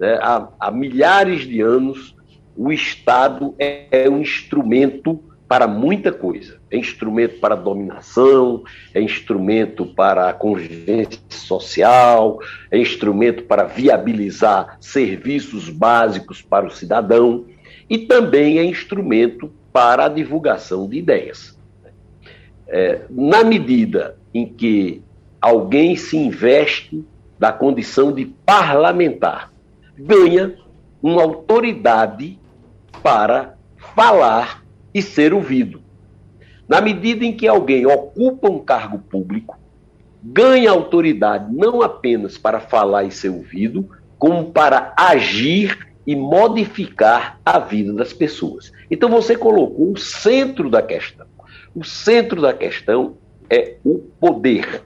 Né? 0.00 0.18
Há, 0.20 0.48
há 0.58 0.70
milhares 0.70 1.42
de 1.46 1.60
anos, 1.60 2.16
o 2.56 2.72
Estado 2.72 3.54
é 3.58 4.08
um 4.08 4.20
instrumento 4.20 5.22
para 5.46 5.68
muita 5.68 6.10
coisa. 6.10 6.58
É 6.70 6.78
instrumento 6.78 7.38
para 7.38 7.54
dominação, 7.54 8.64
é 8.94 9.00
instrumento 9.00 9.84
para 9.86 10.30
a 10.30 10.32
convivência 10.32 11.20
social, 11.28 12.40
é 12.70 12.78
instrumento 12.78 13.44
para 13.44 13.64
viabilizar 13.64 14.78
serviços 14.80 15.68
básicos 15.68 16.40
para 16.40 16.66
o 16.66 16.70
cidadão 16.70 17.44
e 17.90 17.98
também 17.98 18.58
é 18.58 18.64
instrumento 18.64 19.52
para 19.72 20.06
a 20.06 20.08
divulgação 20.08 20.88
de 20.88 20.96
ideias. 20.96 21.58
É, 22.66 23.02
na 23.10 23.44
medida 23.44 24.16
em 24.32 24.46
que 24.46 25.02
alguém 25.40 25.96
se 25.96 26.16
investe 26.16 27.04
da 27.38 27.52
condição 27.52 28.12
de 28.12 28.26
parlamentar, 28.46 29.52
ganha 29.96 30.54
uma 31.02 31.22
autoridade 31.22 32.38
para 33.02 33.54
falar 33.94 34.64
e 34.94 35.02
ser 35.02 35.34
ouvido. 35.34 35.82
Na 36.66 36.80
medida 36.80 37.24
em 37.24 37.36
que 37.36 37.46
alguém 37.46 37.84
ocupa 37.84 38.50
um 38.50 38.58
cargo 38.58 38.98
público, 38.98 39.58
ganha 40.22 40.70
autoridade 40.70 41.54
não 41.54 41.82
apenas 41.82 42.38
para 42.38 42.58
falar 42.58 43.04
e 43.04 43.10
ser 43.10 43.28
ouvido, 43.28 43.86
como 44.18 44.50
para 44.50 44.94
agir 44.96 45.94
e 46.06 46.16
modificar 46.16 47.38
a 47.44 47.58
vida 47.58 47.92
das 47.92 48.12
pessoas. 48.12 48.72
Então 48.90 49.10
você 49.10 49.36
colocou 49.36 49.92
o 49.92 49.98
centro 49.98 50.70
da 50.70 50.80
questão. 50.80 51.26
O 51.74 51.84
centro 51.84 52.40
da 52.40 52.52
questão 52.52 53.16
é 53.50 53.76
o 53.84 53.98
poder. 54.20 54.82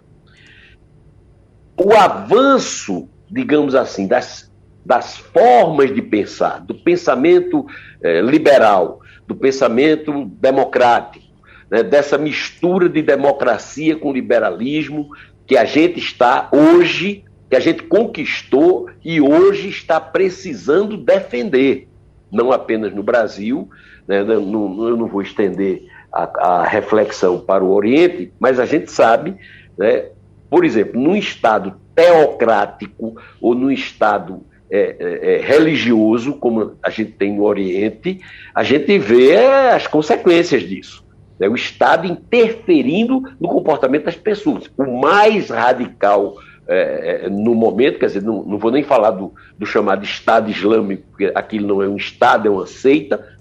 O 1.77 1.93
avanço, 1.93 3.09
digamos 3.31 3.75
assim, 3.75 4.07
das, 4.07 4.51
das 4.85 5.19
formas 5.19 5.95
de 5.95 6.01
pensar, 6.01 6.61
do 6.61 6.75
pensamento 6.75 7.67
eh, 8.03 8.21
liberal, 8.23 9.01
do 9.27 9.37
pensamento 9.37 10.25
democrático, 10.41 11.27
né, 11.71 11.83
dessa 11.83 12.17
mistura 12.17 12.89
de 12.89 13.03
democracia 13.03 13.95
com 13.95 14.13
liberalismo 14.13 15.11
que 15.47 15.57
a 15.57 15.65
gente 15.65 15.99
está 15.99 16.49
hoje, 16.51 17.25
que 17.51 17.57
a 17.57 17.61
gente 17.61 17.83
conquistou 17.83 18.89
e 19.05 19.21
hoje 19.21 19.69
está 19.69 20.01
precisando 20.01 20.97
defender, 20.97 21.87
não 22.33 22.51
apenas 22.51 22.95
no 22.95 23.03
Brasil, 23.03 23.69
né, 24.07 24.21
eu 24.21 24.41
não 24.41 25.07
vou 25.07 25.23
estender 25.23 25.87
a, 26.13 26.61
a, 26.61 26.65
reflexão 26.65 27.39
para 27.39 27.63
o 27.63 27.73
Oriente, 27.73 28.33
mas 28.39 28.59
a 28.59 28.65
gente 28.65 28.91
sabe, 28.91 29.37
né, 29.77 30.07
por 30.49 30.65
exemplo, 30.65 31.01
num 31.01 31.17
Estado 31.17 31.75
teocrático 31.95 33.17
ou 33.41 33.55
num 33.55 33.71
Estado 33.71 34.43
é, 34.71 34.97
é, 34.99 35.35
é, 35.35 35.41
religioso, 35.41 36.35
como 36.35 36.73
a 36.83 36.91
gente 36.91 37.13
tem 37.13 37.35
no 37.35 37.45
Oriente, 37.45 38.21
a 38.55 38.63
gente 38.63 38.99
vê 38.99 39.37
as 39.37 39.87
consequências 39.87 40.63
disso. 40.63 41.05
Né? 41.39 41.49
O 41.49 41.55
Estado 41.55 42.07
interferindo 42.07 43.23
no 43.41 43.49
comportamento 43.49 44.05
das 44.05 44.17
pessoas. 44.17 44.71
O 44.77 45.01
mais 45.01 45.51
radical 45.51 46.37
é, 46.69 47.23
é, 47.25 47.31
no 47.31 47.55
momento, 47.55 47.99
quer 47.99 48.07
dizer, 48.07 48.23
não, 48.23 48.43
não 48.43 48.59
vou 48.59 48.71
nem 48.71 48.83
falar 48.83 49.13
do, 49.13 49.33
do, 49.59 49.65
chamado 49.65 50.05
Estado 50.05 50.51
Islâmico, 50.51 51.03
porque 51.09 51.33
aquilo 51.35 51.67
não 51.67 51.83
é 51.83 51.89
um 51.89 51.97
Estado, 51.97 52.47
é 52.47 52.51
uma 52.51 52.67
seita. 52.67 53.38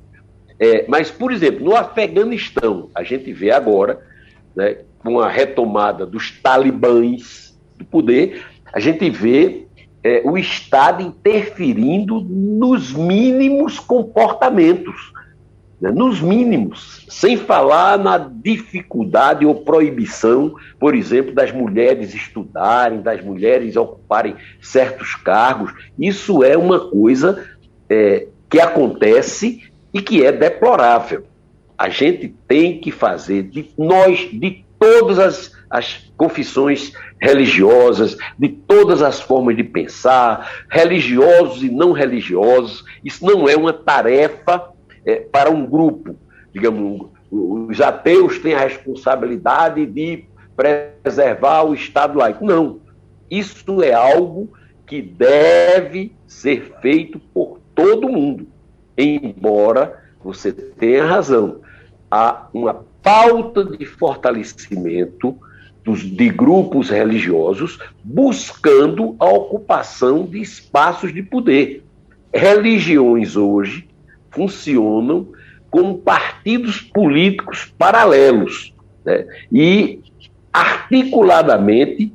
É, 0.60 0.86
mas, 0.88 1.12
por 1.12 1.32
exemplo, 1.32 1.64
no 1.64 1.76
Afeganistão, 1.76 2.90
a 2.96 3.04
gente 3.04 3.32
vê 3.32 3.52
agora, 3.52 4.00
né, 4.56 4.78
com 5.00 5.20
a 5.20 5.30
retomada 5.30 6.06
dos 6.06 6.32
talibãs 6.32 7.58
do 7.78 7.86
poder, 7.86 8.44
a 8.74 8.80
gente 8.80 9.10
vê 9.10 9.68
é, 10.04 10.22
o 10.26 10.38
Estado 10.38 11.04
interferindo 11.04 12.22
nos 12.22 12.92
mínimos 12.94 13.80
comportamentos 13.80 15.14
né, 15.80 15.92
nos 15.92 16.20
mínimos, 16.20 17.06
sem 17.08 17.38
falar 17.38 18.00
na 18.00 18.18
dificuldade 18.18 19.46
ou 19.46 19.56
proibição, 19.56 20.56
por 20.80 20.96
exemplo, 20.96 21.34
das 21.34 21.52
mulheres 21.52 22.14
estudarem, 22.14 23.02
das 23.02 23.24
mulheres 23.24 23.76
ocuparem 23.76 24.36
certos 24.60 25.14
cargos. 25.16 25.72
Isso 25.98 26.44
é 26.44 26.58
uma 26.58 26.90
coisa 26.90 27.46
é, 27.88 28.28
que 28.50 28.60
acontece 28.60 29.72
e 29.98 30.02
que 30.02 30.24
é 30.24 30.32
deplorável. 30.32 31.24
A 31.76 31.90
gente 31.90 32.28
tem 32.48 32.80
que 32.80 32.92
fazer 32.92 33.44
de 33.44 33.72
nós, 33.78 34.30
de 34.32 34.64
todas 34.80 35.18
as, 35.18 35.52
as 35.70 36.12
confissões 36.16 36.94
religiosas, 37.20 38.16
de 38.38 38.50
todas 38.50 39.02
as 39.02 39.20
formas 39.20 39.56
de 39.56 39.64
pensar, 39.64 40.66
religiosos 40.70 41.64
e 41.64 41.70
não 41.70 41.92
religiosos. 41.94 42.86
Isso 43.04 43.26
não 43.26 43.50
é 43.50 43.56
uma 43.56 43.74
tarefa 43.74 44.70
é, 45.04 45.16
para 45.16 45.50
um 45.50 45.66
grupo. 45.66 46.16
Digamos, 46.54 47.08
os 47.32 47.82
ateus 47.82 48.38
têm 48.38 48.54
a 48.54 48.60
responsabilidade 48.60 49.84
de 49.88 50.26
preservar 50.56 51.64
o 51.64 51.74
Estado 51.74 52.20
laico. 52.20 52.46
Não. 52.46 52.82
Isso 53.32 53.82
é 53.82 53.94
algo 53.94 54.54
que 54.86 55.02
deve 55.02 56.16
ser 56.28 56.76
feito 56.82 57.20
por 57.34 57.60
todo 57.74 58.10
mundo. 58.10 58.48
Embora 58.98 60.04
você 60.24 60.52
tenha 60.52 61.06
razão, 61.06 61.62
há 62.10 62.48
uma 62.54 62.86
pauta 63.04 63.64
de 63.64 63.86
fortalecimento 63.86 65.38
dos, 65.84 66.02
de 66.02 66.30
grupos 66.30 66.90
religiosos 66.90 67.80
buscando 68.04 69.16
a 69.20 69.26
ocupação 69.26 70.26
de 70.26 70.42
espaços 70.42 71.14
de 71.14 71.24
poder. 71.24 71.84
Religiões 72.34 73.38
hoje 73.38 73.88
funcionam 74.32 75.28
como 75.70 75.98
partidos 76.00 76.82
políticos 76.82 77.72
paralelos 77.78 78.74
né? 79.06 79.26
e 79.52 80.02
articuladamente 80.52 82.12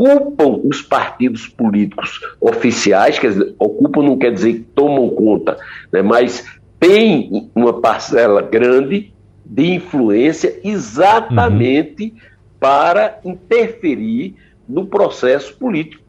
ocupam 0.00 0.60
os 0.64 0.80
partidos 0.80 1.46
políticos 1.46 2.20
oficiais, 2.40 3.18
quer 3.18 3.32
dizer, 3.32 3.54
ocupam 3.58 4.02
não 4.02 4.16
quer 4.16 4.32
dizer 4.32 4.54
que 4.54 4.60
tomam 4.60 5.10
conta, 5.10 5.58
né? 5.92 6.00
mas 6.00 6.46
tem 6.78 7.50
uma 7.54 7.80
parcela 7.80 8.40
grande 8.40 9.12
de 9.44 9.74
influência 9.74 10.58
exatamente 10.64 12.04
uhum. 12.04 12.18
para 12.58 13.20
interferir 13.24 14.36
no 14.66 14.86
processo 14.86 15.54
político, 15.56 16.02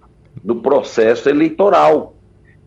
no 0.43 0.55
processo 0.61 1.27
eleitoral. 1.27 2.15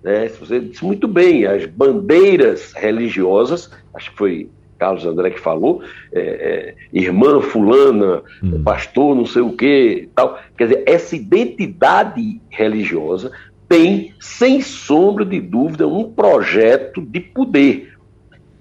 Né? 0.02 0.28
Você 0.28 0.60
disse 0.60 0.84
muito 0.84 1.08
bem, 1.08 1.46
as 1.46 1.64
bandeiras 1.64 2.72
religiosas, 2.74 3.70
acho 3.94 4.10
que 4.10 4.18
foi 4.18 4.50
Carlos 4.78 5.06
André 5.06 5.30
que 5.30 5.40
falou, 5.40 5.82
é, 6.12 6.20
é, 6.20 6.74
irmã 6.92 7.40
fulana, 7.40 8.22
hum. 8.42 8.62
pastor 8.62 9.14
não 9.14 9.26
sei 9.26 9.42
o 9.42 9.52
que, 9.52 10.08
tal. 10.14 10.38
Quer 10.56 10.68
dizer, 10.68 10.82
essa 10.86 11.16
identidade 11.16 12.40
religiosa 12.50 13.30
tem, 13.68 14.14
sem 14.20 14.60
sombra 14.60 15.24
de 15.24 15.40
dúvida, 15.40 15.86
um 15.86 16.12
projeto 16.12 17.00
de 17.00 17.20
poder 17.20 17.94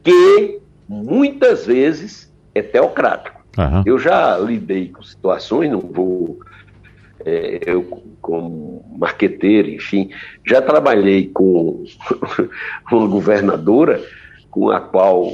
que 0.04 0.60
muitas 0.88 1.66
vezes 1.66 2.34
é 2.54 2.62
teocrático. 2.62 3.42
Uhum. 3.58 3.84
Eu 3.86 4.00
já 4.00 4.38
lidei 4.38 4.90
com 4.90 5.04
situações, 5.04 5.70
não 5.70 5.80
vou 5.80 6.40
é, 7.26 7.60
eu, 7.66 7.84
como 8.22 8.84
marqueteiro, 8.98 9.70
enfim, 9.70 10.10
já 10.46 10.62
trabalhei 10.62 11.30
com 11.34 11.84
uma 12.92 13.08
governadora 13.08 14.02
com 14.50 14.70
a 14.70 14.80
qual 14.80 15.32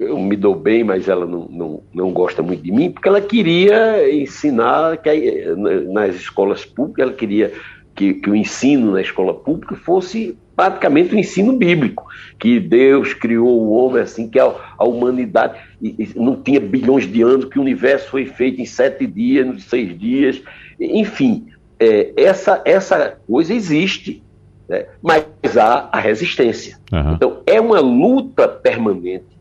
eu 0.00 0.18
me 0.18 0.34
dou 0.34 0.54
bem, 0.54 0.82
mas 0.82 1.08
ela 1.08 1.26
não, 1.26 1.46
não, 1.50 1.82
não 1.92 2.10
gosta 2.10 2.42
muito 2.42 2.62
de 2.62 2.72
mim, 2.72 2.90
porque 2.90 3.06
ela 3.06 3.20
queria 3.20 4.10
ensinar 4.12 4.96
que 4.96 5.44
nas 5.92 6.14
escolas 6.16 6.64
públicas, 6.64 7.06
ela 7.06 7.12
queria 7.12 7.52
que, 7.94 8.14
que 8.14 8.30
o 8.30 8.34
ensino 8.34 8.92
na 8.92 9.02
escola 9.02 9.34
pública 9.34 9.76
fosse 9.76 10.38
praticamente 10.56 11.12
o 11.12 11.16
um 11.16 11.20
ensino 11.20 11.52
bíblico, 11.52 12.06
que 12.38 12.58
Deus 12.58 13.12
criou 13.12 13.62
o 13.62 13.72
homem 13.72 14.02
assim, 14.02 14.26
que 14.28 14.38
a, 14.38 14.54
a 14.78 14.84
humanidade 14.84 15.58
e, 15.82 15.94
e 15.98 16.12
não 16.18 16.34
tinha 16.40 16.60
bilhões 16.60 17.06
de 17.06 17.20
anos, 17.20 17.44
que 17.44 17.58
o 17.58 17.62
universo 17.62 18.08
foi 18.08 18.24
feito 18.24 18.60
em 18.60 18.66
sete 18.66 19.06
dias, 19.06 19.46
em 19.46 19.58
seis 19.58 19.98
dias, 19.98 20.42
enfim, 20.80 21.46
é, 21.78 22.12
essa, 22.16 22.62
essa 22.64 23.18
coisa 23.26 23.52
existe, 23.52 24.22
né? 24.66 24.86
mas 25.02 25.26
há 25.58 25.90
a 25.92 26.00
resistência. 26.00 26.78
Uhum. 26.90 27.12
Então, 27.12 27.42
é 27.46 27.60
uma 27.60 27.80
luta 27.80 28.48
permanente 28.48 29.39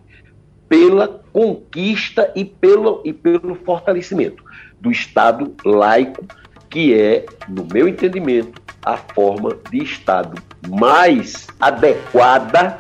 pela 0.70 1.08
conquista 1.34 2.32
e 2.36 2.46
pelo, 2.46 3.02
e 3.04 3.12
pelo 3.12 3.56
fortalecimento 3.56 4.44
do 4.80 4.92
Estado 4.92 5.54
laico, 5.66 6.24
que 6.70 6.94
é, 6.94 7.26
no 7.50 7.66
meu 7.66 7.88
entendimento, 7.88 8.62
a 8.86 8.96
forma 8.96 9.58
de 9.70 9.84
Estado 9.84 10.42
mais 10.70 11.48
adequada 11.60 12.78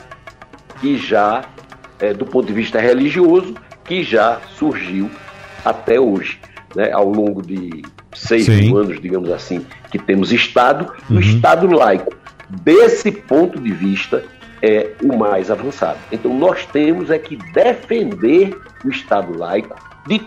que 0.79 0.97
já, 0.97 1.43
é, 1.99 2.13
do 2.13 2.25
ponto 2.25 2.47
de 2.47 2.53
vista 2.53 2.79
religioso, 2.79 3.55
que 3.83 4.03
já 4.03 4.39
surgiu 4.57 5.09
até 5.65 5.99
hoje, 5.99 6.39
né, 6.75 6.91
ao 6.91 7.09
longo 7.09 7.41
de 7.41 7.81
seis 8.13 8.45
Sim. 8.45 8.77
anos, 8.77 9.01
digamos 9.01 9.31
assim, 9.31 9.65
que 9.91 9.97
temos 9.97 10.31
Estado, 10.31 10.93
uhum. 11.09 11.17
o 11.17 11.19
Estado 11.19 11.67
laico, 11.67 12.15
desse 12.49 13.11
ponto 13.11 13.59
de 13.59 13.71
vista, 13.71 14.23
é 14.61 14.91
o 15.03 15.17
mais 15.17 15.49
avançado. 15.49 15.99
Então, 16.11 16.33
nós 16.37 16.65
temos 16.65 17.09
é 17.09 17.17
que 17.17 17.35
defender 17.53 18.57
o 18.83 18.89
Estado 18.89 19.37
laico. 19.37 19.75
De, 20.07 20.19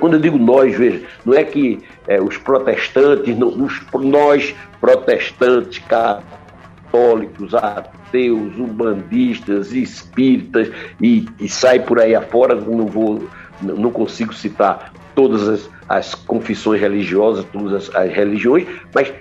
quando 0.00 0.14
eu 0.14 0.20
digo 0.20 0.38
nós, 0.38 0.76
veja, 0.76 1.02
não 1.24 1.34
é 1.34 1.44
que 1.44 1.80
é, 2.06 2.20
os 2.20 2.38
protestantes, 2.38 3.36
não, 3.36 3.48
os, 3.48 3.80
nós 3.94 4.54
protestantes, 4.80 5.78
católicos, 5.80 7.54
ateus, 7.54 8.56
umbandistas, 8.56 9.72
espíritas, 9.72 10.70
e, 11.00 11.26
e 11.38 11.48
sai 11.48 11.80
por 11.80 12.00
aí 12.00 12.14
afora, 12.14 12.54
não 12.54 12.86
vou, 12.86 13.28
não 13.60 13.90
consigo 13.90 14.32
citar 14.32 14.92
todas 15.14 15.48
as, 15.48 15.70
as 15.88 16.14
confissões 16.14 16.80
religiosas, 16.80 17.44
todas 17.52 17.88
as, 17.88 17.94
as 17.94 18.12
religiões, 18.12 18.66
mas 18.94 19.12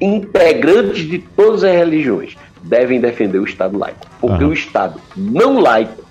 integrantes 0.00 1.04
de 1.08 1.18
todas 1.18 1.62
as 1.62 1.72
religiões 1.72 2.36
devem 2.62 3.00
defender 3.00 3.38
o 3.38 3.44
Estado 3.44 3.78
laico. 3.78 4.06
Porque 4.20 4.44
uhum. 4.44 4.50
o 4.50 4.52
Estado 4.52 5.00
não 5.16 5.58
laico 5.58 6.04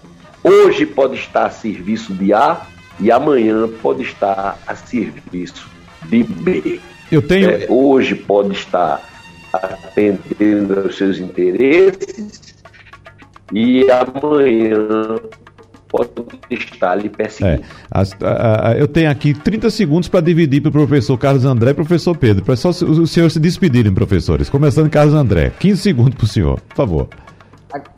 hoje 0.43 0.85
pode 0.85 1.15
estar 1.15 1.45
a 1.45 1.49
serviço 1.49 2.13
de 2.13 2.33
A 2.33 2.61
e 2.99 3.11
amanhã 3.11 3.67
pode 3.81 4.03
estar 4.03 4.57
a 4.65 4.75
serviço 4.75 5.69
de 6.03 6.23
B. 6.23 6.79
Eu 7.11 7.21
tenho. 7.21 7.49
É, 7.49 7.67
hoje 7.69 8.15
pode 8.15 8.53
estar 8.53 9.01
atendendo 9.53 10.79
aos 10.79 10.95
seus 10.97 11.19
interesses 11.19 12.55
e 13.53 13.85
amanhã 13.91 15.19
pode 15.91 16.09
estar 16.49 16.95
lhe 16.95 17.09
perseguindo. 17.09 17.61
É, 17.61 17.65
as, 17.91 18.15
a, 18.21 18.69
a, 18.69 18.77
eu 18.77 18.87
tenho 18.87 19.11
aqui 19.11 19.33
30 19.33 19.69
segundos 19.69 20.07
para 20.07 20.21
dividir 20.21 20.61
para 20.61 20.69
o 20.69 20.71
professor 20.71 21.17
Carlos 21.17 21.43
André 21.43 21.71
e 21.71 21.73
professor 21.73 22.15
Pedro, 22.15 22.43
para 22.43 22.55
só 22.55 22.69
os 22.69 23.11
senhores 23.11 23.33
se 23.33 23.39
despedirem, 23.39 23.93
professores. 23.93 24.49
Começando 24.49 24.89
Carlos 24.89 25.13
André. 25.13 25.51
15 25.59 25.81
segundos 25.81 26.15
para 26.15 26.23
o 26.23 26.27
senhor, 26.27 26.61
por 26.61 26.75
favor. 26.75 27.09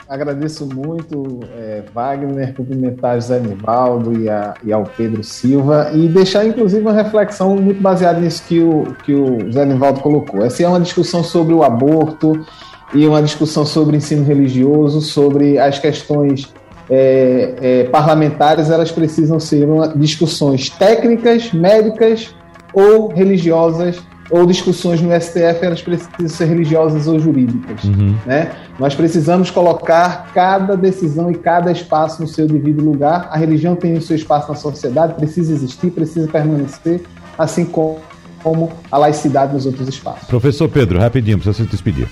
Agradeço 0.07 0.67
muito, 0.67 1.39
é, 1.57 1.81
Wagner, 1.91 2.53
cumprimentar 2.53 3.15
José 3.15 3.39
Nivaldo 3.39 4.19
e, 4.21 4.29
a, 4.29 4.53
e, 4.63 4.71
ao 4.71 4.83
Pedro 4.83 5.23
Silva 5.23 5.89
e 5.91 6.07
deixar, 6.07 6.45
inclusive, 6.45 6.81
uma 6.81 6.93
reflexão 6.93 7.55
muito 7.55 7.81
baseada 7.81 8.19
nisso 8.19 8.43
que 8.47 8.59
o, 8.59 8.95
que 9.03 9.11
o 9.11 9.39
José 9.45 9.65
Nivaldo 9.65 10.01
colocou. 10.01 10.45
Essa 10.45 10.61
é 10.61 10.67
uma 10.67 10.79
discussão 10.79 11.23
sobre 11.23 11.53
o 11.53 11.63
aborto 11.63 12.45
e 12.93 13.07
uma 13.07 13.23
discussão 13.23 13.65
sobre 13.65 13.97
ensino 13.97 14.23
religioso, 14.23 15.01
sobre 15.01 15.57
as 15.57 15.79
questões 15.79 16.53
é, 16.89 17.53
é, 17.61 17.83
parlamentares, 17.85 18.69
elas 18.69 18.91
precisam 18.91 19.39
ser 19.39 19.67
discussões 19.95 20.69
técnicas, 20.69 21.51
médicas 21.53 22.35
ou 22.73 23.07
religiosas 23.07 24.01
ou 24.29 24.45
discussões 24.45 25.01
no 25.01 25.09
STF 25.19 25.59
elas 25.61 25.81
precisam 25.81 26.27
ser 26.27 26.45
religiosas 26.45 27.07
ou 27.07 27.19
jurídicas. 27.19 27.83
Uhum. 27.83 28.17
Né? 28.25 28.51
Nós 28.79 28.95
precisamos 28.95 29.51
colocar 29.51 30.31
cada 30.33 30.75
decisão 30.75 31.29
e 31.29 31.35
cada 31.35 31.71
espaço 31.71 32.21
no 32.21 32.27
seu 32.27 32.47
devido 32.47 32.83
lugar. 32.83 33.27
A 33.31 33.37
religião 33.37 33.75
tem 33.75 33.93
o 33.93 34.01
seu 34.01 34.15
espaço 34.15 34.49
na 34.49 34.55
sociedade, 34.55 35.13
precisa 35.13 35.53
existir, 35.53 35.91
precisa 35.91 36.27
permanecer, 36.27 37.01
assim 37.37 37.65
como, 37.65 37.99
como 38.41 38.71
a 38.91 38.97
laicidade 38.97 39.53
nos 39.53 39.65
outros 39.65 39.87
espaços. 39.87 40.27
Professor 40.27 40.67
Pedro, 40.69 40.99
rapidinho, 40.99 41.37
precisa 41.37 41.63
se 41.63 41.69
despedir. 41.69 42.07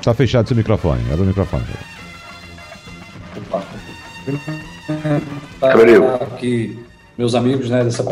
Está 0.00 0.14
fechado 0.14 0.48
seu 0.48 0.56
microfone. 0.56 1.02
Abre 1.12 1.22
o 1.22 1.26
microfone. 1.26 1.64
Opa. 3.36 3.62
Abriu. 5.62 6.14
Aqui, 6.14 6.78
meus 7.16 7.34
amigos, 7.34 7.70
né, 7.70 7.84
dessa 7.84 8.04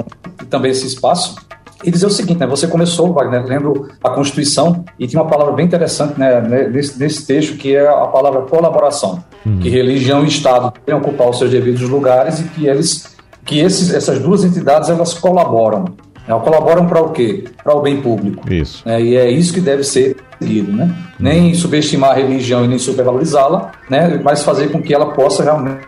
e 0.42 0.46
também 0.46 0.70
esse 0.70 0.86
espaço 0.86 1.36
e 1.84 1.90
dizer 1.90 2.06
o 2.06 2.10
seguinte, 2.10 2.38
né? 2.38 2.46
Você 2.46 2.66
começou, 2.66 3.12
Wagner, 3.12 3.44
lendo 3.46 3.88
a 4.02 4.10
Constituição 4.10 4.84
e 4.98 5.06
tinha 5.06 5.22
uma 5.22 5.30
palavra 5.30 5.52
bem 5.52 5.66
interessante, 5.66 6.18
né, 6.18 6.40
nesse, 6.40 6.98
nesse 6.98 7.26
texto 7.26 7.56
que 7.56 7.74
é 7.74 7.86
a 7.86 8.06
palavra 8.06 8.42
colaboração, 8.42 9.22
uhum. 9.46 9.60
que 9.60 9.68
religião 9.68 10.24
e 10.24 10.28
Estado 10.28 10.72
devem 10.84 11.00
ocupar 11.00 11.30
os 11.30 11.38
seus 11.38 11.50
devidos 11.50 11.82
lugares 11.82 12.40
e 12.40 12.44
que 12.44 12.66
eles, 12.66 13.16
que 13.44 13.60
esses, 13.60 13.94
essas 13.94 14.18
duas 14.18 14.44
entidades 14.44 14.88
elas 14.90 15.14
colaboram. 15.14 15.84
Né? 16.28 16.40
Colaboram 16.44 16.86
para 16.86 17.00
o 17.00 17.10
quê? 17.10 17.44
Para 17.62 17.74
o 17.74 17.80
bem 17.80 18.00
público. 18.00 18.52
Isso. 18.52 18.82
Né? 18.86 19.00
E 19.00 19.16
é 19.16 19.30
isso 19.30 19.52
que 19.52 19.60
deve 19.60 19.82
ser 19.82 20.16
seguido, 20.38 20.72
né? 20.72 20.84
Uhum. 20.84 20.94
Nem 21.18 21.54
subestimar 21.54 22.10
a 22.10 22.14
religião 22.14 22.64
e 22.64 22.68
nem 22.68 22.78
supervalorizá-la, 22.78 23.72
né? 23.88 24.20
Mas 24.22 24.42
fazer 24.42 24.70
com 24.70 24.80
que 24.80 24.94
ela 24.94 25.12
possa 25.12 25.42
realmente 25.42 25.86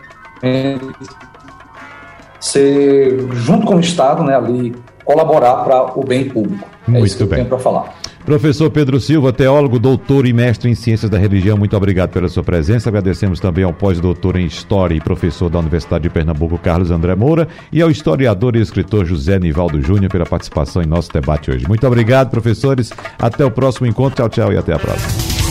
ser 2.39 3.27
junto 3.33 3.67
com 3.67 3.75
o 3.75 3.79
Estado, 3.79 4.23
né, 4.23 4.35
ali 4.35 4.75
colaborar 5.05 5.57
para 5.57 5.97
o 5.97 6.03
bem 6.03 6.27
público. 6.27 6.67
É 6.87 6.91
muito 6.91 7.05
isso 7.05 7.17
que 7.17 7.23
bem. 7.23 7.31
eu 7.31 7.35
tenho 7.35 7.47
para 7.47 7.59
falar. 7.59 7.93
Professor 8.25 8.69
Pedro 8.69 8.99
Silva, 8.99 9.33
teólogo, 9.33 9.79
doutor 9.79 10.27
e 10.27 10.33
mestre 10.33 10.69
em 10.69 10.75
ciências 10.75 11.09
da 11.09 11.17
religião, 11.17 11.57
muito 11.57 11.75
obrigado 11.75 12.11
pela 12.11 12.29
sua 12.29 12.43
presença. 12.43 12.89
Agradecemos 12.89 13.39
também 13.39 13.63
ao 13.63 13.73
pós-doutor 13.73 14.37
em 14.37 14.45
História 14.45 14.95
e 14.95 15.01
professor 15.01 15.49
da 15.49 15.59
Universidade 15.59 16.03
de 16.03 16.09
Pernambuco, 16.09 16.57
Carlos 16.57 16.91
André 16.91 17.15
Moura, 17.15 17.47
e 17.71 17.81
ao 17.81 17.89
historiador 17.89 18.55
e 18.55 18.61
escritor 18.61 19.05
José 19.05 19.39
Nivaldo 19.39 19.81
Júnior 19.81 20.11
pela 20.11 20.25
participação 20.25 20.81
em 20.81 20.85
nosso 20.85 21.11
debate 21.11 21.51
hoje. 21.51 21.67
Muito 21.67 21.85
obrigado, 21.87 22.29
professores. 22.29 22.91
Até 23.17 23.45
o 23.45 23.51
próximo 23.51 23.87
encontro. 23.87 24.15
Tchau, 24.15 24.29
tchau 24.29 24.53
e 24.53 24.57
até 24.57 24.73
a 24.73 24.79
próxima. 24.79 25.41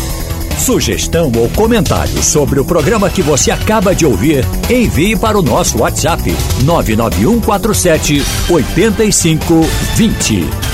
Sugestão 0.60 1.32
ou 1.34 1.48
comentário 1.50 2.22
sobre 2.22 2.60
o 2.60 2.64
programa 2.64 3.08
que 3.08 3.22
você 3.22 3.50
acaba 3.50 3.94
de 3.94 4.04
ouvir, 4.04 4.44
envie 4.68 5.16
para 5.16 5.38
o 5.38 5.42
nosso 5.42 5.78
WhatsApp 5.78 6.22
99147 6.64 8.22
8520. 8.50 10.69